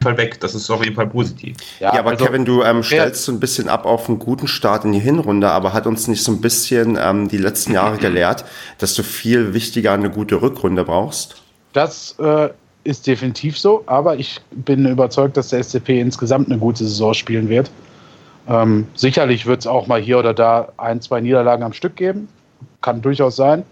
[0.00, 0.38] Fall weg.
[0.40, 1.56] Das ist auf jeden Fall positiv.
[1.80, 4.84] Ja, aber also- Kevin, du ähm, stellst so ein bisschen ab auf einen guten Start
[4.84, 8.44] in die Hinrunde, aber hat uns nicht so ein bisschen ähm, die letzten Jahre gelehrt,
[8.78, 11.42] dass du viel wichtiger eine gute Rückrunde brauchst?
[11.72, 12.50] Das äh,
[12.84, 17.48] ist definitiv so, aber ich bin überzeugt, dass der SCP insgesamt eine gute Saison spielen
[17.48, 17.70] wird.
[18.48, 22.28] Ähm, sicherlich wird es auch mal hier oder da ein, zwei Niederlagen am Stück geben.
[22.80, 23.64] Kann durchaus sein.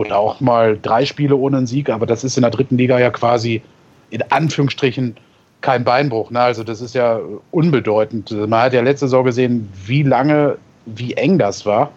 [0.00, 2.98] Oder auch mal drei Spiele ohne einen Sieg, aber das ist in der dritten Liga
[2.98, 3.60] ja quasi
[4.08, 5.14] in Anführungsstrichen
[5.60, 6.30] kein Beinbruch.
[6.30, 6.40] Ne?
[6.40, 7.20] Also das ist ja
[7.50, 8.30] unbedeutend.
[8.30, 11.90] Man hat ja letzte Saison gesehen, wie lange, wie eng das war.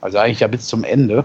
[0.00, 1.24] Also eigentlich ja bis zum Ende.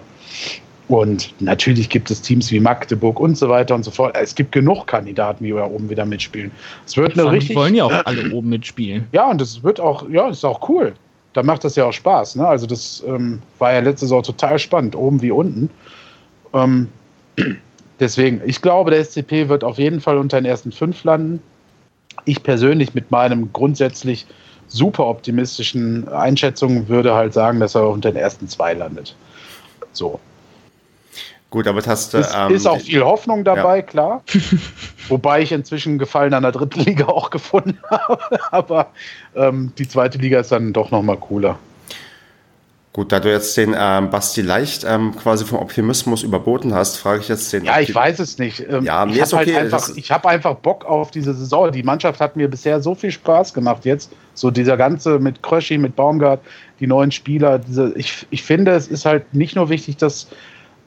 [0.88, 4.16] Und natürlich gibt es Teams wie Magdeburg und so weiter und so fort.
[4.16, 6.52] Es gibt genug Kandidaten, die da oben wieder mitspielen.
[6.86, 7.56] Es wird eine Die richtig.
[7.56, 9.08] wollen ja auch alle oben mitspielen.
[9.14, 10.94] Ja, und es wird auch, ja, ist auch cool.
[11.34, 12.36] Da macht das ja auch Spaß.
[12.36, 12.48] Ne?
[12.48, 15.72] Also das ähm, war ja letzte Saison total spannend, oben wie unten.
[16.54, 16.90] Ähm,
[18.00, 21.42] deswegen, ich glaube, der SCP wird auf jeden Fall unter den ersten fünf landen.
[22.26, 24.26] Ich persönlich mit meinem grundsätzlich
[24.68, 29.16] super optimistischen Einschätzungen würde halt sagen, dass er unter den ersten zwei landet.
[29.92, 30.20] So.
[31.50, 32.20] Gut, aber hast du.
[32.20, 34.24] Es ähm, ist auch viel Hoffnung dabei, klar.
[35.08, 38.40] Wobei ich inzwischen Gefallen an der dritten Liga auch gefunden habe.
[38.52, 38.92] Aber
[39.36, 41.58] ähm, die zweite Liga ist dann doch nochmal cooler.
[43.00, 47.22] Gut, da du jetzt den ähm, Basti leicht ähm, quasi vom Optimismus überboten hast, frage
[47.22, 47.64] ich jetzt den.
[47.64, 48.60] Ja, ich weiß es nicht.
[48.70, 51.72] Ähm, Ja, mir ich habe okay, halt einfach, ich hab einfach Bock auf diese Saison.
[51.72, 54.12] Die Mannschaft hat mir bisher so viel Spaß gemacht jetzt.
[54.34, 56.42] So dieser ganze mit Kröschi, mit Baumgart,
[56.82, 57.60] die neuen Spieler.
[57.60, 60.28] Diese, ich, ich finde, es ist halt nicht nur wichtig, dass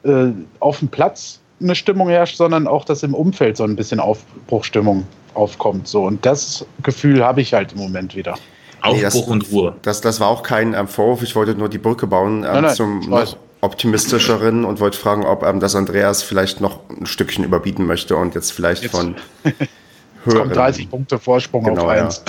[0.03, 0.27] äh,
[0.59, 5.07] auf dem Platz eine Stimmung herrscht, sondern auch, dass im Umfeld so ein bisschen Aufbruchstimmung
[5.33, 5.87] aufkommt.
[5.87, 6.03] So.
[6.03, 8.35] Und das Gefühl habe ich halt im Moment wieder.
[8.83, 9.75] Aufbruch nee, das, und Ruhe.
[9.81, 12.61] Das, das war auch kein ähm, Vorwurf, ich wollte nur die Brücke bauen ähm, nein,
[12.63, 17.45] nein, zum noch optimistischeren und wollte fragen, ob ähm, das Andreas vielleicht noch ein Stückchen
[17.45, 18.91] überbieten möchte und jetzt vielleicht jetzt.
[18.91, 19.15] von
[20.25, 20.49] höheren...
[20.49, 22.23] 30 Punkte Vorsprung genau, auf 1.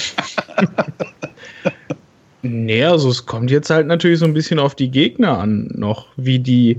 [0.56, 0.64] Ja.
[2.42, 6.06] nee, also es kommt jetzt halt natürlich so ein bisschen auf die Gegner an, noch
[6.16, 6.78] wie die,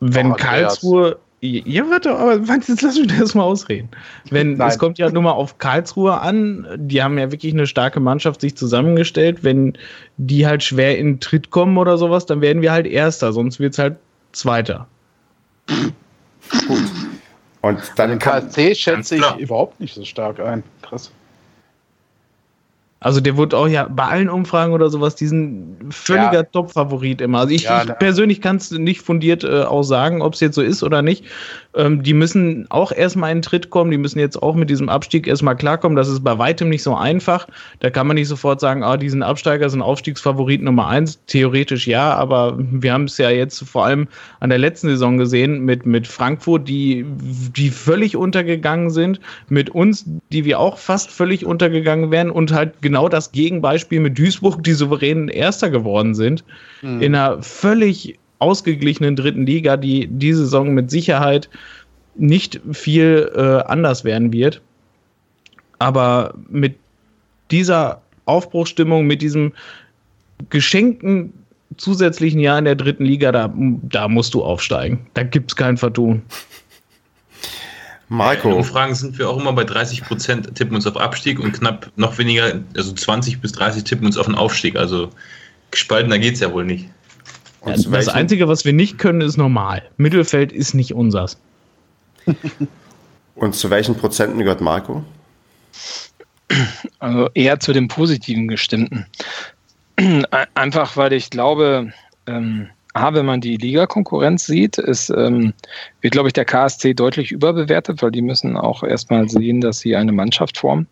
[0.00, 3.88] wenn oh, Karlsruhe ja, warte, aber jetzt lass mich das mal ausreden.
[4.30, 4.68] Wenn, Nein.
[4.68, 8.40] es kommt ja nur mal auf Karlsruhe an, die haben ja wirklich eine starke Mannschaft
[8.40, 9.44] sich zusammengestellt.
[9.44, 9.78] Wenn
[10.16, 13.74] die halt schwer in Tritt kommen oder sowas, dann werden wir halt Erster, sonst wird
[13.74, 13.96] es halt
[14.32, 14.88] Zweiter.
[16.66, 16.82] Gut.
[17.60, 20.62] Und dann den KSC schätze ich überhaupt nicht so stark ein.
[20.82, 21.12] Krass.
[23.00, 26.42] Also der wird auch ja bei allen Umfragen oder sowas diesen völliger ja.
[26.42, 27.40] Top-Favorit immer.
[27.40, 30.56] Also ich, ja, ich persönlich kann es nicht fundiert äh, auch sagen, ob es jetzt
[30.56, 31.24] so ist oder nicht.
[31.74, 34.88] Ähm, die müssen auch erstmal in den Tritt kommen, die müssen jetzt auch mit diesem
[34.88, 35.94] Abstieg erstmal klarkommen.
[35.94, 37.46] Das ist bei weitem nicht so einfach.
[37.78, 41.20] Da kann man nicht sofort sagen, ah, diesen Absteiger sind Aufstiegsfavorit Nummer eins.
[41.26, 44.08] Theoretisch ja, aber wir haben es ja jetzt vor allem
[44.40, 50.04] an der letzten Saison gesehen mit, mit Frankfurt, die, die völlig untergegangen sind, mit uns,
[50.32, 54.72] die wir auch fast völlig untergegangen wären und halt genau das Gegenbeispiel mit Duisburg, die
[54.72, 56.42] souveränen Erster geworden sind,
[56.80, 57.02] mhm.
[57.02, 61.50] in einer völlig ausgeglichenen dritten Liga, die diese Saison mit Sicherheit
[62.16, 64.62] nicht viel äh, anders werden wird.
[65.78, 66.76] Aber mit
[67.50, 69.52] dieser Aufbruchstimmung, mit diesem
[70.48, 71.34] geschenkten
[71.76, 75.06] zusätzlichen Jahr in der dritten Liga, da, da musst du aufsteigen.
[75.12, 76.22] Da gibt es kein Vertun.
[78.08, 78.48] Marco.
[78.48, 81.90] In Umfragen sind wir auch immer bei 30 Prozent tippen uns auf Abstieg und knapp
[81.96, 84.76] noch weniger, also 20 bis 30 tippen uns auf den Aufstieg.
[84.76, 85.10] Also
[85.70, 86.88] gespaltener geht es ja wohl nicht.
[87.66, 89.82] Ja, das Einzige, was wir nicht können, ist normal.
[89.96, 91.36] Mittelfeld ist nicht unsers.
[93.34, 95.04] Und zu welchen Prozenten gehört Marco?
[96.98, 99.06] Also eher zu dem positiven Gestimmten.
[100.54, 101.92] Einfach weil ich glaube,
[102.26, 105.52] ähm, A, wenn man die Liga-Konkurrenz sieht, ist, ähm,
[106.00, 109.94] wird, glaube ich, der KSC deutlich überbewertet, weil die müssen auch erstmal sehen, dass sie
[109.94, 110.86] eine Mannschaft formen.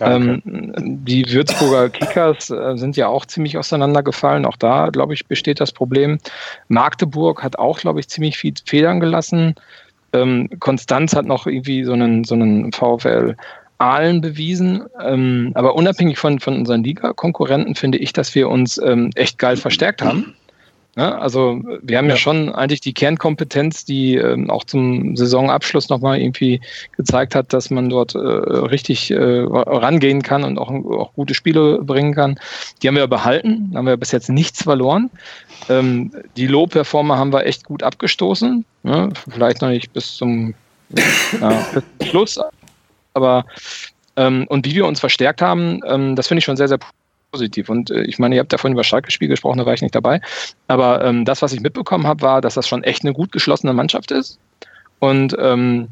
[0.00, 4.44] Ähm, die Würzburger Kickers äh, sind ja auch ziemlich auseinandergefallen.
[4.44, 6.18] Auch da, glaube ich, besteht das Problem.
[6.68, 9.54] Magdeburg hat auch, glaube ich, ziemlich viel Federn gelassen.
[10.12, 13.36] Ähm, Konstanz hat noch irgendwie so einen, so einen VfL
[13.78, 14.84] Aalen bewiesen.
[15.00, 19.56] Ähm, aber unabhängig von, von unseren Liga-Konkurrenten finde ich, dass wir uns ähm, echt geil
[19.56, 20.34] verstärkt haben.
[20.96, 22.14] Ja, also wir haben ja.
[22.14, 22.16] ja.
[22.16, 26.60] schon eigentlich die Kernkompetenz, die ähm, auch zum Saisonabschluss nochmal irgendwie
[26.96, 31.82] gezeigt hat, dass man dort äh, richtig äh, rangehen kann und auch, auch gute Spiele
[31.82, 32.38] bringen kann.
[32.80, 35.10] Die haben wir behalten, haben wir bis jetzt nichts verloren.
[35.68, 38.64] Ähm, die Low-Performer haben wir echt gut abgestoßen.
[38.84, 39.08] Ne?
[39.30, 40.54] Vielleicht noch nicht bis zum,
[41.40, 41.66] ja,
[42.02, 42.38] Schluss,
[43.14, 43.44] aber
[44.16, 46.78] ähm, und wie wir uns verstärkt haben, ähm, das finde ich schon sehr, sehr
[47.34, 47.68] positiv.
[47.68, 49.94] Und äh, ich meine, ihr habt ja vorhin über Schalke-Spiel gesprochen, da war ich nicht
[49.94, 50.20] dabei.
[50.68, 53.72] Aber ähm, das, was ich mitbekommen habe, war, dass das schon echt eine gut geschlossene
[53.72, 54.38] Mannschaft ist.
[55.00, 55.88] Und ähm,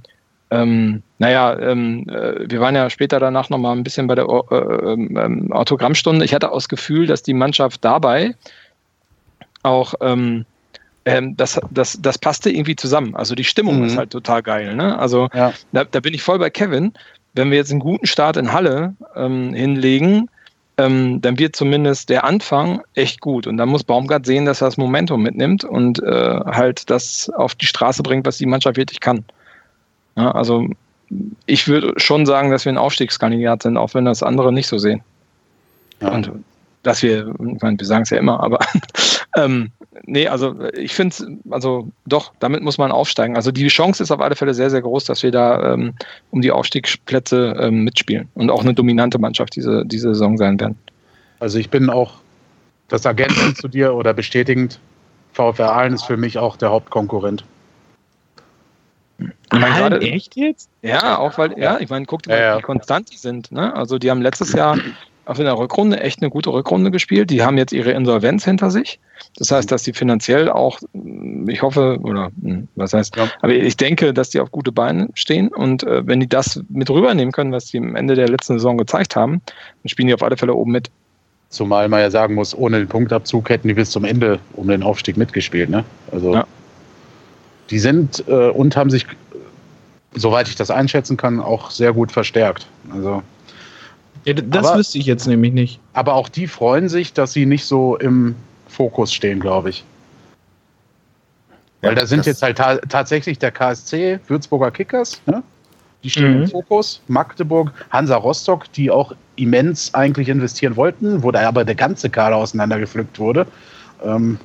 [0.51, 4.57] ähm, naja, ähm, äh, wir waren ja später danach nochmal ein bisschen bei der äh,
[4.57, 6.25] ähm, ähm, Autogrammstunde.
[6.25, 8.35] Ich hatte auch das Gefühl, dass die Mannschaft dabei
[9.63, 10.45] auch ähm,
[11.05, 13.17] ähm, das, das, das passte irgendwie zusammen.
[13.17, 13.87] Also die Stimmung mhm.
[13.87, 14.77] ist halt total geil.
[14.77, 14.99] Ne?
[14.99, 15.53] Also ja.
[15.73, 16.93] da, da bin ich voll bei Kevin.
[17.35, 20.29] Wenn wir jetzt einen guten Start in Halle ähm, hinlegen,
[20.79, 23.47] ähm, dann wird zumindest der Anfang echt gut.
[23.47, 27.55] Und dann muss Baumgart sehen, dass er das Momentum mitnimmt und äh, halt das auf
[27.55, 29.25] die Straße bringt, was die Mannschaft wirklich kann.
[30.17, 30.67] Ja, also
[31.47, 34.79] ich würde schon sagen, dass wir ein Aufstiegskandidat sind, auch wenn das andere nicht so
[34.79, 35.03] sehen.
[36.01, 36.09] Ja.
[36.09, 36.31] Und
[36.83, 38.59] dass wir, ich meine, wir sagen es ja immer, aber
[39.37, 39.71] ähm,
[40.05, 41.15] nee, also ich finde
[41.51, 43.37] also doch, damit muss man aufsteigen.
[43.37, 45.95] Also die Chance ist auf alle Fälle sehr, sehr groß, dass wir da ähm,
[46.31, 50.77] um die Aufstiegsplätze ähm, mitspielen und auch eine dominante Mannschaft diese, diese Saison sein werden.
[51.41, 52.15] Also ich bin auch
[52.89, 54.79] das ergänzend zu dir oder bestätigend,
[55.33, 57.45] VfR Aalen ist für mich auch der Hauptkonkurrent.
[59.51, 60.69] Aalen, echt jetzt?
[60.83, 62.59] Ja, auch weil, ja, ich meine, guck dir ja, ja.
[62.59, 63.53] wie konstant die sind.
[63.53, 63.75] Ne?
[63.75, 64.79] Also die haben letztes Jahr
[65.25, 67.31] auch in der Rückrunde echt eine gute Rückrunde gespielt.
[67.31, 68.99] Die haben jetzt ihre Insolvenz hinter sich.
[69.37, 70.81] Das heißt, dass sie finanziell auch,
[71.47, 73.29] ich hoffe, oder hm, was heißt, ja.
[73.41, 76.91] aber ich denke, dass die auf gute Beine stehen und äh, wenn die das mit
[76.91, 79.41] rübernehmen können, was sie am Ende der letzten Saison gezeigt haben,
[79.83, 80.91] dann spielen die auf alle Fälle oben mit.
[81.49, 84.83] Zumal man ja sagen muss, ohne den Punktabzug hätten die bis zum Ende um den
[84.83, 85.71] Aufstieg mitgespielt.
[85.71, 85.85] Ne?
[86.11, 86.47] Also ja.
[87.71, 89.07] die sind äh, und haben sich,
[90.15, 92.67] soweit ich das einschätzen kann, auch sehr gut verstärkt.
[92.93, 93.23] Also
[94.25, 95.81] ja, das aber, wüsste ich jetzt nämlich nicht.
[95.93, 98.35] Aber auch die freuen sich, dass sie nicht so im
[98.69, 99.85] Fokus stehen, glaube ich.
[101.81, 105.43] Weil ja, da sind jetzt halt ta tatsächlich der KSC, Würzburger Kickers, ne?
[106.05, 106.43] die stehen mhm.
[106.43, 107.01] im Fokus.
[107.09, 112.37] Magdeburg, Hansa Rostock, die auch immens eigentlich investieren wollten, wo da aber der ganze Kader
[112.37, 113.47] auseinandergepflückt wurde.
[114.05, 114.39] Ähm,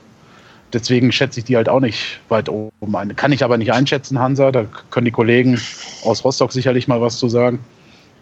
[0.74, 3.16] deswegen schätze ich die halt auch nicht weit oben ein.
[3.16, 4.52] Kann ich aber nicht einschätzen, Hansa.
[4.52, 5.60] Da können die Kollegen
[6.04, 7.60] aus Rostock sicherlich mal was zu sagen.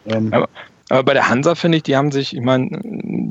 [0.08, 0.50] Ähm, aber,
[0.90, 2.80] aber, bei der Hansa finde ich, die haben sich, ich meine,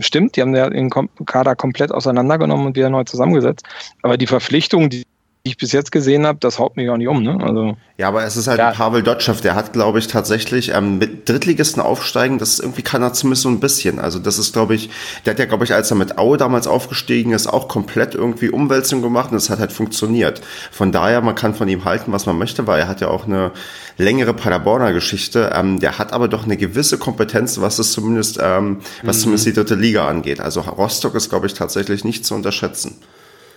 [0.01, 3.65] stimmt, die haben ja den Kader komplett auseinandergenommen und wieder neu zusammengesetzt.
[4.03, 5.05] Aber die Verpflichtungen, die
[5.47, 7.23] ich bis jetzt gesehen habe, das haut mich auch nicht um.
[7.23, 7.39] Ne?
[7.43, 8.71] Also ja, aber es ist halt ja.
[8.71, 13.13] Pavel Dotschew, der hat, glaube ich, tatsächlich ähm, mit Drittligisten aufsteigen, das irgendwie kann er
[13.13, 13.99] zumindest so ein bisschen.
[13.99, 14.89] Also das ist, glaube ich,
[15.25, 18.49] der hat ja, glaube ich, als er mit Aue damals aufgestiegen ist, auch komplett irgendwie
[18.49, 20.41] Umwälzung gemacht und es hat halt funktioniert.
[20.73, 23.27] Von daher, man kann von ihm halten, was man möchte, weil er hat ja auch
[23.27, 23.53] eine
[23.99, 25.53] längere Paderborner Geschichte.
[25.55, 29.21] Ähm, der hat aber doch eine gewisse Kompetenz, was es zumindest, ähm, was mhm.
[29.21, 30.41] zumindest die dritte Liga angeht.
[30.41, 32.97] Also Rostock ist, glaube ich, tatsächlich nicht zu unterschätzen.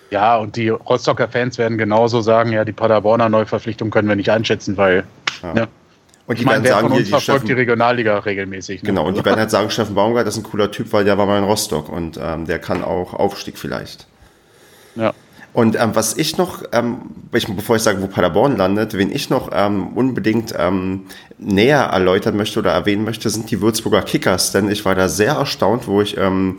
[0.09, 4.29] Ja, und die Rostocker Fans werden genauso sagen, ja, die Paderborner Neuverpflichtung können wir nicht
[4.29, 5.03] einschätzen, weil
[5.43, 5.53] ja.
[5.53, 5.67] ne,
[6.27, 8.83] und die ich meine, wer sagen, von uns verfolgt Steffen, die Regionalliga regelmäßig.
[8.83, 8.87] Ne?
[8.87, 11.25] Genau, und die werden halt sagen, Steffen Baumgart ist ein cooler Typ, weil der war
[11.25, 14.07] mal in Rostock und ähm, der kann auch Aufstieg vielleicht.
[14.95, 15.13] Ja.
[15.53, 16.99] Und ähm, was ich noch, ähm,
[17.31, 21.05] bevor ich sage, wo Paderborn landet, wen ich noch ähm, unbedingt ähm,
[21.37, 24.51] näher erläutern möchte oder erwähnen möchte, sind die Würzburger Kickers.
[24.51, 26.57] Denn ich war da sehr erstaunt, wo ich ähm,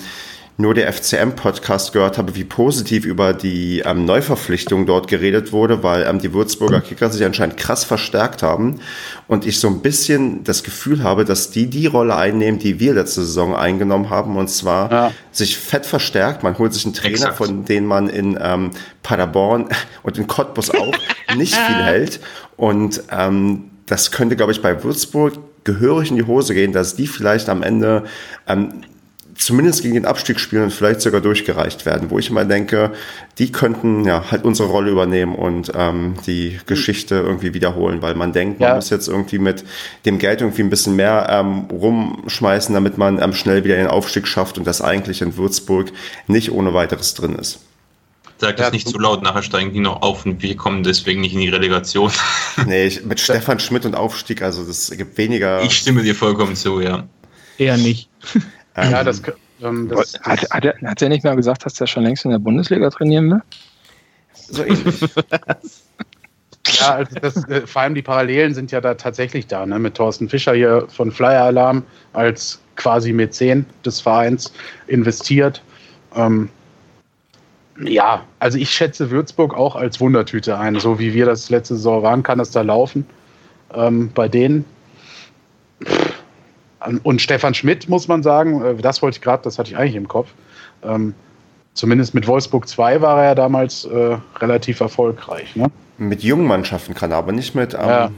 [0.61, 6.03] nur der FCM-Podcast gehört habe, wie positiv über die ähm, Neuverpflichtung dort geredet wurde, weil
[6.03, 8.81] ähm, die Würzburger Kicker sich anscheinend krass verstärkt haben
[9.29, 12.93] und ich so ein bisschen das Gefühl habe, dass die die Rolle einnehmen, die wir
[12.93, 15.13] letzte Saison eingenommen haben und zwar ja.
[15.31, 16.43] sich fett verstärkt.
[16.43, 17.37] Man holt sich einen Trainer, Exakt.
[17.37, 18.73] von dem man in ähm,
[19.05, 19.69] Paderborn
[20.03, 20.95] und in Cottbus auch
[21.37, 22.19] nicht viel hält
[22.57, 27.07] und ähm, das könnte, glaube ich, bei Würzburg gehörig in die Hose gehen, dass die
[27.07, 28.05] vielleicht am Ende
[28.49, 28.83] ähm,
[29.39, 32.93] zumindest gegen den Abstieg spielen und vielleicht sogar durchgereicht werden, wo ich immer denke,
[33.39, 38.33] die könnten ja halt unsere Rolle übernehmen und ähm, die Geschichte irgendwie wiederholen, weil man
[38.33, 38.75] denkt, man ja.
[38.75, 39.65] muss jetzt irgendwie mit
[40.05, 44.27] dem Geld irgendwie ein bisschen mehr ähm, rumschmeißen, damit man ähm, schnell wieder den Aufstieg
[44.27, 45.93] schafft und das eigentlich in Würzburg
[46.27, 47.61] nicht ohne weiteres drin ist.
[48.41, 51.21] Sag das ja, nicht zu laut, nachher steigen die noch auf und wir kommen deswegen
[51.21, 52.13] nicht in die Relegation.
[52.67, 55.63] nee, ich, mit Stefan Schmidt und Aufstieg, also das gibt weniger.
[55.63, 57.09] Ich stimme dir vollkommen zu, ja.
[57.57, 58.09] Eher nicht.
[58.79, 59.23] Ähm, ja, das,
[59.61, 62.31] ähm, das, hat, hat, er, hat er nicht mal gesagt, dass er schon längst in
[62.31, 63.43] der Bundesliga trainieren will?
[64.35, 65.01] So ähnlich.
[66.81, 69.79] ja, also das, äh, vor allem die Parallelen sind ja da tatsächlich da, ne?
[69.79, 71.83] mit Thorsten Fischer hier von Flyer Alarm
[72.13, 74.53] als quasi Mäzen des Vereins
[74.87, 75.61] investiert.
[76.15, 76.49] Ähm,
[77.81, 80.79] ja, also ich schätze Würzburg auch als Wundertüte ein.
[80.79, 83.07] So wie wir das letzte Saison waren, kann es da laufen.
[83.75, 84.65] Ähm, bei denen.
[85.85, 86.08] Pff,
[87.03, 89.97] und Stefan Schmidt, muss man sagen, äh, das wollte ich gerade, das hatte ich eigentlich
[89.97, 90.29] im Kopf.
[90.83, 91.15] Ähm,
[91.75, 95.55] zumindest mit Wolfsburg 2 war er ja damals äh, relativ erfolgreich.
[95.57, 95.69] Ne?
[95.99, 98.11] Mit jungen Mannschaften kann er, aber nicht mit ähm, ja.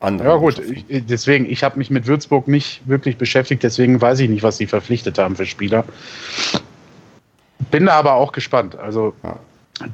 [0.00, 0.30] anderen.
[0.30, 4.30] Ja, gut, ich, deswegen, ich habe mich mit Würzburg nicht wirklich beschäftigt, deswegen weiß ich
[4.30, 5.84] nicht, was sie verpflichtet haben für Spieler.
[7.70, 8.78] Bin da aber auch gespannt.
[8.78, 9.38] Also, ja.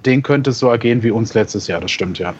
[0.05, 2.35] den könnte es so ergehen wie uns letztes Jahr, das stimmt ja.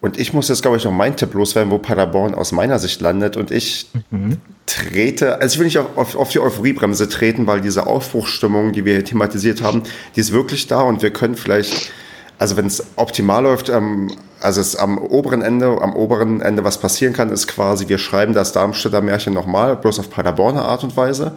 [0.00, 3.00] Und ich muss jetzt, glaube ich, noch meinen Tipp loswerden, wo Paderborn aus meiner Sicht
[3.00, 3.36] landet.
[3.36, 4.36] Und ich mhm.
[4.66, 8.84] trete, also ich will nicht auf, auf, auf, die Euphoriebremse treten, weil diese Aufbruchsstimmung, die
[8.84, 9.82] wir hier thematisiert haben,
[10.14, 11.90] die ist wirklich da und wir können vielleicht,
[12.38, 16.78] also wenn es optimal läuft, ähm, also es am oberen Ende, am oberen Ende was
[16.78, 20.96] passieren kann, ist quasi, wir schreiben das Darmstädter Märchen nochmal, bloß auf Paderborner Art und
[20.96, 21.32] Weise.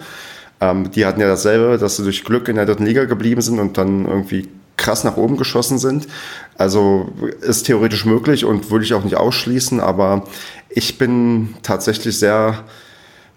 [0.60, 3.60] Ähm, die hatten ja dasselbe, dass sie durch Glück in der dritten Liga geblieben sind
[3.60, 4.48] und dann irgendwie
[4.78, 6.08] krass nach oben geschossen sind.
[6.58, 7.10] Also
[7.42, 10.24] ist theoretisch möglich und würde ich auch nicht ausschließen, aber
[10.70, 12.64] ich bin tatsächlich sehr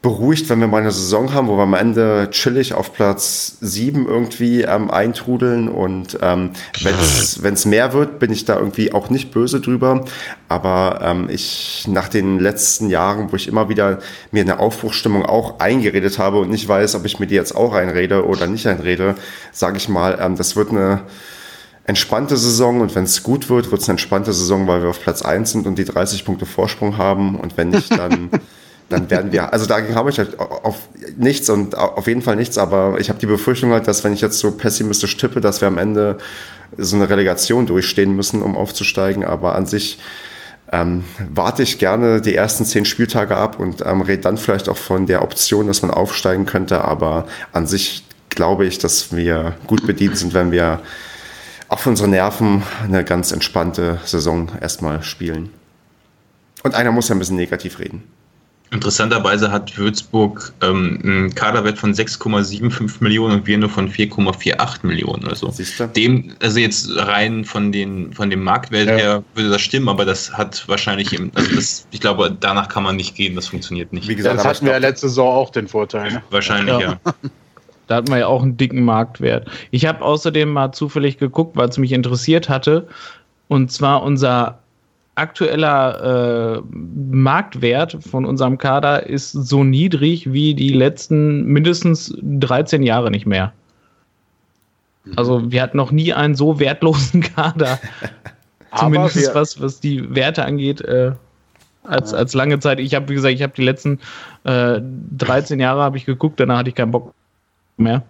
[0.05, 4.07] beruhigt, wenn wir mal eine Saison haben, wo wir am Ende chillig auf Platz 7
[4.07, 6.51] irgendwie ähm, eintrudeln und ähm,
[6.83, 10.05] wenn es mehr wird, bin ich da irgendwie auch nicht böse drüber.
[10.47, 14.01] Aber ähm, ich nach den letzten Jahren, wo ich immer wieder
[14.31, 17.73] mir eine Aufbruchstimmung auch eingeredet habe und nicht weiß, ob ich mir die jetzt auch
[17.73, 19.15] einrede oder nicht einrede,
[19.53, 21.01] sage ich mal, ähm, das wird eine
[21.87, 25.01] entspannte Saison und wenn es gut wird, wird es eine entspannte Saison, weil wir auf
[25.01, 28.29] Platz 1 sind und die 30 Punkte Vorsprung haben und wenn nicht, dann
[28.89, 30.77] dann werden wir, also dagegen habe ich halt auf
[31.17, 34.21] nichts und auf jeden Fall nichts, aber ich habe die Befürchtung halt, dass wenn ich
[34.21, 36.19] jetzt so pessimistisch tippe, dass wir am Ende
[36.77, 39.99] so eine Relegation durchstehen müssen, um aufzusteigen, aber an sich
[40.73, 44.77] ähm, warte ich gerne die ersten zehn Spieltage ab und ähm, rede dann vielleicht auch
[44.77, 49.87] von der Option, dass man aufsteigen könnte, aber an sich glaube ich, dass wir gut
[49.87, 50.81] bedient sind, wenn wir
[51.77, 55.51] für unsere Nerven eine ganz entspannte Saison erstmal spielen.
[56.63, 58.05] Und einer muss ja ein bisschen negativ reden.
[58.71, 65.29] Interessanterweise hat Würzburg ähm, einen Kaderwert von 6,75 Millionen und wir nur von 4,48 Millionen.
[65.29, 65.53] Also
[65.95, 68.97] dem, also jetzt rein von den von dem Marktwert ja.
[68.97, 72.83] her würde das stimmen, aber das hat wahrscheinlich im, also das, ich glaube, danach kann
[72.83, 74.09] man nicht gehen, das funktioniert nicht.
[74.09, 76.13] Wie gesagt, das hatten wir ja letzte Saison auch den Vorteil.
[76.15, 76.23] Ne?
[76.31, 76.99] Wahrscheinlich, ja.
[77.05, 77.15] ja.
[77.87, 79.47] Da hatten wir ja auch einen dicken Marktwert.
[79.71, 82.89] Ich habe außerdem mal zufällig geguckt, weil es mich interessiert hatte.
[83.49, 84.59] Und zwar unser
[85.17, 93.11] aktueller äh, Marktwert von unserem Kader ist so niedrig wie die letzten mindestens 13 Jahre
[93.11, 93.53] nicht mehr.
[95.05, 95.13] Mhm.
[95.17, 97.79] Also wir hatten noch nie einen so wertlosen Kader.
[98.77, 101.13] Zumindest was, was die Werte angeht, äh,
[101.85, 102.81] als, als lange Zeit.
[102.81, 104.01] Ich habe, wie gesagt, ich habe die letzten
[104.45, 107.15] äh, 13 Jahre habe ich geguckt, danach hatte ich keinen Bock
[107.77, 108.03] mehr.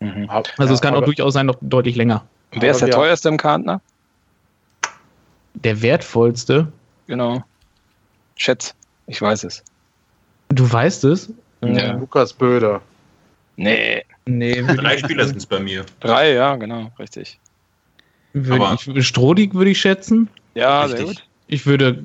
[0.00, 0.28] Mhm.
[0.58, 2.24] Also es kann auch durchaus sein, noch deutlich länger.
[2.52, 3.80] Wer ist der teuerste im Kader?
[5.64, 6.72] Der wertvollste?
[7.06, 7.44] Genau.
[8.36, 8.74] Schätz,
[9.06, 9.62] ich weiß es.
[10.48, 11.32] Du weißt es?
[11.62, 11.92] Ja.
[11.92, 12.80] Lukas Böder.
[13.56, 14.04] Nee.
[14.24, 14.62] Nee.
[14.76, 15.84] Drei Spieler sind es bei mir.
[16.00, 17.38] Drei, ja, genau, richtig.
[18.32, 20.28] Würde ich, Strodig würde ich schätzen.
[20.54, 20.98] Ja, richtig.
[20.98, 21.26] sehr gut.
[21.48, 22.04] Ich würde,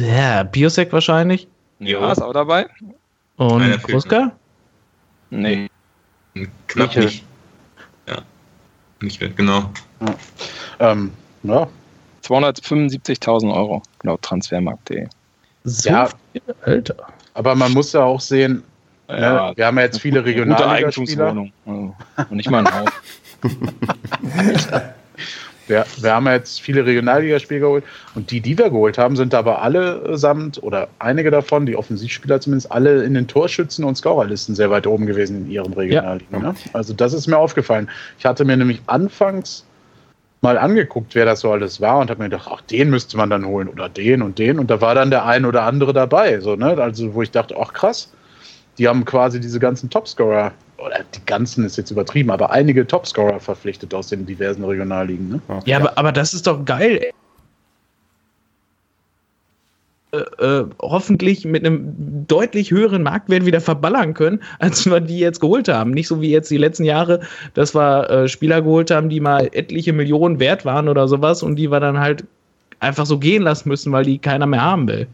[0.00, 1.48] ja, Biosek wahrscheinlich.
[1.78, 2.68] Ja, ist auch dabei.
[3.36, 4.32] Und Kruska?
[5.30, 5.68] Nee.
[6.66, 7.04] Knapp nicht.
[7.04, 7.24] nicht.
[8.06, 8.22] Ja.
[9.00, 9.72] Nicht, genau.
[10.00, 10.14] Ja.
[10.92, 11.68] Ähm, ja,
[12.30, 15.06] 275.000 Euro laut transfermarkt.de.
[15.64, 16.08] So ja,
[16.62, 16.94] Alter.
[17.34, 18.62] Aber man muss ja auch sehen,
[19.08, 21.52] ja, ne, wir haben ja jetzt viele regionale Eigentumswohnung.
[21.66, 21.94] Also,
[22.30, 22.88] und nicht mal ein Haus.
[25.66, 27.84] wir, wir haben ja jetzt viele Regionalligaspiele geholt
[28.14, 32.70] und die, die wir geholt haben, sind aber allesamt oder einige davon, die Offensivspieler zumindest,
[32.70, 36.32] alle in den Torschützen- und Scorerlisten sehr weit oben gewesen in ihren Regionalligen.
[36.32, 36.52] Ja.
[36.52, 36.54] Ne?
[36.72, 37.90] Also das ist mir aufgefallen.
[38.18, 39.64] Ich hatte mir nämlich anfangs
[40.42, 43.30] mal angeguckt, wer das so alles war und habe mir gedacht, ach, den müsste man
[43.30, 44.58] dann holen oder den und den.
[44.58, 46.40] Und da war dann der ein oder andere dabei.
[46.40, 46.76] So, ne?
[46.78, 48.12] Also, wo ich dachte, ach krass,
[48.78, 53.38] die haben quasi diese ganzen Topscorer, oder die ganzen ist jetzt übertrieben, aber einige Topscorer
[53.38, 55.28] verpflichtet aus den diversen Regionalligen.
[55.28, 55.62] Ne?
[55.66, 57.12] Ja, Aber, aber das ist doch geil.
[60.12, 65.40] Äh, äh, hoffentlich mit einem deutlich höheren Marktwert wieder verballern können, als wir die jetzt
[65.40, 65.92] geholt haben.
[65.92, 67.20] Nicht so wie jetzt die letzten Jahre,
[67.54, 71.54] dass wir äh, Spieler geholt haben, die mal etliche Millionen wert waren oder sowas und
[71.54, 72.24] die wir dann halt
[72.80, 75.06] einfach so gehen lassen müssen, weil die keiner mehr haben will.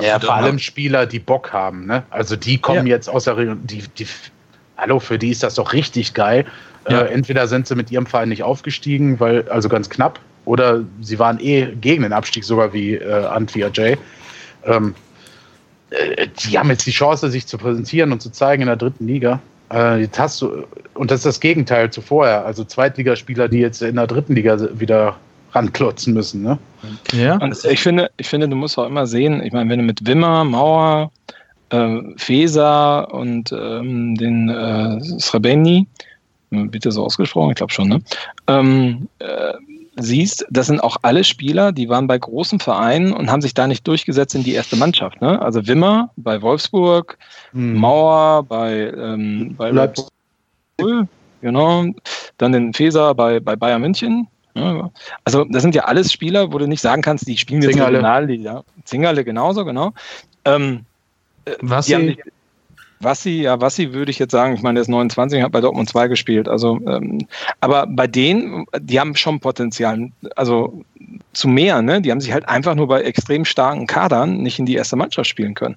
[0.00, 1.86] Ja, vor allem Spieler, die Bock haben.
[1.86, 2.04] Ne?
[2.10, 2.94] Also die kommen ja.
[2.94, 4.06] jetzt aus der Region, die, die,
[4.76, 6.44] hallo, für die ist das doch richtig geil.
[6.88, 7.00] Ja.
[7.00, 11.18] Äh, entweder sind sie mit ihrem Verein nicht aufgestiegen, weil, also ganz knapp, oder sie
[11.18, 13.98] waren eh gegen den Abstieg, sogar wie äh, Antwi Ajay
[14.66, 14.94] ähm,
[15.90, 19.06] äh, die haben jetzt die Chance, sich zu präsentieren und zu zeigen in der dritten
[19.06, 19.40] Liga.
[19.72, 20.64] Äh, jetzt hast du,
[20.94, 24.58] und das ist das Gegenteil zu vorher, also Zweitligaspieler, die jetzt in der dritten Liga
[24.78, 25.16] wieder
[25.52, 26.42] ranklotzen müssen.
[26.42, 26.58] Ne?
[27.12, 27.36] Ja.
[27.38, 30.06] Und ich finde, ich finde, du musst auch immer sehen, ich meine, wenn du mit
[30.06, 31.10] Wimmer, Mauer,
[31.70, 35.86] äh, Feser und ähm, den äh, Srebeni,
[36.50, 38.00] bitte so ausgesprochen, ich glaube schon, ne?
[38.46, 39.54] Ähm, äh,
[39.96, 43.66] siehst, das sind auch alle Spieler, die waren bei großen Vereinen und haben sich da
[43.66, 45.20] nicht durchgesetzt in die erste Mannschaft.
[45.20, 45.40] Ne?
[45.40, 47.18] Also Wimmer bei Wolfsburg,
[47.52, 47.74] hm.
[47.74, 50.06] Mauer bei, ähm, bei Leipzig,
[51.40, 51.86] genau,
[52.38, 54.28] dann den Feser bei, bei Bayern München.
[54.56, 54.90] Ja,
[55.24, 58.62] also das sind ja alles Spieler, wo du nicht sagen kannst, die spielen jetzt Regionalliga.
[58.84, 59.92] Zingerle genauso, genau.
[60.44, 60.84] Ähm,
[61.44, 62.16] äh, Was die,
[63.04, 65.88] Wassi, ja, Wassi würde ich jetzt sagen, ich meine, der ist 29, hat bei Dortmund
[65.88, 66.48] 2 gespielt.
[66.48, 67.26] Also, ähm,
[67.60, 70.82] aber bei denen, die haben schon Potenzial, also
[71.32, 72.00] zu mehr, ne?
[72.00, 75.28] Die haben sich halt einfach nur bei extrem starken Kadern nicht in die erste Mannschaft
[75.28, 75.76] spielen können.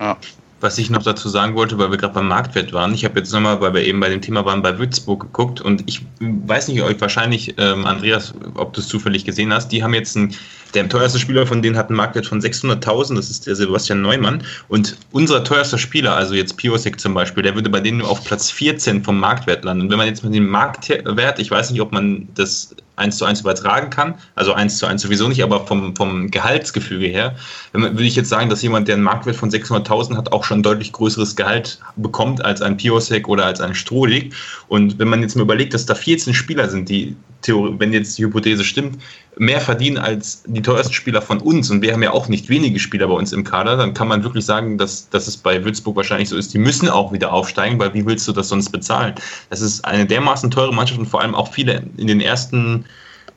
[0.00, 0.16] Ja.
[0.60, 3.32] Was ich noch dazu sagen wollte, weil wir gerade beim Marktwert waren, ich habe jetzt
[3.32, 6.82] nochmal, weil wir eben bei dem Thema waren, bei Würzburg geguckt und ich weiß nicht,
[6.82, 10.34] euch wahrscheinlich, ähm, Andreas, ob du es zufällig gesehen hast, die haben jetzt einen,
[10.74, 14.42] der teuerste Spieler von denen hat einen Marktwert von 600.000, das ist der Sebastian Neumann
[14.68, 18.22] und unser teuerster Spieler, also jetzt Piosek zum Beispiel, der würde bei denen nur auf
[18.24, 19.84] Platz 14 vom Marktwert landen.
[19.84, 23.24] Und wenn man jetzt mit dem Marktwert, ich weiß nicht, ob man das eins zu
[23.24, 24.14] eins übertragen kann.
[24.36, 27.34] Also eins zu eins sowieso nicht, aber vom, vom Gehaltsgefüge her,
[27.72, 30.92] würde ich jetzt sagen, dass jemand, der einen Marktwert von 600.000 hat, auch schon deutlich
[30.92, 34.34] größeres Gehalt bekommt als ein Piosek oder als ein Strohlig.
[34.68, 38.24] Und wenn man jetzt mal überlegt, dass da 14 Spieler sind, die, wenn jetzt die
[38.24, 39.00] Hypothese stimmt,
[39.36, 42.78] mehr verdienen als die teuersten Spieler von uns, und wir haben ja auch nicht wenige
[42.78, 45.96] Spieler bei uns im Kader, dann kann man wirklich sagen, dass, dass es bei Würzburg
[45.96, 49.14] wahrscheinlich so ist, die müssen auch wieder aufsteigen, weil wie willst du das sonst bezahlen?
[49.48, 52.84] Das ist eine dermaßen teure Mannschaft und vor allem auch viele in den ersten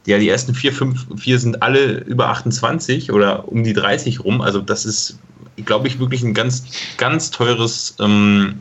[0.05, 4.41] ja, die ersten vier, fünf, vier sind alle über 28 oder um die 30 rum.
[4.41, 5.17] Also das ist,
[5.65, 6.65] glaube ich, wirklich ein ganz,
[6.97, 8.59] ganz teures ähm,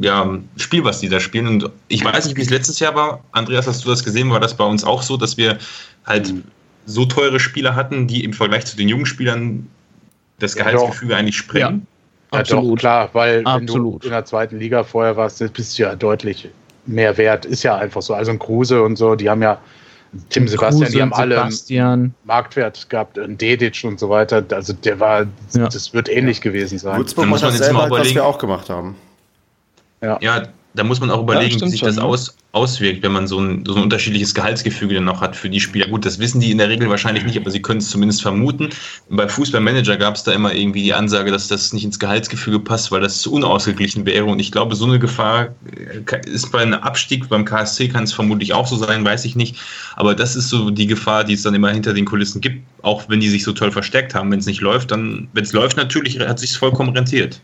[0.00, 1.46] ja, Spiel, was die da spielen.
[1.46, 3.20] Und ich weiß nicht, wie es letztes Jahr war.
[3.32, 4.30] Andreas, hast du das gesehen?
[4.30, 5.58] War das bei uns auch so, dass wir
[6.06, 6.44] halt mhm.
[6.86, 9.68] so teure Spieler hatten, die im Vergleich zu den jungen Spielern
[10.38, 11.86] das Gehaltsgefüge ja, eigentlich sprengen?
[12.30, 12.72] Absolut.
[12.72, 13.94] doch, klar, weil Absolut.
[13.94, 16.48] wenn du in der zweiten Liga vorher warst, bist du ja deutlich
[16.86, 17.44] mehr wert.
[17.44, 18.14] Ist ja einfach so.
[18.14, 19.58] Also ein Kruse und so, die haben ja
[20.30, 22.14] Tim Sebastian, die haben alle Sebastian.
[22.24, 24.44] Marktwert gehabt, ein Dedic und so weiter.
[24.50, 25.68] Also der war, Ja.
[25.68, 26.98] das wird ähnlich gewesen sein.
[26.98, 28.16] Würzburg muss man das jetzt selber, mal halt, was überlegen.
[28.16, 28.94] wir auch gemacht haben.
[30.20, 33.28] Ja, da muss man auch überlegen, wie stimmt sich schon, das aus, auswirkt, wenn man
[33.28, 35.86] so ein, so ein unterschiedliches Gehaltsgefüge dann auch hat für die Spieler.
[35.86, 38.70] Gut, das wissen die in der Regel wahrscheinlich nicht, aber sie können es zumindest vermuten.
[39.08, 42.90] Bei Fußballmanager gab es da immer irgendwie die Ansage, dass das nicht ins Gehaltsgefüge passt,
[42.90, 44.24] weil das zu unausgeglichen wäre.
[44.24, 48.12] Und ich glaube, so eine Gefahr äh, ist bei einem Abstieg beim KSC kann es
[48.12, 49.56] vermutlich auch so sein, weiß ich nicht.
[49.94, 53.08] Aber das ist so die Gefahr, die es dann immer hinter den Kulissen gibt, auch
[53.08, 54.32] wenn die sich so toll versteckt haben.
[54.32, 57.40] Wenn es nicht läuft, dann, wenn es läuft, natürlich hat sich vollkommen rentiert.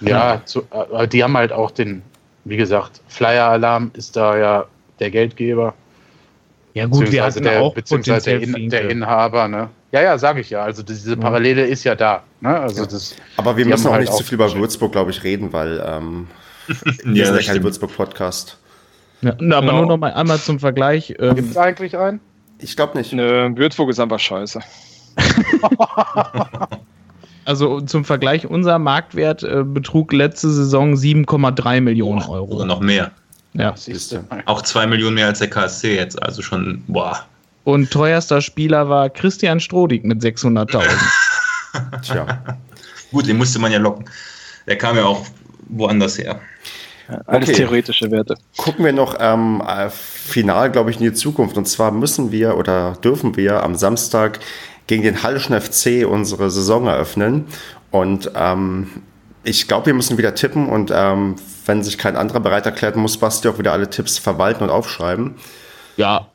[0.00, 2.02] Ja, zu, aber die haben halt auch den,
[2.44, 4.64] wie gesagt, Flyer-Alarm ist da ja
[5.00, 5.74] der Geldgeber.
[6.74, 8.90] Ja gut, wir beziehungsweise hatten der, auch beziehungsweise der, In, der.
[8.90, 9.70] Inhaber, ne?
[9.92, 10.62] Ja, ja, sage ich ja.
[10.64, 12.24] Also diese Parallele ist ja da.
[12.40, 12.58] Ne?
[12.58, 14.52] Also das, Aber wir müssen auch halt nicht zu viel über.
[14.52, 16.26] Würzburg, glaube ich, reden, weil ähm,
[16.66, 17.62] wir Ja, sind ja das kein.
[17.62, 18.58] Würzburg-Podcast.
[19.20, 19.72] Ja, aber Genau.
[19.78, 21.14] nur noch mal einmal zum Vergleich.
[21.20, 22.18] Ähm, gibt es eigentlich einen?
[22.58, 23.12] Ich glaube nicht.
[23.12, 24.60] Nö, Würzburg ist einfach scheiße.
[27.44, 32.64] also zum Vergleich, unser Marktwert äh, betrug letzte Saison 7,3 Millionen Oder Euro.
[32.64, 33.10] noch mehr.
[33.54, 33.74] Ja.
[34.46, 36.20] Auch zwei Millionen mehr als der KSC jetzt.
[36.22, 37.20] Also schon, boah.
[37.62, 40.82] Und teuerster Spieler war Christian Strodig mit 600.000.
[42.02, 42.26] Tja.
[43.12, 44.04] Gut, den musste man ja locken.
[44.66, 45.24] Der kam ja auch
[45.68, 46.40] woanders her.
[47.26, 47.58] Alles Okay.
[47.58, 48.34] theoretische Werte.
[48.56, 51.56] Gucken wir noch ähm, äh, final, glaube ich, in die Zukunft.
[51.56, 54.40] Und zwar müssen wir oder dürfen wir am Samstag
[54.86, 57.46] gegen den Hallischen FC unsere Saison eröffnen.
[57.90, 58.88] Und ähm,
[59.44, 60.68] ich glaube, wir müssen wieder tippen.
[60.68, 61.36] Und ähm,
[61.66, 65.34] wenn sich kein anderer bereit erklärt, muss Basti auch wieder alle Tipps verwalten und aufschreiben.
[65.96, 66.26] ja,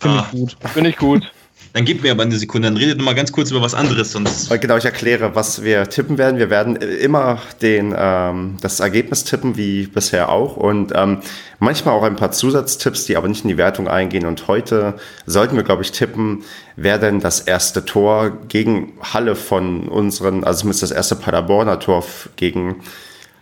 [0.00, 0.26] finde Ah.
[0.32, 0.56] ich gut.
[0.72, 1.32] Finde ich gut.
[1.74, 4.12] Dann gib mir aber eine Sekunde, dann redet noch mal ganz kurz über was anderes,
[4.12, 4.48] sonst.
[4.48, 6.38] Weil Genau, ich erkläre, was wir tippen werden.
[6.38, 10.56] Wir werden äh, immer den, ähm, das Ergebnis tippen, wie bisher auch.
[10.56, 11.18] Und ähm,
[11.58, 14.24] manchmal auch ein paar Zusatztipps, die aber nicht in die Wertung eingehen.
[14.24, 14.94] Und heute
[15.26, 16.44] sollten wir, glaube ich, tippen,
[16.76, 22.04] wer denn das erste Tor gegen Halle von unseren, also zumindest das erste Paderborner Tor
[22.36, 22.84] gegen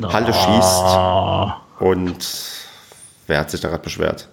[0.03, 0.85] Halle schießt.
[1.81, 2.17] Und
[3.27, 4.31] wer hat sich da gerade beschwert?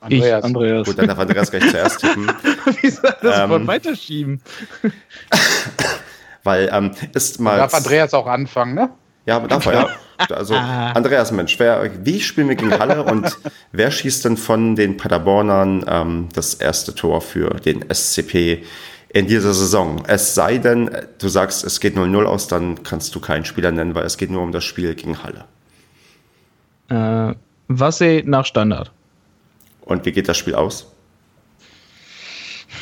[0.00, 0.44] Andreas.
[0.44, 0.86] Andreas.
[0.86, 2.26] Gut, dann darf Andreas gleich zuerst tippen.
[2.82, 4.40] Wie soll das Ähm, weiterschieben?
[6.44, 7.56] Weil ähm, ist mal.
[7.58, 8.90] Darf Andreas auch anfangen, ne?
[9.26, 9.88] Ja, aber darf er, ja.
[10.30, 13.36] Also, Andreas, Mensch, wer, wie spielen wir gegen Halle und
[13.72, 18.62] wer schießt denn von den Paderbornern ähm, das erste Tor für den SCP
[19.10, 20.02] in dieser Saison?
[20.06, 23.94] Es sei denn, du sagst, es geht 0-0 aus, dann kannst du keinen Spieler nennen,
[23.94, 25.44] weil es geht nur um das Spiel gegen Halle.
[26.88, 27.34] Äh,
[27.68, 28.92] Wasse nach Standard.
[29.86, 30.92] Und wie geht das Spiel aus?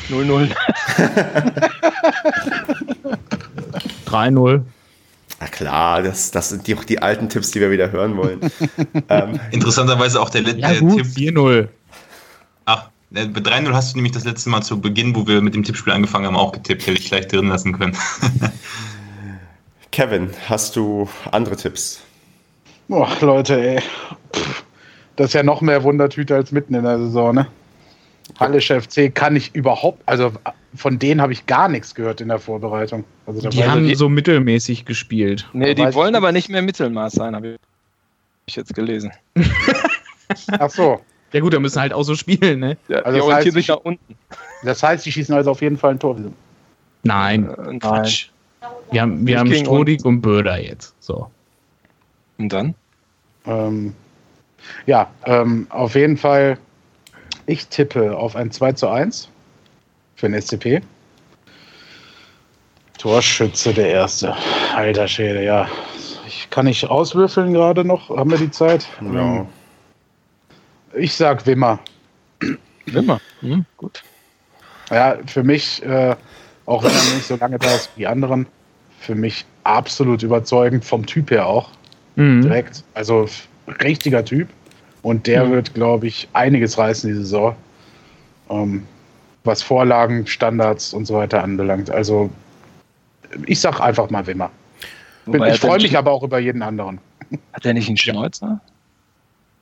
[0.09, 0.53] 0-0.
[4.07, 4.61] 3-0.
[5.39, 8.39] Na klar, das, das sind die, die alten Tipps, die wir wieder hören wollen.
[9.09, 11.05] ähm, Interessanterweise auch der letzte Ja Tipp.
[11.05, 11.67] 4-0.
[12.65, 15.63] Ach, bei 3-0 hast du nämlich das letzte Mal zu Beginn, wo wir mit dem
[15.63, 16.87] Tippspiel angefangen haben, auch getippt.
[16.87, 17.95] Hätte ich gleich drin lassen können.
[19.91, 22.01] Kevin, hast du andere Tipps?
[22.87, 23.81] Boah, Leute, ey.
[24.33, 24.64] Pff,
[25.15, 27.47] Das ist ja noch mehr Wundertüte als mitten in der Saison, ne?
[28.39, 30.31] Hallische FC kann ich überhaupt, also
[30.75, 33.03] von denen habe ich gar nichts gehört in der Vorbereitung.
[33.25, 35.47] Also Die haben ich- so mittelmäßig gespielt.
[35.53, 37.55] Nee, die wollen aber nicht mehr Mittelmaß sein, habe
[38.47, 39.11] ich jetzt gelesen.
[40.59, 40.99] Ach so.
[41.33, 42.77] Ja gut, da müssen halt auch so spielen, ne?
[42.87, 44.15] Ja, Also die das orientieren heißt, sich nach unten.
[44.63, 46.17] Das heißt, die schießen also auf jeden Fall ein Tor.
[47.03, 47.79] Nein, Äh, nein.
[47.79, 48.29] Quatsch.
[48.91, 50.95] wir haben, wir haben Strodig und Böder jetzt.
[50.99, 51.29] So.
[52.37, 52.73] Und dann?
[53.45, 53.93] Ähm,
[54.85, 56.57] ja, ähm, auf jeden Fall,
[57.45, 59.29] ich tippe auf ein 2 zu 1
[60.15, 60.81] für den SCP.
[62.97, 64.35] Torschütze der Erste.
[64.75, 65.67] Alter Schäde, ja.
[66.27, 68.09] Ich kann nicht auswürfeln gerade noch.
[68.09, 68.87] Haben wir die Zeit?
[69.01, 69.37] Ja.
[69.37, 69.47] Ähm,
[70.95, 71.79] Ich sag Wimmer.
[72.85, 73.19] Wimmer.
[73.41, 74.03] Hm, gut.
[74.89, 76.15] Ja, für mich, äh,
[76.65, 78.47] auch wenn er nicht so lange da ist wie die anderen,
[78.99, 81.69] für mich absolut überzeugend, vom Typ her auch.
[82.15, 82.43] Mhm.
[82.43, 82.83] direkt.
[82.93, 83.27] Also
[83.83, 84.49] richtiger Typ.
[85.01, 85.51] Und der Mhm.
[85.51, 87.55] wird, glaube ich, einiges reißen die Saison.
[88.49, 88.83] Ähm,
[89.43, 91.91] was Vorlagen, Standards und so weiter anbelangt.
[91.91, 92.29] Also
[93.45, 94.49] ich sag einfach mal Wimmer.
[95.25, 96.99] Bin, Wobei, ich freue mich aber auch über jeden anderen.
[97.53, 98.59] Hat der nicht einen Schnäuzer?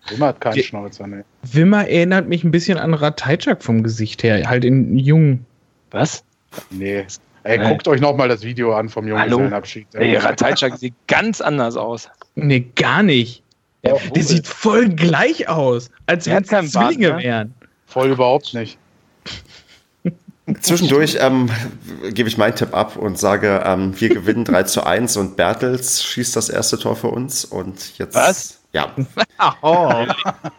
[0.10, 1.08] Wimmer hat keinen Die- Schnauzer.
[1.08, 1.24] Ne.
[1.44, 4.48] Wimmer erinnert mich ein bisschen an Ratajczak vom Gesicht her.
[4.50, 5.46] Halt in jung.
[5.92, 6.24] Was?
[6.70, 7.06] Nee.
[7.44, 7.70] Ey, Nee.
[7.70, 9.20] guckt euch noch mal das Video an vom Hallo?
[9.20, 9.88] Junggesellenabschied.
[9.94, 12.10] Ey, Ratajczak sieht ganz anders aus.
[12.36, 13.43] Nee, gar nicht.
[13.86, 15.90] Ja, Der sieht voll gleich aus.
[16.06, 17.24] Als wenn es Bart, Zwillinge ne?
[17.24, 17.54] wären.
[17.86, 18.78] voll überhaupt nicht.
[20.62, 21.50] Zwischendurch ähm,
[22.12, 26.04] gebe ich meinen Tipp ab und sage, ähm, wir gewinnen 3 zu 1 und Bertels
[26.04, 27.46] schießt das erste Tor für uns.
[27.46, 28.16] Und jetzt.
[28.16, 28.60] Was?
[28.72, 28.92] Ja.
[29.62, 30.06] Oh.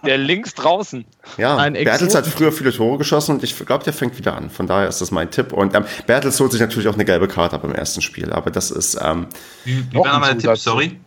[0.05, 1.07] Der links draußen.
[1.39, 4.51] Ja, Ein Bertels hat früher viele Tore geschossen und ich glaube, der fängt wieder an.
[4.51, 5.55] Von daher ist das mein Tipp.
[5.55, 8.51] Und ähm, Bertels holt sich natürlich auch eine gelbe Karte ab im ersten Spiel, aber
[8.51, 9.29] das ist ähm,
[9.65, 10.59] Wie, war nochmal der Tipp?
[10.63, 11.01] Sorry.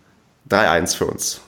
[0.50, 1.42] 3-1 für uns.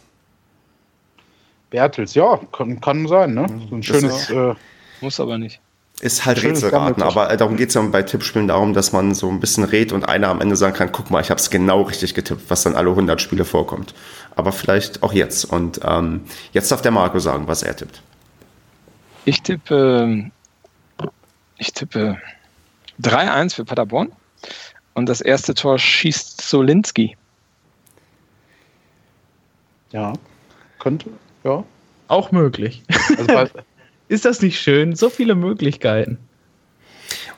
[1.70, 3.46] Bertels, ja, kann, kann sein, ne?
[3.70, 4.30] So ein schönes.
[4.30, 4.56] Äh,
[5.02, 5.60] Muss aber nicht.
[6.02, 9.30] Ist halt Rätselraten, aber äh, darum geht es ja bei Tippspielen darum, dass man so
[9.30, 11.82] ein bisschen rät und einer am Ende sagen kann, guck mal, ich habe es genau
[11.82, 13.94] richtig getippt, was dann alle 100 Spiele vorkommt.
[14.36, 15.44] Aber vielleicht auch jetzt.
[15.44, 16.22] Und ähm,
[16.54, 18.02] jetzt darf der Marco sagen, was er tippt.
[19.26, 20.32] Ich tippe,
[21.58, 22.18] ich tippe
[23.02, 24.14] 3-1 für Paderborn.
[24.94, 27.18] Und das erste Tor schießt Solinski.
[29.91, 30.14] ja,
[30.80, 31.10] könnte,
[31.44, 31.64] ja.
[32.07, 32.84] Auch möglich.
[33.18, 33.49] Also
[34.10, 34.95] Ist das nicht schön?
[34.95, 36.18] So viele Möglichkeiten.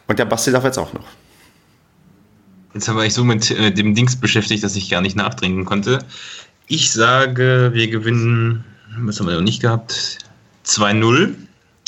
[0.07, 1.06] Und der Basti darf jetzt auch noch.
[2.73, 5.99] Jetzt war ich so mit äh, dem Dings beschäftigt, dass ich gar nicht nachdenken konnte.
[6.68, 8.64] Ich sage, wir gewinnen,
[8.99, 10.19] was haben wir noch nicht gehabt?
[10.65, 11.36] 2-0.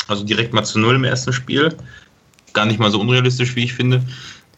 [0.09, 1.73] Also direkt mal zu 0 im ersten Spiel.
[2.51, 4.03] Gar nicht mal so unrealistisch, wie ich finde.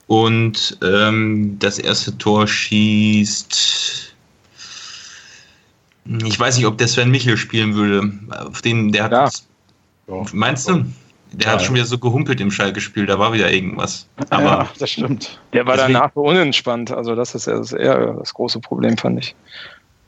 [0.08, 4.15] Und ähm, das erste Tor schießt.
[6.06, 8.12] Ich weiß nicht, ob der Sven Michel spielen würde.
[8.48, 9.12] Auf den, der hat.
[9.12, 9.30] Ja.
[10.08, 10.24] ja.
[10.34, 10.86] Meinst du?
[11.32, 11.66] Der hat Ja.
[11.66, 14.08] schon wieder so gehumpelt im Schalke-Spiel, da war wieder irgendwas.
[14.30, 15.40] Aber ja, das stimmt.
[15.52, 16.92] Der war Deswegen- danach so unentspannt.
[16.92, 19.36] Also das ist eher das große Problem, fand ich.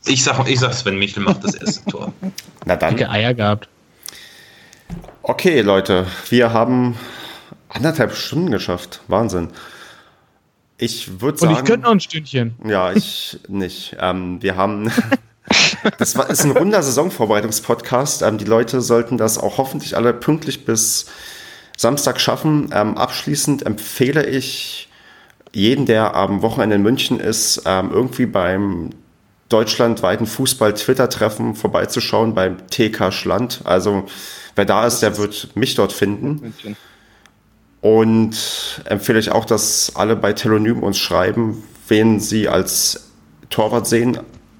[0.06, 2.14] ich sag, ich sag, Sven Michel macht das erste Tor.
[2.66, 2.96] Na dann.
[2.96, 3.68] Dicke Eier gehabt.
[5.24, 6.96] Okay, Leute, wir haben
[7.68, 9.02] anderthalb Stunden geschafft.
[9.10, 9.50] Wahnsinn.
[10.78, 11.54] Ich würde Und sagen.
[11.56, 12.56] ich könnte noch ein Stündchen.
[12.66, 13.98] Ja, ich nicht.
[14.00, 14.92] Ähm, wir haben.
[15.98, 18.22] Das war, ist ein runder Saisonvorbereitungspodcast.
[18.22, 21.06] Ähm, die Leute sollten das auch hoffentlich alle pünktlich bis
[21.78, 22.70] Samstag schaffen.
[22.74, 24.90] Ähm, abschließend empfehle ich
[25.54, 28.90] jeden, der am Wochenende in München ist, ähm, irgendwie beim
[29.50, 33.62] deutschlandweiten Fußball-Twitter-Treffen vorbeizuschauen beim TK Schland.
[33.64, 34.06] Also
[34.56, 36.42] wer da ist, der wird mich dort finden.
[36.42, 36.76] München.
[37.80, 43.12] Und empfehle ich auch, dass alle bei Telonym uns schreiben, wen sie als
[43.50, 44.20] Torwart sehen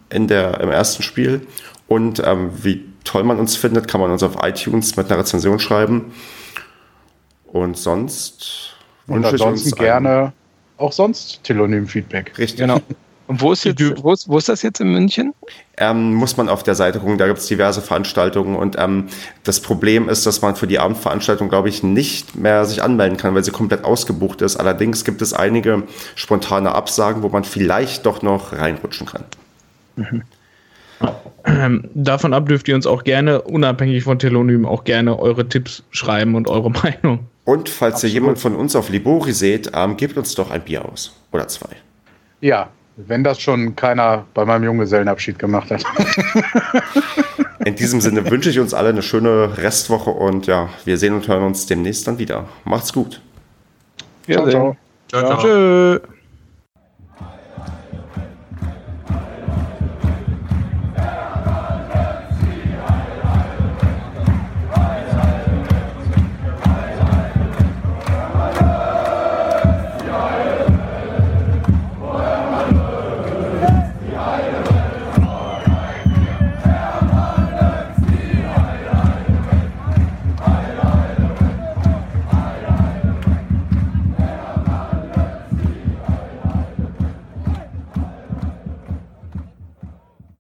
[0.10, 1.48] in der, im ersten Spiel.
[1.88, 5.60] Und ähm, wie toll man uns findet, kann man uns auf iTunes mit einer Rezension
[5.60, 6.14] schreiben.
[7.46, 8.76] Und sonst
[9.08, 10.34] Und wünsche ich ansonsten uns gerne
[10.78, 12.38] auch sonst Telonym-Feedback.
[12.38, 12.60] Richtig.
[12.60, 12.80] Genau.
[13.28, 15.34] Und wo ist, jetzt, wo, ist, wo ist das jetzt in München?
[15.76, 19.08] Ähm, muss man auf der Seite gucken, da gibt es diverse Veranstaltungen und ähm,
[19.44, 23.36] das Problem ist, dass man für die Abendveranstaltung, glaube ich, nicht mehr sich anmelden kann,
[23.36, 24.56] weil sie komplett ausgebucht ist.
[24.56, 25.84] Allerdings gibt es einige
[26.16, 29.26] spontane Absagen, wo man vielleicht doch noch reinrutschen kann.
[31.46, 35.84] Ähm, davon ab dürft ihr uns auch gerne, unabhängig von Telonym, auch gerne eure Tipps
[35.92, 37.28] schreiben und eure Meinung.
[37.46, 40.84] Und falls ihr jemand von uns auf Libori seht, ähm, gebt uns doch ein Bier
[40.84, 41.16] aus.
[41.32, 41.70] Oder zwei.
[42.42, 45.84] Ja, wenn das schon keiner bei meinem Junggesellenabschied gemacht hat.
[47.66, 51.28] In diesem Sinne wünsche ich uns alle eine schöne Restwoche und ja, wir sehen und
[51.28, 52.48] hören uns demnächst dann wieder.
[52.64, 53.22] Macht's gut.
[54.26, 54.78] Ja, ciao, ciao.
[55.10, 55.42] Ciao, ciao.
[55.42, 56.00] Tschö.